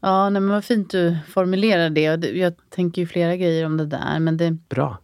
Ja, 0.00 0.30
nej, 0.30 0.40
men 0.42 0.50
vad 0.50 0.64
fint 0.64 0.90
du 0.90 1.16
formulerar 1.28 1.90
det- 1.90 2.00
Jag 2.30 2.54
tänker 2.70 3.02
ju 3.02 3.06
flera 3.08 3.36
grejer 3.36 3.66
om 3.66 3.76
det 3.76 3.86
där. 3.86 4.18
Men 4.18 4.36
det, 4.36 4.50
Bra. 4.68 4.98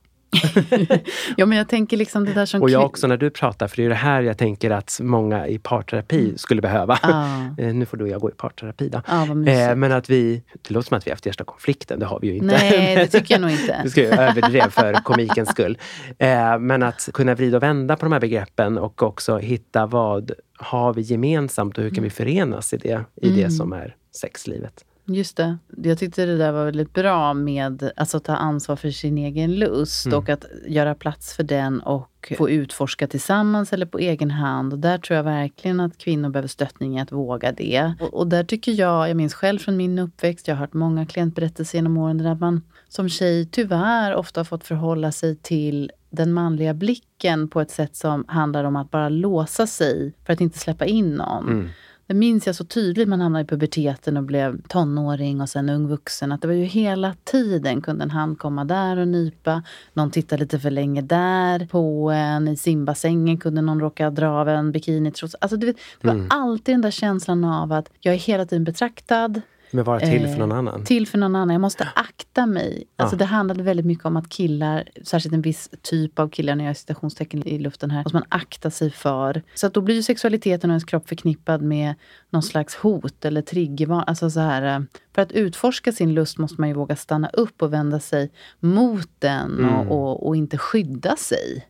Ja, 1.36 1.46
men 1.46 1.58
jag 1.58 1.68
tänker 1.68 1.96
liksom 1.96 2.24
det 2.24 2.32
där 2.32 2.46
som... 2.46 2.62
Och 2.62 2.70
jag 2.70 2.84
också 2.84 3.06
när 3.06 3.16
du 3.16 3.30
pratar, 3.30 3.68
för 3.68 3.76
det 3.76 3.84
är 3.84 3.88
det 3.88 3.94
här 3.94 4.22
jag 4.22 4.38
tänker 4.38 4.70
att 4.70 4.98
många 5.02 5.46
i 5.46 5.58
parterapi 5.58 6.32
skulle 6.36 6.62
behöva. 6.62 6.98
Ja. 7.02 7.24
Eh, 7.58 7.74
nu 7.74 7.86
får 7.86 7.96
du 7.96 8.04
och 8.04 8.10
jag 8.10 8.20
gå 8.20 8.30
i 8.30 8.32
parterapi 8.32 8.88
då. 8.88 9.34
Mysigt. 9.34 9.60
Eh, 9.70 9.76
men 9.76 9.92
att 9.92 10.10
vi, 10.10 10.42
det 10.62 10.74
låter 10.74 10.88
som 10.88 10.98
att 10.98 11.06
vi 11.06 11.10
har 11.10 11.14
haft 11.14 11.26
värsta 11.26 11.44
konflikten, 11.44 11.98
det 12.00 12.06
har 12.06 12.20
vi 12.20 12.26
ju 12.26 12.34
inte. 12.34 12.46
Nej, 12.46 12.96
det 12.96 13.06
tycker 13.06 13.34
jag 13.34 13.40
nog 13.40 13.50
inte. 13.50 13.80
Du 13.84 13.90
ska 13.90 14.00
ju 14.00 14.06
överdrev 14.06 14.70
för 14.70 14.92
komikens 14.92 15.48
skull. 15.48 15.78
Eh, 16.18 16.58
men 16.58 16.82
att 16.82 17.08
kunna 17.14 17.34
vrida 17.34 17.56
och 17.56 17.62
vända 17.62 17.96
på 17.96 18.04
de 18.06 18.12
här 18.12 18.20
begreppen 18.20 18.78
och 18.78 19.02
också 19.02 19.38
hitta 19.38 19.86
vad 19.86 20.32
har 20.56 20.94
vi 20.94 21.02
gemensamt 21.02 21.78
och 21.78 21.84
hur 21.84 21.90
kan 21.90 22.04
vi 22.04 22.10
förenas 22.10 22.72
i 22.72 22.76
det, 22.76 23.04
i 23.22 23.28
det 23.28 23.38
Mm. 23.40 23.50
som 23.50 23.72
är 23.72 23.96
sexlivet. 24.20 24.84
Just 25.06 25.36
det. 25.36 25.58
Jag 25.76 25.98
tyckte 25.98 26.26
det 26.26 26.36
där 26.36 26.52
var 26.52 26.64
väldigt 26.64 26.92
bra 26.92 27.34
med 27.34 27.90
alltså, 27.96 28.16
att 28.16 28.24
ta 28.24 28.36
ansvar 28.36 28.76
för 28.76 28.90
sin 28.90 29.18
egen 29.18 29.54
lust 29.54 30.06
Mm. 30.06 30.18
och 30.18 30.28
att 30.28 30.44
göra 30.66 30.94
plats 30.94 31.34
för 31.36 31.42
den 31.42 31.80
och 31.80 32.32
få 32.38 32.50
utforska 32.50 33.06
tillsammans 33.06 33.72
eller 33.72 33.86
på 33.86 33.98
egen 33.98 34.30
hand. 34.30 34.72
Och 34.72 34.78
där 34.78 34.98
tror 34.98 35.16
jag 35.16 35.24
verkligen 35.24 35.80
att 35.80 35.98
kvinnor 35.98 36.28
behöver 36.28 36.48
stöttning 36.48 36.98
i 36.98 37.00
att 37.00 37.12
våga 37.12 37.52
det. 37.52 37.94
Och, 38.00 38.14
och 38.14 38.26
där 38.26 38.44
tycker 38.44 38.72
jag, 38.72 39.08
jag 39.10 39.16
minns 39.16 39.34
själv 39.34 39.58
från 39.58 39.76
min 39.76 39.98
uppväxt, 39.98 40.48
jag 40.48 40.54
har 40.54 40.60
hört 40.60 40.72
många 40.74 41.06
klientberättelser 41.06 41.78
genom 41.78 41.96
åren 41.98 42.18
där 42.18 42.34
man 42.34 42.62
som 42.88 43.08
tjej 43.08 43.46
tyvärr 43.46 44.14
ofta 44.14 44.40
har 44.40 44.44
fått 44.44 44.64
förhålla 44.64 45.12
sig 45.12 45.36
till 45.36 45.90
den 46.10 46.32
manliga 46.32 46.74
blicken 46.74 47.48
på 47.48 47.60
ett 47.60 47.70
sätt 47.70 47.96
som 47.96 48.24
handlar 48.28 48.64
om 48.64 48.76
att 48.76 48.90
bara 48.90 49.08
låsa 49.08 49.66
sig 49.66 50.12
för 50.26 50.32
att 50.32 50.40
inte 50.40 50.58
släppa 50.58 50.84
in 50.86 51.14
någon. 51.14 51.48
Mm. 51.48 51.68
Det 52.06 52.14
minns 52.14 52.46
jag 52.46 52.56
så 52.56 52.64
tydligt. 52.64 53.08
Man 53.08 53.20
hamnade 53.20 53.42
i 53.44 53.46
puberteten 53.46 54.16
och 54.16 54.22
blev 54.22 54.62
tonåring 54.68 55.40
och 55.40 55.48
sen 55.48 55.68
ung 55.68 55.88
vuxen. 55.88 56.32
Att 56.32 56.40
det 56.40 56.46
var 56.48 56.54
ju 56.54 56.64
hela 56.64 57.14
tiden 57.24 57.82
kunde 57.82 58.02
en 58.02 58.10
hand 58.10 58.38
komma 58.38 58.64
där 58.64 58.96
och 58.96 59.08
nypa. 59.08 59.62
Någon 59.92 60.10
tittade 60.10 60.40
lite 60.42 60.58
för 60.58 60.70
länge 60.70 61.02
där 61.02 61.66
på 61.66 62.10
en. 62.10 62.48
I 62.48 62.56
simbassängen 62.56 63.38
kunde 63.38 63.60
någon 63.62 63.80
råka 63.80 64.10
dra 64.10 64.28
av 64.28 64.48
en 64.48 64.72
bikinitrosa. 64.72 65.38
Alltså 65.40 65.56
du 65.56 65.66
vet, 65.66 65.76
det 66.00 66.06
var 66.08 66.14
Mm. 66.14 66.26
alltid 66.30 66.74
den 66.74 66.80
där 66.82 66.90
känslan 66.90 67.44
av 67.44 67.72
att 67.72 67.90
jag 68.00 68.14
är 68.14 68.18
hela 68.18 68.46
tiden 68.46 68.64
betraktad. 68.64 69.40
Men 69.74 69.84
vara 69.84 70.00
till 70.00 70.20
för 70.22 70.32
Eh, 70.32 70.38
någon 70.38 70.52
annan. 70.52 70.84
Till 70.84 71.06
för 71.06 71.18
någon 71.18 71.36
annan. 71.36 71.54
Jag 71.54 71.60
måste 71.60 71.88
akta 71.94 72.46
mig. 72.46 72.84
Alltså 72.96 73.16
Ja. 73.16 73.18
Det 73.18 73.24
handlade 73.24 73.62
väldigt 73.62 73.86
mycket 73.86 74.04
om 74.04 74.16
att 74.16 74.28
killar, 74.28 74.88
särskilt 75.04 75.34
en 75.34 75.42
viss 75.42 75.70
typ 75.82 76.18
av 76.18 76.28
killar, 76.28 76.54
när 76.54 76.64
jag 76.64 76.68
har 76.68 76.74
citationstecken 76.74 77.46
i 77.48 77.58
luften 77.58 77.90
här, 77.90 78.02
måste 78.02 78.16
man 78.16 78.24
akta 78.28 78.70
sig 78.70 78.90
för. 78.90 79.42
Så 79.54 79.66
att 79.66 79.74
då 79.74 79.80
blir 79.80 79.94
ju 79.94 80.02
sexualiteten 80.02 80.70
och 80.70 80.74
ens 80.74 80.84
kropp 80.84 81.08
förknippad 81.08 81.62
med 81.62 81.94
någon 82.30 82.42
slags 82.42 82.74
hot 82.74 83.24
eller 83.24 83.42
triggervarning. 83.42 84.04
Alltså 84.06 84.30
så 84.30 84.40
här, 84.40 84.76
eh, 84.76 84.80
för 85.14 85.22
att 85.22 85.32
utforska 85.32 85.92
sin 85.92 86.14
lust 86.14 86.38
måste 86.38 86.60
man 86.60 86.68
ju 86.68 86.74
våga 86.74 86.96
stanna 86.96 87.28
upp 87.28 87.62
och 87.62 87.72
vända 87.72 88.00
sig 88.00 88.30
mot 88.60 89.08
den 89.18 89.58
Mm. 89.58 89.74
och, 89.74 90.10
och, 90.10 90.26
och 90.26 90.36
inte 90.36 90.58
skydda 90.58 91.16
sig. 91.16 91.66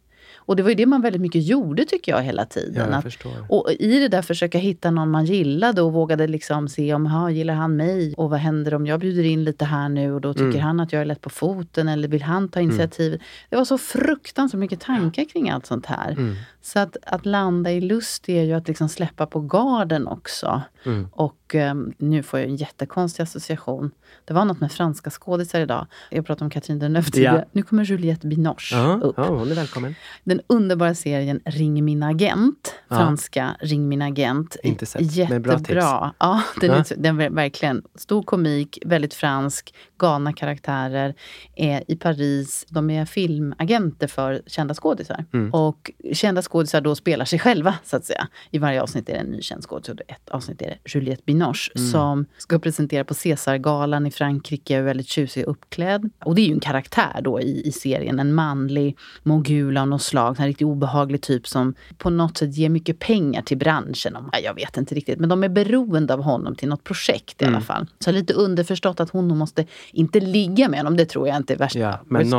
Och 0.46 0.56
det 0.56 0.62
var 0.62 0.70
ju 0.70 0.74
det 0.76 0.86
man 0.86 1.00
väldigt 1.02 1.22
mycket 1.22 1.46
gjorde 1.46 1.84
tycker 1.84 2.12
jag 2.12 2.22
hela 2.22 2.42
Ja, 2.42 2.46
tiden. 2.46 2.90
jag 2.90 2.98
att, 3.06 3.50
och 3.50 3.70
i 3.78 4.00
det 4.00 4.08
där 4.08 4.22
försöka 4.22 4.58
hitta 4.58 4.90
någon 4.90 5.10
man 5.10 5.24
gillade 5.24 5.82
och 5.82 5.92
vågade 5.92 6.26
liksom 6.26 6.68
se 6.68 6.94
om, 6.94 7.06
ha, 7.06 7.30
gillar 7.30 7.54
han 7.54 7.76
mig? 7.76 8.14
Och 8.16 8.30
vad 8.30 8.38
händer 8.38 8.74
om 8.74 8.86
jag 8.86 9.00
bjuder 9.00 9.22
in 9.24 9.44
lite 9.44 9.64
här 9.64 9.88
nu 9.88 10.12
och 10.12 10.20
då 10.20 10.32
tycker 10.34 10.44
Mm. 10.48 10.60
han 10.60 10.80
att 10.80 10.92
jag 10.92 11.02
är 11.02 11.06
lätt 11.06 11.20
på 11.20 11.30
foten 11.30 11.88
eller 11.88 12.08
vill 12.08 12.22
han 12.22 12.48
ta 12.48 12.60
initiativet? 12.60 13.20
Det 13.50 13.56
var 13.56 13.64
så 13.64 13.78
fruktansvärt 13.78 14.58
mycket 14.58 14.80
tankar 14.80 15.24
kring 15.24 15.50
allt 15.50 15.66
sånt 15.66 15.86
här. 15.86 16.10
Mm. 16.12 16.34
Så 16.62 16.78
att, 16.78 16.96
att 17.06 17.26
landa 17.26 17.72
i 17.72 17.80
lust 17.80 18.28
är 18.28 18.42
ju 18.42 18.52
att 18.52 18.68
liksom 18.68 18.88
släppa 18.88 19.26
på 19.26 19.40
garden 19.40 20.06
också. 20.06 20.62
Mm. 20.86 21.08
Och 21.12 21.54
ehm, 21.54 21.92
nu 21.98 22.22
får 22.22 22.40
jag 22.40 22.48
en 22.48 22.56
jättekonstig 22.56 23.22
association. 23.22 23.90
Det 24.24 24.34
var 24.34 24.44
något 24.44 24.60
med 24.60 24.72
franska 24.72 25.10
skådisar 25.10 25.60
idag. 25.60 25.86
Jag 26.10 26.26
pratade 26.26 26.44
om 26.44 26.50
Katrin 26.50 26.78
Deneuve 26.78 27.10
tidigare. 27.10 27.36
Ja. 27.38 27.44
Nu 27.52 27.62
kommer 27.62 27.84
Juliette 27.84 28.26
Binoche 28.26 28.76
Ja, 28.76 29.00
upp. 29.02 29.14
ja, 29.16 29.24
hon 29.28 29.50
är 29.50 29.54
välkommen. 29.54 29.94
Den 30.24 30.40
underbara 30.46 30.94
serien 30.94 31.40
Ring 31.44 31.84
min 31.84 32.02
agent. 32.02 32.74
Ja. 32.88 32.96
Franska 32.96 33.56
Ring 33.60 33.88
min 33.88 34.02
agent. 34.02 34.56
Inte 34.62 34.86
sett, 34.86 35.02
Jättebra. 35.02 35.34
men 35.34 35.42
bra 35.42 35.58
tips. 35.58 36.14
Ja, 36.18 36.42
den. 36.60 36.70
Är, 36.70 36.96
den 36.96 37.20
är 37.20 37.30
verkligen 37.30 37.82
stor 37.94 38.22
komik, 38.22 38.78
väldigt 38.86 39.14
fransk, 39.14 39.74
galna 40.04 40.32
karaktärer. 40.32 41.14
Är 41.56 41.84
i 41.88 41.96
Paris. 41.96 42.66
De 42.68 42.90
är 42.90 43.04
filmagenter 43.04 44.06
för 44.06 44.42
kända 44.46 44.74
skådisar. 44.74 45.24
Mm. 45.32 45.54
Och 45.54 45.90
kända 46.12 46.42
skådisar 46.42 46.80
då 46.80 46.94
spelar 46.94 47.24
sig 47.24 47.38
själva, 47.38 47.74
så 47.84 47.96
att 47.96 48.04
säga. 48.04 48.28
I 48.50 48.58
varje 48.58 48.82
avsnitt 48.82 49.08
är 49.08 49.12
det 49.12 49.18
en 49.18 49.26
ny 49.26 49.42
känd 49.42 49.62
skådis. 49.62 49.88
Och 49.88 50.00
ett 50.08 50.28
avsnitt 50.30 50.62
är 50.62 50.66
det 50.66 50.78
Juliette 50.94 51.22
Binoche 51.26 51.70
Mm. 51.76 51.90
som 51.92 52.26
ska 52.38 52.58
presentera 52.58 53.04
på 53.04 53.14
Caesargalan 53.14 54.06
i 54.06 54.10
Frankrike, 54.10 54.80
väldigt 54.82 55.08
tjusig 55.08 55.44
och 55.44 55.50
uppklädd. 55.50 56.10
Och 56.24 56.34
det 56.34 56.40
är 56.40 56.46
ju 56.46 56.52
en 56.52 56.60
karaktär 56.60 57.20
då 57.22 57.40
i, 57.40 57.66
i 57.68 57.72
serien, 57.72 58.20
en 58.20 58.34
manlig 58.34 58.96
mogul 59.22 59.76
av 59.76 59.88
något 59.88 60.02
slag, 60.02 60.36
en 60.40 60.46
riktigt 60.46 60.66
obehaglig 60.66 61.22
typ 61.22 61.46
som 61.48 61.74
på 61.98 62.10
något 62.10 62.36
sätt 62.38 62.56
ger 62.56 62.68
mycket 62.68 62.98
pengar 62.98 63.42
till 63.42 63.58
branschen. 63.58 64.16
Om, 64.16 64.28
ja, 64.32 64.38
jag 64.38 64.54
vet 64.54 64.76
inte 64.76 64.94
riktigt, 64.94 65.18
men 65.18 65.28
de 65.28 65.44
är 65.44 65.48
beroende 65.48 66.14
av 66.14 66.22
honom 66.22 66.54
till 66.56 66.68
något 66.68 66.84
projekt 66.84 67.42
i 67.42 67.44
Mm. 67.44 67.54
alla 67.54 67.64
fall. 67.64 67.86
Så 67.98 68.10
lite 68.12 68.32
underförstått 68.34 69.00
att 69.00 69.10
hon 69.10 69.38
måste, 69.38 69.66
inte 69.94 70.20
ligga 70.20 70.68
med 70.68 70.78
honom, 70.78 70.96
det 70.96 71.06
tror 71.06 71.28
jag 71.28 71.36
inte 71.36 71.52
är 71.54 71.58
värsta 71.58 71.78
Ja, 71.78 72.00
men. 72.06 72.30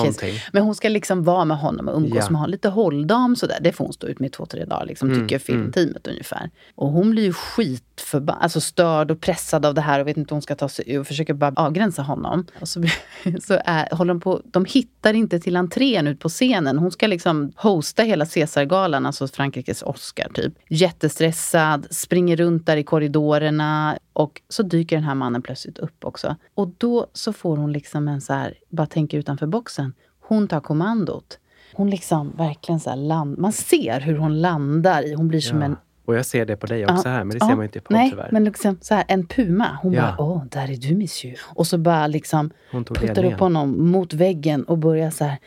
Men 0.53 0.63
hon 0.63 0.75
ska 0.75 0.89
liksom 0.89 1.23
vara 1.23 1.45
med 1.45 1.57
honom 1.57 1.87
och 1.87 1.97
umgås 1.97 2.17
Ja. 2.25 2.29
med 2.29 2.39
honom. 2.39 2.51
Lite 2.51 2.69
hålldam 2.69 3.35
sådär. 3.35 3.57
Det 3.61 3.71
får 3.71 3.85
hon 3.85 3.93
stå 3.93 4.07
ut 4.07 4.19
med 4.19 4.27
i 4.27 4.31
två, 4.31 4.45
tre 4.45 4.65
dagar, 4.65 4.85
liksom, 4.85 5.09
Mm, 5.11 5.21
tycker 5.21 5.39
filmteamet 5.39 6.07
ungefär. 6.07 6.49
Och 6.75 6.87
hon 6.89 7.11
blir 7.11 7.23
ju 7.23 7.33
skitförbannad, 7.33 8.43
alltså 8.43 8.61
störd 8.61 9.11
och 9.11 9.21
pressad 9.21 9.65
av 9.65 9.73
det 9.73 9.81
här 9.81 9.99
och 9.99 10.07
vet 10.07 10.17
inte 10.17 10.31
hur 10.31 10.35
hon 10.35 10.41
ska 10.41 10.55
ta 10.55 10.69
sig 10.69 10.85
ur 10.91 10.99
och 10.99 11.07
försöker 11.07 11.33
bara 11.33 11.53
avgränsa 11.55 12.01
honom. 12.01 12.45
Och 12.61 12.67
så, 12.67 12.83
så 13.43 13.59
är, 13.65 13.95
håller 13.95 14.13
de 14.13 14.19
på, 14.19 14.41
de 14.45 14.65
hittar 14.65 15.13
inte 15.13 15.39
till 15.39 15.55
entrén 15.55 16.07
ut 16.07 16.19
på 16.19 16.29
scenen. 16.29 16.77
Hon 16.77 16.91
ska 16.91 17.07
liksom 17.07 17.51
hosta 17.55 18.03
hela 18.03 18.25
Caesargalan, 18.25 19.05
alltså 19.05 19.27
Frankrikes 19.27 19.81
Oscar 19.83 20.29
typ. 20.33 20.53
Jättestressad, 20.69 21.87
springer 21.89 22.35
runt 22.37 22.65
där 22.65 22.77
i 22.77 22.83
korridorerna 22.83 23.97
och 24.15 24.41
så 24.49 24.63
dyker 24.63 24.95
den 24.95 25.03
här 25.05 25.15
mannen 25.15 25.41
plötsligt 25.41 25.77
upp 25.77 26.05
också. 26.05 26.35
Och 26.55 26.67
då 26.77 27.07
så 27.13 27.33
får 27.33 27.57
hon 27.57 27.71
liksom 27.71 28.07
en 28.07 28.21
så 28.21 28.33
här, 28.33 28.53
bara 28.69 28.87
tänka 28.87 29.17
utanför 29.17 29.47
boxen. 29.47 29.93
Hon 30.19 30.47
tar 30.47 30.59
kommandot. 30.59 31.39
Hon 31.73 31.89
liksom 31.89 32.31
verkligen 32.37 32.79
så 32.79 32.89
här 32.89 32.97
land, 32.97 33.37
man 33.37 33.51
ser 33.51 33.99
hur 33.99 34.17
hon 34.17 34.41
landar 34.41 35.03
i, 35.07 35.13
hon 35.13 35.27
blir 35.27 35.39
som 35.41 35.59
Ja. 35.59 35.65
en 35.65 35.75
Och 36.05 36.15
jag 36.15 36.25
ser 36.25 36.45
det 36.45 36.55
på 36.55 36.65
dig 36.67 36.85
också 36.85 37.07
Ja, 37.07 37.13
här, 37.13 37.23
men 37.23 37.29
det 37.29 37.43
ja, 37.45 37.47
ser 37.49 37.55
man 37.55 37.65
inte 37.65 37.79
på 37.79 37.93
Nej, 37.93 38.09
tyvärr. 38.09 38.29
men 38.31 38.43
liksom 38.43 38.77
så 38.81 38.95
här, 38.95 39.03
en 39.07 39.27
puma. 39.27 39.79
Hon 39.81 39.93
Ja. 39.93 40.01
bara, 40.01 40.15
åh, 40.29 40.43
där 40.51 40.71
är 40.71 40.75
du 40.77 40.95
monsieur. 40.95 41.39
Och 41.43 41.67
så 41.67 41.77
bara 41.77 42.07
liksom 42.07 42.51
puttar 42.85 43.25
upp 43.25 43.39
honom 43.39 43.91
mot 43.91 44.13
väggen 44.13 44.63
och 44.63 44.77
börjar 44.77 45.09
så 45.11 45.23
här 45.25 45.37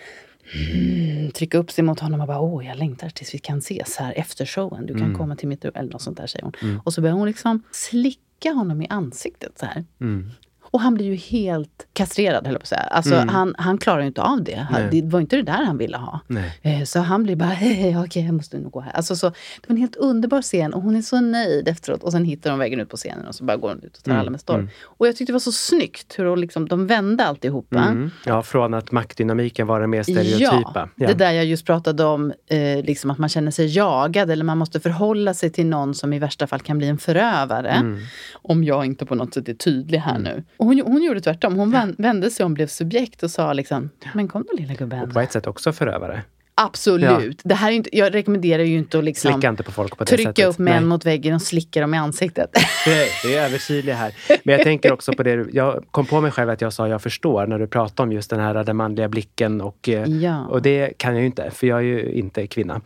mm, 0.74 1.30
trycka 1.30 1.58
upp 1.58 1.70
sig 1.70 1.84
mot 1.84 2.00
honom 2.00 2.20
och 2.20 2.26
bara, 2.26 2.40
åh, 2.40 2.66
jag 2.66 2.76
längtar 2.76 3.08
tills 3.08 3.34
vi 3.34 3.38
kan 3.38 3.58
ses 3.58 3.96
här 3.96 4.12
efter 4.16 4.46
showen. 4.46 4.86
Du 4.86 4.94
kan 4.94 5.02
Mm. 5.02 5.18
komma 5.18 5.36
till 5.36 5.48
mitt 5.48 5.64
rum, 5.64 5.72
eller 5.76 5.92
något 5.92 6.02
sånt 6.02 6.16
där 6.16 6.26
säger 6.26 6.44
hon. 6.44 6.52
Mm. 6.62 6.80
Och 6.84 6.92
så 6.94 7.00
börjar 7.00 7.14
hon 7.16 7.26
liksom 7.28 7.62
slicka 7.72 8.20
honom 8.52 8.82
i 8.82 8.86
ansiktet 8.88 9.58
så 9.58 9.66
här. 9.66 9.84
Mm. 10.00 10.30
Och 10.70 10.80
han 10.80 10.94
blir 10.94 11.06
ju 11.06 11.14
helt 11.14 11.86
kastrerad, 11.92 12.46
höll 12.46 12.52
jag 12.54 12.60
på 12.60 12.64
att 12.64 12.68
säga. 12.68 12.80
Alltså, 12.80 13.14
Mm. 13.14 13.28
han, 13.28 13.54
han 13.58 13.78
klarar 13.78 14.00
ju 14.00 14.06
inte 14.06 14.22
av 14.22 14.42
det. 14.44 14.66
Han, 14.70 14.82
det 14.90 15.02
var 15.04 15.20
inte 15.20 15.36
det 15.36 15.42
där 15.42 15.64
han 15.64 15.78
ville 15.78 15.96
ha. 15.96 16.20
Nej. 16.26 16.58
Eh, 16.62 16.82
Så 16.84 16.98
han 17.00 17.22
blir 17.22 17.36
bara, 17.36 17.48
hej, 17.48 17.98
okej, 17.98 18.24
jag 18.24 18.34
måste 18.34 18.58
nog 18.58 18.72
gå 18.72 18.80
här. 18.80 18.92
Alltså, 18.92 19.16
så, 19.16 19.26
det 19.28 19.68
var 19.68 19.74
en 19.74 19.80
helt 19.80 19.96
underbar 19.96 20.42
scen 20.42 20.74
och 20.74 20.82
hon 20.82 20.96
är 20.96 21.02
så 21.02 21.20
nöjd 21.20 21.68
efteråt. 21.68 22.02
Och 22.02 22.12
sen 22.12 22.24
hittar 22.24 22.50
de 22.50 22.58
vägen 22.58 22.80
ut 22.80 22.88
på 22.88 22.96
scenen 22.96 23.26
och 23.26 23.34
så 23.34 23.44
bara 23.44 23.56
går 23.56 23.68
hon 23.68 23.82
ut 23.82 23.96
och 23.96 24.02
tar 24.04 24.10
Mm, 24.10 24.20
alla 24.20 24.30
med 24.30 24.40
storm. 24.40 24.60
mm. 24.60 24.70
Och 24.84 25.06
jag 25.08 25.16
tyckte 25.16 25.30
det 25.32 25.34
var 25.34 25.40
så 25.40 25.52
snyggt 25.52 26.18
hur 26.18 26.24
de, 26.24 26.38
liksom, 26.38 26.68
de 26.68 26.86
vände 26.86 27.24
alltihopa. 27.24 27.78
Mm. 27.78 28.10
Ja, 28.26 28.42
från 28.42 28.74
att 28.74 28.92
maktdynamiken 28.92 29.66
var 29.66 29.80
den 29.80 29.90
mer 29.90 30.02
stereotypa. 30.02 30.88
Ja, 30.96 31.06
det 31.08 31.14
där 31.14 31.32
jag 31.32 31.44
just 31.44 31.66
pratade 31.66 32.04
om, 32.04 32.32
eh, 32.50 32.84
liksom 32.84 33.10
att 33.10 33.18
man 33.18 33.28
känner 33.28 33.50
sig 33.50 33.66
jagad 33.76 34.30
eller 34.30 34.44
man 34.44 34.58
måste 34.58 34.80
förhålla 34.80 35.34
sig 35.34 35.50
till 35.50 35.66
någon 35.66 35.94
som 35.94 36.12
i 36.12 36.18
värsta 36.18 36.46
fall 36.46 36.60
kan 36.60 36.78
bli 36.78 36.86
en 36.88 36.98
förövare. 36.98 37.70
Mm. 37.70 37.98
Om 38.34 38.64
jag 38.64 38.86
inte 38.86 39.06
på 39.06 39.14
något 39.14 39.34
sätt 39.34 39.48
är 39.48 39.54
tydlig 39.54 39.98
här 39.98 40.18
nu. 40.18 40.44
Och 40.58 40.66
hon, 40.66 40.80
hon 40.80 41.02
gjorde 41.02 41.20
tvärtom. 41.20 41.56
Hon 41.56 41.70
vän- 41.70 41.94
vände 41.98 42.30
sig 42.30 42.46
om, 42.46 42.54
blev 42.54 42.66
subjekt 42.66 43.22
och 43.22 43.30
sa 43.30 43.52
liksom, 43.52 43.90
men 44.14 44.28
kom 44.28 44.44
då 44.50 44.56
lilla 44.56 44.74
gubben. 44.74 45.02
Och 45.02 45.12
på 45.12 45.20
ett 45.20 45.32
sätt 45.32 45.46
också 45.46 45.72
förövare. 45.72 46.22
Absolut. 46.60 47.40
Det 47.44 47.54
här 47.54 47.68
är 47.70 47.74
inte, 47.74 47.96
jag 47.96 48.14
rekommenderar 48.14 48.62
ju 48.62 48.78
inte 48.78 48.98
att 48.98 49.04
liksom 49.04 49.32
Slicka 49.32 49.48
inte 49.48 49.62
på 49.62 49.72
folk 49.72 49.96
på 49.98 50.04
det 50.04 50.08
trycka 50.10 50.30
sättet. 50.30 50.46
upp 50.46 50.58
män 50.58 50.74
Nej. 50.74 50.84
mot 50.84 51.06
väggen 51.06 51.34
och 51.34 51.42
slicka 51.42 51.80
dem 51.80 51.94
i 51.94 51.98
ansiktet. 51.98 52.50
Nej, 52.86 53.08
det 53.24 53.36
är 53.36 53.44
övertydlig 53.44 53.92
här. 53.92 54.14
Men 54.44 54.54
jag 54.54 54.64
tänker 54.64 54.92
också 54.92 55.12
på 55.12 55.22
det, 55.22 55.46
jag 55.52 55.84
kom 55.90 56.06
på 56.06 56.20
mig 56.20 56.30
själv 56.30 56.50
att 56.50 56.60
jag 56.60 56.72
sa 56.72 56.88
jag 56.88 57.02
förstår 57.02 57.46
när 57.46 57.58
du 57.58 57.66
pratade 57.66 58.02
om 58.02 58.12
just 58.12 58.30
den 58.30 58.40
här 58.40 58.64
den 58.64 58.76
manliga 58.76 59.08
blicken 59.08 59.60
och, 59.60 59.88
eh, 59.88 60.04
Ja. 60.08 60.46
och 60.46 60.62
det 60.62 60.98
kan 60.98 61.12
jag 61.12 61.20
ju 61.20 61.26
inte 61.26 61.50
för 61.50 61.66
jag 61.66 61.78
är 61.78 61.82
ju 61.82 62.12
inte 62.12 62.46
kvinna. 62.46 62.80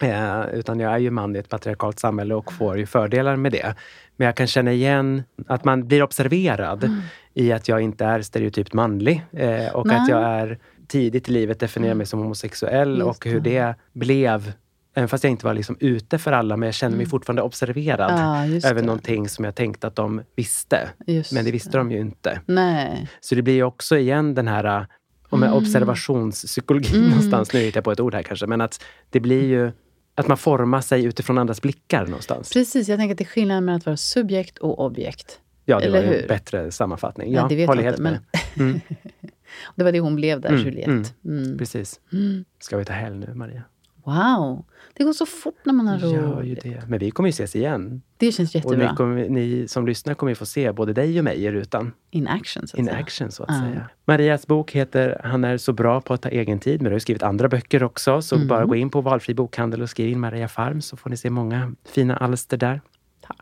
Eh, 0.00 0.40
utan 0.54 0.80
jag 0.80 0.92
är 0.92 0.98
ju 0.98 1.10
man 1.10 1.36
i 1.36 1.38
ett 1.38 1.48
patriarkalt 1.48 1.98
samhälle 1.98 2.34
och 2.34 2.52
får 2.52 2.78
ju 2.78 2.86
fördelar 2.86 3.36
med 3.36 3.52
det. 3.52 3.74
Men 4.16 4.26
jag 4.26 4.36
kan 4.36 4.46
känna 4.46 4.72
igen 4.72 5.22
att 5.46 5.64
man 5.64 5.86
blir 5.88 6.02
observerad 6.02 6.84
Mm. 6.84 7.00
i 7.34 7.52
att 7.52 7.68
jag 7.68 7.80
inte 7.80 8.04
är 8.04 8.22
stereotypt 8.22 8.72
manlig 8.72 9.24
eh, 9.32 9.68
och 9.74 9.86
Nej. 9.86 9.96
att 9.96 10.08
jag 10.08 10.22
är 10.22 10.58
tidigt 10.88 11.28
i 11.28 11.32
livet 11.32 11.60
definierar 11.60 11.94
mig 11.94 12.06
som 12.06 12.20
homosexuell 12.20 12.98
Just 12.98 13.08
och 13.08 13.24
hur 13.26 13.40
det 13.40 13.74
blev 13.92 14.52
Även 14.96 15.08
fast 15.08 15.24
jag 15.24 15.30
inte 15.30 15.46
var 15.46 15.54
liksom 15.54 15.76
ute 15.80 16.18
för 16.18 16.32
alla, 16.32 16.56
men 16.56 16.66
jag 16.66 16.74
kände 16.74 16.96
mig 16.96 17.06
fortfarande 17.06 17.42
observerad 17.42 18.10
Mm. 18.10 18.52
Just 18.54 18.66
över 18.66 18.80
det. 18.80 18.86
någonting 18.86 19.28
som 19.28 19.44
jag 19.44 19.54
tänkte 19.54 19.86
att 19.86 19.96
de 19.96 20.22
visste. 20.36 20.88
Just 21.06 21.32
men 21.32 21.44
det 21.44 21.50
visste 21.50 21.78
de 21.78 21.90
ju 21.92 21.98
inte. 22.00 22.40
Nej. 22.46 23.08
Så 23.20 23.34
det 23.34 23.42
blir 23.42 23.54
ju 23.54 23.62
också 23.62 23.96
igen 23.98 24.34
den 24.34 24.48
här 24.48 24.64
äh, 24.80 24.86
om 25.30 25.42
Mm. 25.42 25.54
observationspsykologi 25.54 26.96
Mm. 26.96 27.08
någonstans. 27.08 27.52
Nu 27.52 27.60
hittar 27.60 27.78
jag 27.78 27.84
på 27.84 27.92
ett 27.92 28.00
ord 28.00 28.14
här 28.14 28.22
kanske, 28.22 28.46
men 28.46 28.60
att 28.60 28.84
det 29.10 29.20
blir 29.20 29.42
ju 29.44 29.72
att 30.14 30.28
man 30.28 30.36
formar 30.36 30.80
sig 30.80 31.04
utifrån 31.04 31.38
andras 31.38 31.62
blickar 31.62 32.06
någonstans. 32.06 32.52
Precis, 32.52 32.88
jag 32.88 32.98
tänker 32.98 33.14
att 33.14 33.18
det 33.18 33.24
är 33.24 33.28
skillnad 33.28 33.62
mellan 33.62 33.76
att 33.78 33.86
vara 33.86 33.96
subjekt 33.96 34.58
och 34.58 34.84
objekt. 34.84 35.40
Ja, 35.64 35.78
det 35.78 35.84
Eller 35.84 36.02
var 36.02 36.12
hur? 36.12 36.22
en 36.22 36.28
bättre 36.28 36.70
sammanfattning. 36.70 37.32
Ja, 37.32 37.40
Ja, 37.40 37.48
det 37.48 37.56
vet 37.56 37.66
jag 37.74 37.86
inte, 37.86 38.02
men- 38.02 38.18
Mm. 38.56 38.80
Det 39.74 39.84
var 39.84 39.92
det 39.92 40.00
hon 40.00 40.16
blev 40.16 40.40
där, 40.40 40.48
Mm, 40.48 40.60
Juliette. 40.64 40.90
mm. 40.90 41.04
Mm. 41.44 41.58
Precis. 41.58 42.00
Mm. 42.12 42.44
Ska 42.60 42.76
vi 42.76 42.84
ta 42.84 42.92
helg 42.92 43.16
nu, 43.16 43.34
Maria? 43.34 43.62
Wow! 44.04 44.64
Det 44.94 45.04
går 45.04 45.12
så 45.12 45.26
fort 45.26 45.58
när 45.64 45.72
man 45.72 45.86
har 45.86 45.98
roligt. 45.98 46.12
Gör 46.14 46.42
ju 46.42 46.54
det. 46.54 46.82
Men 46.88 46.98
vi 46.98 47.10
kommer 47.10 47.28
ju 47.28 47.30
ses 47.30 47.56
igen. 47.56 48.02
Det 48.16 48.32
känns 48.32 48.54
jättebra. 48.54 48.84
Och 48.86 48.90
ni, 48.92 48.96
kommer, 48.96 49.28
ni 49.28 49.68
som 49.68 49.86
lyssnar 49.86 50.14
kommer 50.14 50.30
ju 50.30 50.34
få 50.36 50.46
se 50.46 50.72
både 50.72 50.92
dig 50.92 51.18
och 51.18 51.24
mig 51.24 51.44
i 51.44 51.50
rutan. 51.50 51.92
In 52.10 52.28
action, 52.28 52.66
så 52.66 52.76
att 52.76 52.78
In 52.78 52.86
säga. 52.86 52.96
action, 52.98 53.30
så 53.30 53.42
att 53.42 53.48
Ja. 53.52 53.60
säga. 53.60 53.88
Marias 54.04 54.46
bok 54.46 54.70
heter 54.72 55.20
Han 55.24 55.44
är 55.44 55.56
så 55.58 55.72
bra 55.72 56.00
på 56.00 56.14
att 56.14 56.22
ta 56.22 56.28
egen 56.28 56.58
tid, 56.60 56.80
men 56.80 56.84
du 56.84 56.90
har 56.90 56.96
ju 56.96 57.00
skrivit 57.00 57.22
andra 57.22 57.48
böcker 57.48 57.82
också. 57.82 58.22
Så 58.22 58.34
Mm. 58.36 58.48
bara 58.48 58.64
gå 58.64 58.74
in 58.74 58.90
på 58.90 59.00
valfri 59.00 59.34
bokhandel 59.34 59.82
och 59.82 59.90
skriv 59.90 60.08
in 60.08 60.20
Maria 60.20 60.48
Farm 60.48 60.80
så 60.80 60.96
får 60.96 61.10
ni 61.10 61.16
se 61.16 61.30
många 61.30 61.72
fina 61.84 62.16
alster 62.16 62.56
där. 62.56 62.80
Tack. 63.20 63.38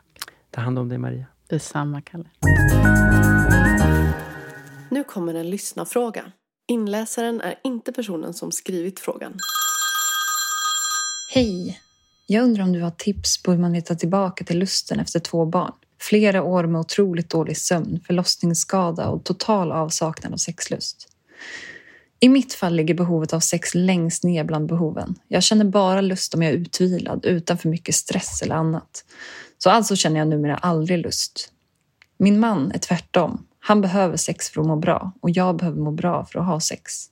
Ta 0.51 0.61
hand 0.61 0.79
om 0.79 0.89
dig 0.89 0.99
Maria. 0.99 1.25
Detsamma, 1.49 2.01
Kalle. 2.01 2.25
Nu 4.91 5.05
kommer 5.05 5.35
en 5.35 5.51
lyssnarfråga. 5.51 6.23
Inläsaren 6.69 7.41
är 7.41 7.55
inte 7.65 7.93
personen 7.93 8.33
som 8.35 8.53
skrivit 8.53 9.01
frågan. 9.01 9.33
Hej! 11.35 11.81
Jag 12.27 12.45
undrar 12.45 12.65
om 12.65 12.73
du 12.73 12.81
har 12.81 12.91
tips 12.91 13.43
på 13.43 13.53
hur 13.53 13.59
man 13.59 13.75
hittar 13.75 13.95
tillbaka 13.95 14.45
till 14.45 14.59
lusten 14.59 15.01
efter 15.01 15.21
två 15.21 15.47
barn. 15.47 15.73
Flera 16.01 16.43
år 16.43 16.65
med 16.65 16.81
otroligt 16.81 17.31
dålig 17.31 17.57
sömn, 17.57 18.01
förlossningsskada 18.07 19.09
och 19.09 19.25
total 19.25 19.73
avsaknad 19.73 20.33
av 20.33 20.37
sexlust. 20.37 21.09
I 22.21 22.29
mitt 22.29 22.55
fall 22.55 22.75
ligger 22.75 22.95
behovet 22.95 23.33
av 23.33 23.41
sex 23.41 23.75
längst 23.75 24.25
ner 24.25 24.45
bland 24.45 24.69
behoven. 24.69 25.15
Jag 25.29 25.43
känner 25.43 25.65
bara 25.65 26.01
lust 26.01 26.35
om 26.35 26.43
jag 26.43 26.53
är 26.53 26.57
utvilad, 26.57 27.25
utan 27.25 27.59
för 27.59 27.69
mycket 27.69 27.95
stress 27.95 28.43
eller 28.43 28.55
annat. 28.55 29.05
Så 29.59 29.71
alltså 29.71 29.97
känner 29.97 30.19
jag 30.19 30.29
numera 30.29 30.57
aldrig 30.57 30.99
lust. 30.99 31.53
Min 32.19 32.41
man 32.41 32.73
är 32.73 32.79
tvärtom. 32.79 33.47
Han 33.61 33.81
behöver 33.81 34.17
sex 34.17 34.51
för 34.51 34.61
att 34.61 34.67
må 34.67 34.77
bra 34.77 35.13
och 35.21 35.31
jag 35.31 35.57
behöver 35.57 35.81
må 35.81 35.91
bra 35.91 36.25
för 36.25 36.39
att 36.39 36.47
ha 36.47 36.61
sex. 36.61 37.07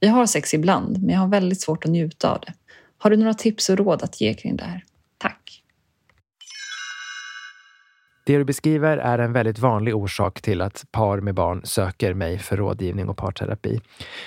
Vi 0.00 0.06
har 0.06 0.26
sex 0.26 0.54
ibland, 0.54 1.02
men 1.02 1.14
jag 1.14 1.20
har 1.20 1.28
väldigt 1.28 1.60
svårt 1.60 1.84
att 1.84 1.90
njuta 1.90 2.30
av 2.30 2.40
det. 2.40 2.52
Har 3.02 3.10
du 3.10 3.16
några 3.16 3.34
tips 3.34 3.70
och 3.70 3.78
råd 3.78 4.02
att 4.02 4.20
ge 4.20 4.34
kring 4.34 4.56
det 4.56 4.64
här? 4.64 4.84
Tack! 5.18 5.62
Det 8.26 8.38
du 8.38 8.44
beskriver 8.44 8.98
är 8.98 9.18
en 9.18 9.32
väldigt 9.32 9.58
vanlig 9.58 9.96
orsak 9.96 10.42
till 10.42 10.60
att 10.60 10.84
par 10.90 11.20
med 11.20 11.34
barn 11.34 11.60
söker 11.64 12.14
mig 12.14 12.38
för 12.38 12.56
rådgivning 12.56 13.08
och 13.08 13.16
parterapi. 13.16 13.80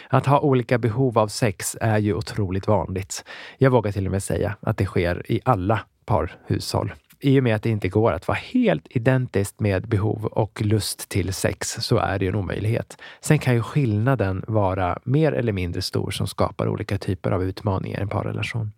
Att 0.10 0.26
ha 0.26 0.40
olika 0.40 0.78
behov 0.78 1.20
av 1.20 1.28
sex 1.28 1.78
är 1.82 1.98
ju 1.98 2.14
otroligt 2.14 2.68
vanligt. 2.68 3.26
Jag 3.58 3.72
vågar 3.72 3.92
till 3.92 4.06
och 4.06 4.12
med 4.12 4.24
säga 4.24 4.56
att 4.60 4.78
det 4.78 4.86
sker 4.86 5.32
i 5.32 5.42
alla 5.46 5.80
parhushåll. 6.06 6.94
I 7.24 7.40
och 7.40 7.44
med 7.44 7.56
att 7.56 7.64
det 7.64 7.70
inte 7.70 7.90
går 7.90 8.12
att 8.12 8.28
vara 8.28 8.38
helt 8.38 8.88
identiskt 8.90 9.60
med 9.60 9.88
behov 9.88 10.26
och 10.26 10.62
lust 10.62 11.10
till 11.10 11.34
sex 11.34 11.70
så 11.70 11.98
är 11.98 12.20
det 12.20 12.26
ju 12.26 12.30
en 12.30 12.36
omöjlighet. 12.36 12.98
Sen 13.22 13.40
kan 13.40 13.54
ju 13.54 13.62
skillnaden 13.62 14.44
vara 14.48 15.00
mer 15.04 15.32
eller 15.32 15.54
mindre 15.54 15.82
stor 15.82 16.12
som 16.12 16.28
skapar 16.28 16.68
olika 16.68 16.98
typer 16.98 17.32
av 17.32 17.44
utmaningar 17.44 18.00
i 18.00 18.02
en 18.02 18.10
parrelation. 18.10 18.72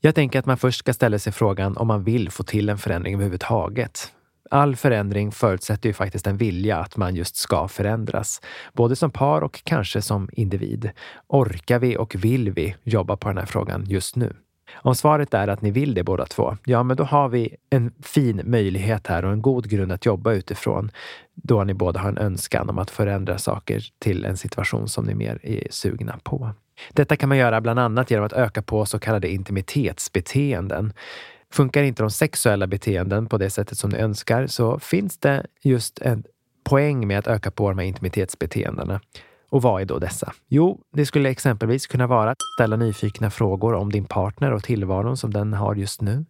Jag 0.00 0.14
tänker 0.14 0.38
att 0.38 0.46
man 0.46 0.56
först 0.56 0.78
ska 0.78 0.92
ställa 0.92 1.18
sig 1.18 1.32
frågan 1.32 1.76
om 1.76 1.86
man 1.86 2.04
vill 2.04 2.30
få 2.30 2.42
till 2.42 2.68
en 2.68 2.78
förändring 2.78 3.14
överhuvudtaget. 3.14 4.12
All 4.50 4.76
förändring 4.76 5.32
förutsätter 5.32 5.88
ju 5.88 5.92
faktiskt 5.92 6.26
en 6.26 6.36
vilja 6.36 6.78
att 6.78 6.96
man 6.96 7.14
just 7.14 7.36
ska 7.36 7.68
förändras. 7.68 8.40
Både 8.72 8.96
som 8.96 9.10
par 9.10 9.42
och 9.42 9.62
kanske 9.64 10.02
som 10.02 10.28
individ. 10.32 10.90
Orkar 11.26 11.78
vi 11.78 11.96
och 11.96 12.14
vill 12.14 12.50
vi 12.50 12.76
jobba 12.82 13.16
på 13.16 13.28
den 13.28 13.38
här 13.38 13.46
frågan 13.46 13.84
just 13.88 14.16
nu? 14.16 14.36
Om 14.74 14.94
svaret 14.94 15.34
är 15.34 15.48
att 15.48 15.62
ni 15.62 15.70
vill 15.70 15.94
det 15.94 16.02
båda 16.02 16.26
två, 16.26 16.56
ja 16.64 16.82
men 16.82 16.96
då 16.96 17.04
har 17.04 17.28
vi 17.28 17.56
en 17.70 17.92
fin 18.02 18.42
möjlighet 18.44 19.06
här 19.06 19.24
och 19.24 19.32
en 19.32 19.42
god 19.42 19.68
grund 19.68 19.92
att 19.92 20.06
jobba 20.06 20.32
utifrån 20.32 20.90
då 21.34 21.64
ni 21.64 21.74
båda 21.74 22.00
har 22.00 22.08
en 22.08 22.18
önskan 22.18 22.70
om 22.70 22.78
att 22.78 22.90
förändra 22.90 23.38
saker 23.38 23.84
till 23.98 24.24
en 24.24 24.36
situation 24.36 24.88
som 24.88 25.04
ni 25.04 25.14
mer 25.14 25.38
är 25.42 25.68
sugna 25.70 26.18
på. 26.22 26.50
Detta 26.92 27.16
kan 27.16 27.28
man 27.28 27.38
göra 27.38 27.60
bland 27.60 27.78
annat 27.78 28.10
genom 28.10 28.26
att 28.26 28.32
öka 28.32 28.62
på 28.62 28.86
så 28.86 28.98
kallade 28.98 29.28
intimitetsbeteenden. 29.28 30.92
Funkar 31.50 31.82
inte 31.82 32.02
de 32.02 32.10
sexuella 32.10 32.66
beteenden 32.66 33.26
på 33.26 33.38
det 33.38 33.50
sättet 33.50 33.78
som 33.78 33.90
ni 33.90 33.98
önskar 33.98 34.46
så 34.46 34.78
finns 34.78 35.18
det 35.18 35.46
just 35.62 35.98
en 35.98 36.24
poäng 36.64 37.06
med 37.06 37.18
att 37.18 37.26
öka 37.26 37.50
på 37.50 37.68
de 37.68 37.78
här 37.78 37.86
intimitetsbeteendena. 37.86 39.00
Och 39.50 39.62
vad 39.62 39.82
är 39.82 39.86
då 39.86 39.98
dessa? 39.98 40.32
Jo, 40.48 40.80
det 40.92 41.06
skulle 41.06 41.28
exempelvis 41.28 41.86
kunna 41.86 42.06
vara 42.06 42.30
att 42.30 42.42
ställa 42.56 42.76
nyfikna 42.76 43.30
frågor 43.30 43.74
om 43.74 43.92
din 43.92 44.04
partner 44.04 44.52
och 44.52 44.62
tillvaron 44.62 45.16
som 45.16 45.32
den 45.32 45.52
har 45.52 45.74
just 45.74 46.00
nu. 46.00 46.24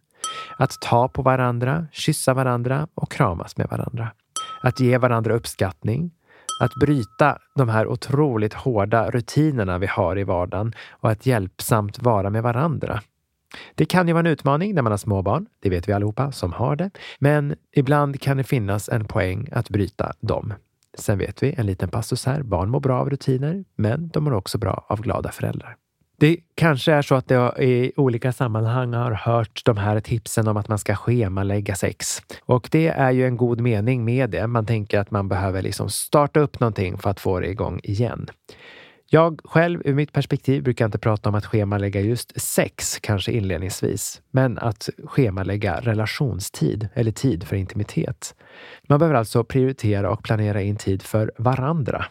Att 0.57 0.81
ta 0.81 1.07
på 1.07 1.21
varandra, 1.21 1.87
kyssa 1.91 2.33
varandra 2.33 2.87
och 2.95 3.11
kramas 3.11 3.57
med 3.57 3.67
varandra. 3.69 4.11
Att 4.61 4.79
ge 4.79 4.97
varandra 4.97 5.33
uppskattning. 5.33 6.11
Att 6.61 6.71
bryta 6.81 7.37
de 7.55 7.69
här 7.69 7.87
otroligt 7.87 8.53
hårda 8.53 9.11
rutinerna 9.11 9.77
vi 9.77 9.87
har 9.87 10.19
i 10.19 10.23
vardagen 10.23 10.73
och 10.89 11.11
att 11.11 11.25
hjälpsamt 11.25 11.99
vara 11.99 12.29
med 12.29 12.43
varandra. 12.43 13.01
Det 13.75 13.85
kan 13.85 14.07
ju 14.07 14.13
vara 14.13 14.19
en 14.19 14.33
utmaning 14.33 14.75
när 14.75 14.81
man 14.81 14.91
har 14.91 14.97
småbarn, 14.97 15.45
det 15.59 15.69
vet 15.69 15.89
vi 15.89 15.93
allihopa 15.93 16.31
som 16.31 16.53
har 16.53 16.75
det. 16.75 16.91
Men 17.19 17.55
ibland 17.75 18.21
kan 18.21 18.37
det 18.37 18.43
finnas 18.43 18.89
en 18.89 19.05
poäng 19.05 19.49
att 19.51 19.69
bryta 19.69 20.13
dem. 20.19 20.53
Sen 20.97 21.17
vet 21.17 21.43
vi, 21.43 21.53
en 21.57 21.65
liten 21.65 21.89
passus 21.89 22.25
här, 22.25 22.43
barn 22.43 22.69
mår 22.69 22.79
bra 22.79 22.99
av 22.99 23.09
rutiner, 23.09 23.63
men 23.75 24.09
de 24.09 24.23
mår 24.23 24.33
också 24.33 24.57
bra 24.57 24.85
av 24.89 25.01
glada 25.01 25.31
föräldrar. 25.31 25.75
Det 26.19 26.37
kanske 26.55 26.91
är 26.91 27.01
så 27.01 27.15
att 27.15 27.29
jag 27.29 27.59
i 27.59 27.91
olika 27.97 28.31
sammanhang 28.31 28.93
har 28.93 29.11
hört 29.11 29.61
de 29.65 29.77
här 29.77 29.99
tipsen 29.99 30.47
om 30.47 30.57
att 30.57 30.67
man 30.67 30.79
ska 30.79 30.95
schemalägga 30.95 31.75
sex. 31.75 32.21
Och 32.41 32.67
det 32.71 32.87
är 32.87 33.11
ju 33.11 33.25
en 33.25 33.37
god 33.37 33.61
mening 33.61 34.05
med 34.05 34.29
det. 34.29 34.47
Man 34.47 34.65
tänker 34.65 34.99
att 34.99 35.11
man 35.11 35.27
behöver 35.27 35.61
liksom 35.61 35.89
starta 35.89 36.39
upp 36.39 36.59
någonting 36.59 36.97
för 36.97 37.09
att 37.09 37.19
få 37.19 37.39
det 37.39 37.47
igång 37.47 37.79
igen. 37.83 38.29
Jag 39.11 39.41
själv, 39.43 39.81
ur 39.85 39.93
mitt 39.93 40.13
perspektiv, 40.13 40.63
brukar 40.63 40.85
inte 40.85 40.99
prata 40.99 41.29
om 41.29 41.35
att 41.35 41.45
schemalägga 41.45 42.01
just 42.01 42.41
sex, 42.41 42.99
kanske 43.01 43.31
inledningsvis, 43.31 44.21
men 44.31 44.57
att 44.57 44.89
schemalägga 45.03 45.79
relationstid 45.79 46.87
eller 46.93 47.11
tid 47.11 47.43
för 47.43 47.55
intimitet. 47.55 48.35
Man 48.87 48.99
behöver 48.99 49.19
alltså 49.19 49.43
prioritera 49.43 50.11
och 50.11 50.23
planera 50.23 50.61
in 50.61 50.75
tid 50.75 51.01
för 51.01 51.31
varandra. 51.37 52.05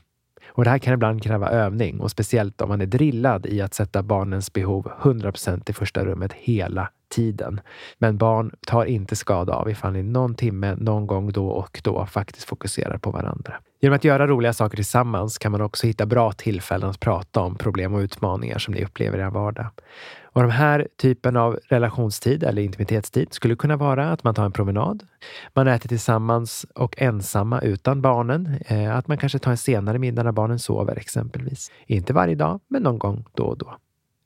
Och 0.47 0.65
det 0.65 0.71
här 0.71 0.79
kan 0.79 0.95
ibland 0.95 1.23
kräva 1.23 1.51
övning 1.51 2.01
och 2.01 2.11
speciellt 2.11 2.61
om 2.61 2.69
man 2.69 2.81
är 2.81 2.87
drillad 2.87 3.47
i 3.47 3.61
att 3.61 3.75
sätta 3.75 4.03
barnens 4.03 4.53
behov 4.53 4.91
100% 5.01 5.71
i 5.71 5.73
första 5.73 6.05
rummet 6.05 6.33
hela 6.33 6.91
tiden. 7.09 7.61
Men 7.99 8.17
barn 8.17 8.51
tar 8.67 8.85
inte 8.85 9.17
skada 9.17 9.55
av 9.55 9.71
ifall 9.71 9.93
ni 9.93 10.03
någon 10.03 10.35
timme, 10.35 10.75
någon 10.75 11.07
gång 11.07 11.33
då 11.33 11.49
och 11.49 11.81
då 11.85 12.07
faktiskt 12.07 12.49
fokuserar 12.49 12.99
på 12.99 13.11
varandra. 13.11 13.55
Genom 13.81 13.97
att 13.97 14.05
göra 14.05 14.27
roliga 14.27 14.53
saker 14.53 14.77
tillsammans 14.77 15.39
kan 15.39 15.53
man 15.53 15.61
också 15.61 15.87
hitta 15.87 16.07
bra 16.07 16.33
tillfällen 16.33 16.91
att 16.91 17.01
prata 17.01 17.41
om 17.41 17.55
problem 17.55 17.95
och 17.95 17.99
utmaningar 17.99 18.59
som 18.59 18.75
ni 18.75 18.85
upplever 18.85 19.19
i 19.19 19.21
er 19.21 19.31
vardag. 19.31 19.67
Och 20.23 20.43
den 20.43 20.51
här 20.51 20.89
typen 20.97 21.37
av 21.37 21.59
relationstid 21.69 22.43
eller 22.43 22.63
intimitetstid 22.63 23.33
skulle 23.33 23.57
kunna 23.57 23.77
vara 23.77 24.11
att 24.11 24.25
man 24.25 24.35
tar 24.35 24.45
en 24.45 24.53
promenad. 24.53 25.07
Man 25.55 25.69
äter 25.69 25.89
tillsammans 25.89 26.67
och 26.75 27.03
ensamma 27.03 27.61
utan 27.61 28.03
barnen. 28.03 28.59
Eh, 28.67 28.97
att 28.97 29.09
man 29.09 29.19
kanske 29.19 29.39
tar 29.39 29.51
en 29.51 29.57
senare 29.57 29.99
middag 29.99 30.23
när 30.23 30.33
barnen 30.33 30.59
sover 30.59 30.99
exempelvis. 30.99 31.71
Inte 31.87 32.13
varje 32.13 32.35
dag, 32.35 32.61
men 32.69 32.83
någon 32.83 32.99
gång 32.99 33.25
då 33.35 33.45
och 33.45 33.59
då. 33.59 33.77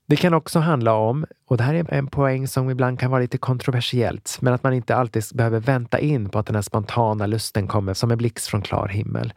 Det 0.07 0.17
kan 0.17 0.35
också 0.35 0.59
handla 0.59 0.95
om, 0.95 1.27
och 1.47 1.57
det 1.57 1.63
här 1.63 1.75
är 1.75 1.95
en 1.95 2.07
poäng 2.07 2.49
som 2.49 2.71
ibland 2.71 3.01
kan 3.01 3.11
vara 3.11 3.21
lite 3.21 3.39
kontroversiellt, 3.39 4.39
men 4.41 4.55
att 4.55 4.63
man 4.63 4.73
inte 4.73 4.97
alltid 4.97 5.23
behöver 5.35 5.61
vänta 5.61 5.99
in 5.99 6.29
på 6.29 6.39
att 6.39 6.47
den 6.47 6.55
här 6.55 6.63
spontana 6.63 7.27
lusten 7.27 7.69
kommer 7.69 7.95
som 7.95 8.11
en 8.11 8.19
blixt 8.19 8.47
från 8.47 8.63
klar 8.63 8.89
himmel. 8.89 9.33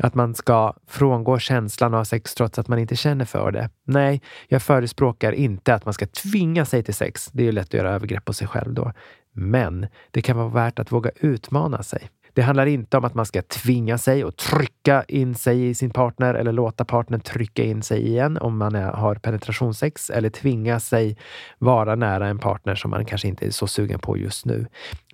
Att 0.00 0.14
man 0.14 0.34
ska 0.34 0.74
frångå 0.86 1.38
känslan 1.38 1.94
av 1.94 2.04
sex 2.04 2.34
trots 2.34 2.58
att 2.58 2.68
man 2.68 2.78
inte 2.78 2.96
känner 2.96 3.24
för 3.24 3.50
det. 3.50 3.70
Nej, 3.84 4.22
jag 4.48 4.62
förespråkar 4.62 5.32
inte 5.32 5.74
att 5.74 5.84
man 5.84 5.94
ska 5.94 6.06
tvinga 6.06 6.64
sig 6.64 6.82
till 6.82 6.94
sex. 6.94 7.30
Det 7.32 7.42
är 7.42 7.46
ju 7.46 7.52
lätt 7.52 7.66
att 7.66 7.74
göra 7.74 7.90
övergrepp 7.90 8.24
på 8.24 8.32
sig 8.32 8.46
själv 8.46 8.74
då. 8.74 8.92
Men 9.32 9.86
det 10.10 10.22
kan 10.22 10.36
vara 10.36 10.48
värt 10.48 10.78
att 10.78 10.92
våga 10.92 11.10
utmana 11.16 11.82
sig. 11.82 12.08
Det 12.34 12.42
handlar 12.42 12.66
inte 12.66 12.96
om 12.96 13.04
att 13.04 13.14
man 13.14 13.26
ska 13.26 13.42
tvinga 13.42 13.98
sig 13.98 14.24
och 14.24 14.36
trycka 14.36 15.04
in 15.08 15.34
sig 15.34 15.68
i 15.68 15.74
sin 15.74 15.90
partner 15.90 16.34
eller 16.34 16.52
låta 16.52 16.84
partnern 16.84 17.20
trycka 17.20 17.64
in 17.64 17.82
sig 17.82 18.06
igen 18.06 18.38
om 18.38 18.58
man 18.58 18.74
är, 18.74 18.90
har 18.90 19.14
penetrationssex 19.14 20.10
eller 20.10 20.30
tvinga 20.30 20.80
sig 20.80 21.16
vara 21.58 21.94
nära 21.94 22.28
en 22.28 22.38
partner 22.38 22.74
som 22.74 22.90
man 22.90 23.04
kanske 23.04 23.28
inte 23.28 23.46
är 23.46 23.50
så 23.50 23.66
sugen 23.66 23.98
på 23.98 24.16
just 24.16 24.46
nu. 24.46 24.66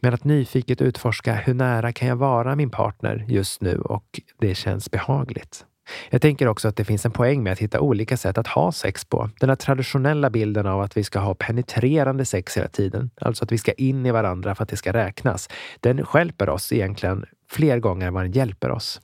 Men 0.03 0.15
att 0.15 0.25
nyfiket 0.25 0.83
utforska 0.83 1.35
hur 1.35 1.55
nära 1.55 1.93
kan 1.93 2.09
jag 2.09 2.17
vara 2.17 2.57
min 2.57 2.71
partner 2.71 3.25
just 3.29 3.61
nu 3.61 3.79
och 3.81 4.21
det 4.39 4.55
känns 4.55 4.91
behagligt. 4.91 5.65
Jag 6.11 6.23
tänker 6.23 6.49
också 6.49 6.69
att 6.69 6.77
det 6.77 6.85
finns 6.85 7.07
en 7.07 7.13
poäng 7.13 7.43
med 7.43 7.53
att 7.53 7.59
hitta 7.59 7.81
olika 7.81 8.17
sätt 8.17 8.39
att 8.39 8.47
ha 8.47 8.73
sex 8.73 9.05
på. 9.05 9.31
Den 9.41 9.49
här 9.49 9.57
traditionella 9.57 10.31
bilden 10.31 10.67
av 10.67 10.81
att 10.81 10.97
vi 10.97 11.05
ska 11.05 11.19
ha 11.19 11.35
penetrerande 11.35 12.25
sex 12.25 12.57
hela 12.57 12.69
tiden, 12.69 13.11
alltså 13.21 13.45
att 13.45 13.53
vi 13.53 13.59
ska 13.59 13.73
in 13.73 14.07
i 14.07 14.11
varandra 14.11 14.55
för 14.55 14.63
att 14.63 14.69
det 14.69 14.77
ska 14.77 14.93
räknas, 14.93 15.49
den 15.81 16.07
skälper 16.07 16.49
oss 16.49 16.73
egentligen 16.73 17.25
fler 17.51 17.79
gånger 17.79 18.07
än 18.07 18.15
vad 18.15 18.25
den 18.25 18.33
hjälper 18.33 18.71
oss. 18.71 19.01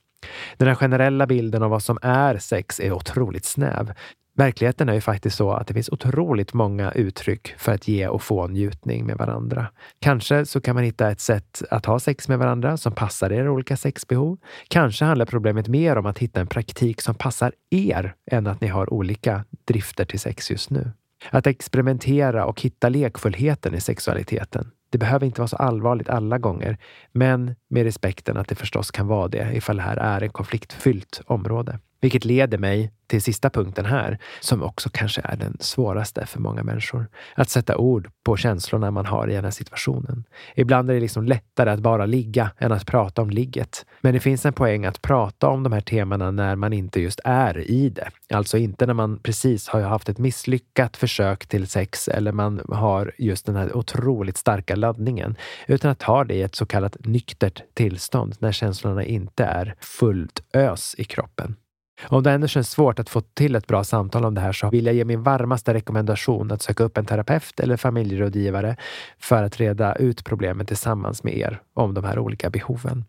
Den 0.57 0.69
här 0.69 0.75
generella 0.75 1.27
bilden 1.27 1.63
av 1.63 1.71
vad 1.71 1.83
som 1.83 1.99
är 2.03 2.39
sex 2.39 2.81
är 2.81 2.93
otroligt 2.93 3.45
snäv. 3.45 3.93
Verkligheten 4.37 4.89
är 4.89 4.95
ju 4.95 5.01
faktiskt 5.01 5.37
så 5.37 5.53
att 5.53 5.67
det 5.67 5.75
finns 5.75 5.89
otroligt 5.89 6.55
många 6.55 6.93
uttryck 6.93 7.55
för 7.59 7.73
att 7.73 7.89
ge 7.89 8.09
och 8.09 8.23
få 8.23 8.47
njutning 8.47 9.07
med 9.07 9.17
varandra. 9.17 9.67
Kanske 10.01 10.47
så 10.47 10.61
kan 10.61 10.75
man 10.75 10.85
hitta 10.85 11.11
ett 11.11 11.21
sätt 11.21 11.63
att 11.71 11.87
ha 11.87 11.99
sex 11.99 12.29
med 12.29 12.39
varandra 12.39 12.77
som 12.77 12.93
passar 12.93 13.33
era 13.33 13.53
olika 13.53 13.77
sexbehov. 13.77 14.39
Kanske 14.69 15.05
handlar 15.05 15.27
problemet 15.27 15.69
mer 15.69 15.97
om 15.97 16.07
att 16.07 16.19
hitta 16.19 16.41
en 16.41 16.47
praktik 16.47 17.01
som 17.01 17.15
passar 17.15 17.53
er 17.71 18.15
än 18.31 18.47
att 18.47 18.61
ni 18.61 18.67
har 18.67 18.93
olika 18.93 19.45
drifter 19.65 20.05
till 20.05 20.21
sex 20.21 20.51
just 20.51 20.71
nu. 20.71 20.91
Att 21.31 21.47
experimentera 21.47 22.47
och 22.47 22.61
hitta 22.61 22.89
lekfullheten 22.89 23.75
i 23.75 23.81
sexualiteten. 23.81 24.71
Det 24.91 24.99
behöver 24.99 25.27
inte 25.27 25.41
vara 25.41 25.49
så 25.49 25.57
allvarligt 25.57 26.09
alla 26.09 26.39
gånger, 26.39 26.79
men 27.13 27.55
med 27.69 27.85
respekten 27.85 28.37
att 28.37 28.49
det 28.49 28.55
förstås 28.55 28.91
kan 28.91 29.07
vara 29.07 29.29
det 29.29 29.53
ifall 29.55 29.77
det 29.77 29.83
här 29.83 29.97
är 29.97 30.23
ett 30.23 30.33
konfliktfyllt 30.33 31.21
område. 31.27 31.79
Vilket 32.05 32.25
leder 32.25 32.59
mig 32.59 32.93
till 33.07 33.23
sista 33.23 33.51
punkten 33.51 33.85
här, 33.85 34.19
som 34.41 34.63
också 34.63 34.91
kanske 34.93 35.21
är 35.25 35.37
den 35.37 35.57
svåraste 35.61 36.27
för 36.27 36.41
många 36.41 36.63
människor. 36.63 37.07
Att 37.35 37.51
sätta 37.51 37.77
ord 37.77 38.11
på 38.25 38.37
känslorna 38.37 38.91
man 38.91 39.07
har 39.07 39.31
i 39.31 39.35
den 39.35 39.45
här 39.45 39.51
situationen. 39.51 40.25
Ibland 40.55 40.91
är 40.91 40.95
det 40.95 41.01
liksom 41.01 41.25
lättare 41.25 41.71
att 41.71 41.81
bara 41.81 42.07
ligga 42.07 42.51
än 42.59 42.73
att 42.73 42.87
prata 42.87 43.23
om 43.23 43.31
ligget. 43.31 43.87
Men 44.01 44.15
det 44.15 44.21
finns 44.21 44.47
en 44.47 44.53
poäng 44.53 44.85
att 44.85 45.03
prata 45.03 45.49
om 45.49 45.63
de 45.63 45.73
här 45.73 45.81
temana 45.81 46.31
när 46.31 46.57
man 46.57 46.73
inte 46.73 47.01
just 47.01 47.21
är 47.25 47.71
i 47.71 47.89
det. 47.89 48.09
Alltså 48.31 48.59
inte 48.59 48.87
när 48.87 48.95
man 48.95 49.19
precis 49.19 49.69
har 49.69 49.81
haft 49.81 50.09
ett 50.09 50.19
misslyckat 50.19 50.97
försök 50.97 51.47
till 51.47 51.67
sex 51.67 52.09
eller 52.09 52.33
man 52.33 52.61
har 52.69 53.13
just 53.19 53.47
den 53.47 53.57
här 53.57 53.77
otroligt 53.77 54.37
starka 54.37 54.77
laddningen. 54.77 55.37
Utan 55.67 55.91
att 55.91 56.03
ha 56.03 56.25
det 56.25 56.35
i 56.35 56.43
ett 56.43 56.55
så 56.55 56.67
kallat 56.67 56.97
nyktert 57.01 57.63
tillstånd 57.75 58.37
när 58.39 58.53
känslorna 58.53 59.05
inte 59.05 59.45
är 59.45 59.75
fullt 59.81 60.43
ös 60.53 60.95
i 60.99 61.05
kroppen. 61.05 61.57
Om 62.03 62.23
det 62.23 62.31
ändå 62.31 62.47
känns 62.47 62.71
svårt 62.71 62.99
att 62.99 63.09
få 63.09 63.21
till 63.21 63.55
ett 63.55 63.67
bra 63.67 63.85
samtal 63.85 64.25
om 64.25 64.35
det 64.35 64.41
här 64.41 64.53
så 64.53 64.71
vill 64.71 64.87
jag 64.87 64.95
ge 64.95 65.05
min 65.05 65.23
varmaste 65.23 65.75
rekommendation 65.75 66.53
att 66.53 66.63
söka 66.63 66.85
upp 66.85 66.99
en 66.99 67.07
terapeut 67.07 67.61
eller 67.61 67.77
familjerådgivare 67.77 68.77
för 69.19 69.43
att 69.43 69.61
reda 69.61 69.95
ut 69.95 70.25
problemet 70.25 70.69
tillsammans 70.69 71.25
med 71.25 71.37
er 71.37 71.61
om 71.75 71.95
de 71.95 72.05
här 72.05 72.19
olika 72.19 72.51
behoven. 72.51 73.05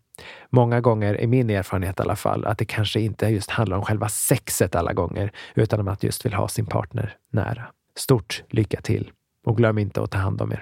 Många 0.50 0.82
gånger 0.82 1.14
är 1.14 1.28
min 1.28 1.50
erfarenhet 1.50 2.00
i 2.00 2.04
alla 2.04 2.16
fall 2.16 2.46
att 2.46 2.58
det 2.58 2.66
kanske 2.66 3.00
inte 3.00 3.26
just 3.26 3.50
handlar 3.50 3.78
om 3.78 3.84
själva 3.84 4.10
sexet 4.10 4.76
alla 4.76 4.94
gånger, 4.94 5.32
utan 5.56 5.80
om 5.80 5.88
att 5.88 6.04
just 6.04 6.26
vill 6.26 6.34
ha 6.34 6.48
sin 6.48 6.66
partner 6.66 7.16
nära. 7.32 7.64
Stort 7.98 8.44
lycka 8.50 8.82
till 8.82 9.12
och 9.46 9.58
glöm 9.58 9.78
inte 9.78 10.02
att 10.02 10.12
ta 10.12 10.18
hand 10.18 10.42
om 10.42 10.52
er. 10.52 10.62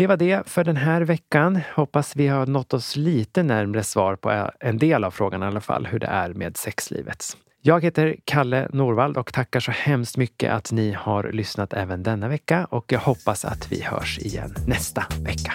Det 0.00 0.06
var 0.06 0.16
det 0.16 0.48
för 0.48 0.64
den 0.64 0.76
här 0.76 1.02
veckan. 1.02 1.60
Hoppas 1.74 2.16
vi 2.16 2.28
har 2.28 2.46
nått 2.46 2.74
oss 2.74 2.96
lite 2.96 3.42
närmre 3.42 3.82
svar 3.82 4.16
på 4.16 4.30
eh, 4.30 4.46
en 4.60 4.78
del 4.78 5.04
av 5.04 5.10
frågan 5.10 5.42
i 5.42 5.46
alla 5.46 5.60
fall, 5.60 5.86
hur 5.86 5.98
det 5.98 6.06
är 6.06 6.34
med 6.34 6.56
sexlivet. 6.56 7.36
Jag 7.62 7.84
heter 7.84 8.16
Kalle 8.24 8.68
Norvald 8.72 9.16
och 9.16 9.32
tackar 9.32 9.60
så 9.60 9.70
hemskt 9.70 10.16
mycket 10.16 10.52
att 10.52 10.72
ni 10.72 10.92
har 10.92 11.32
lyssnat 11.32 11.72
även 11.72 12.02
denna 12.02 12.28
vecka 12.28 12.66
och 12.70 12.92
jag 12.92 13.00
hoppas 13.00 13.44
att 13.44 13.72
vi 13.72 13.82
hörs 13.82 14.18
igen 14.18 14.54
nästa 14.66 15.04
vecka. 15.22 15.52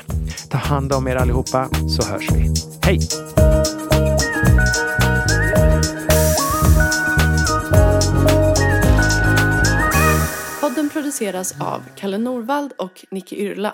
Ta 0.49 0.57
hand 0.57 0.93
om 0.93 1.07
er 1.07 1.15
allihopa 1.15 1.69
så 1.89 2.11
hörs 2.11 2.31
vi. 2.31 2.53
Hej! 2.83 2.99
Podden 10.61 10.89
produceras 10.89 11.61
av 11.61 11.81
Kalle 11.95 12.17
Norvald 12.17 12.73
och 12.77 13.05
Nicky 13.11 13.35
Yrla. 13.35 13.73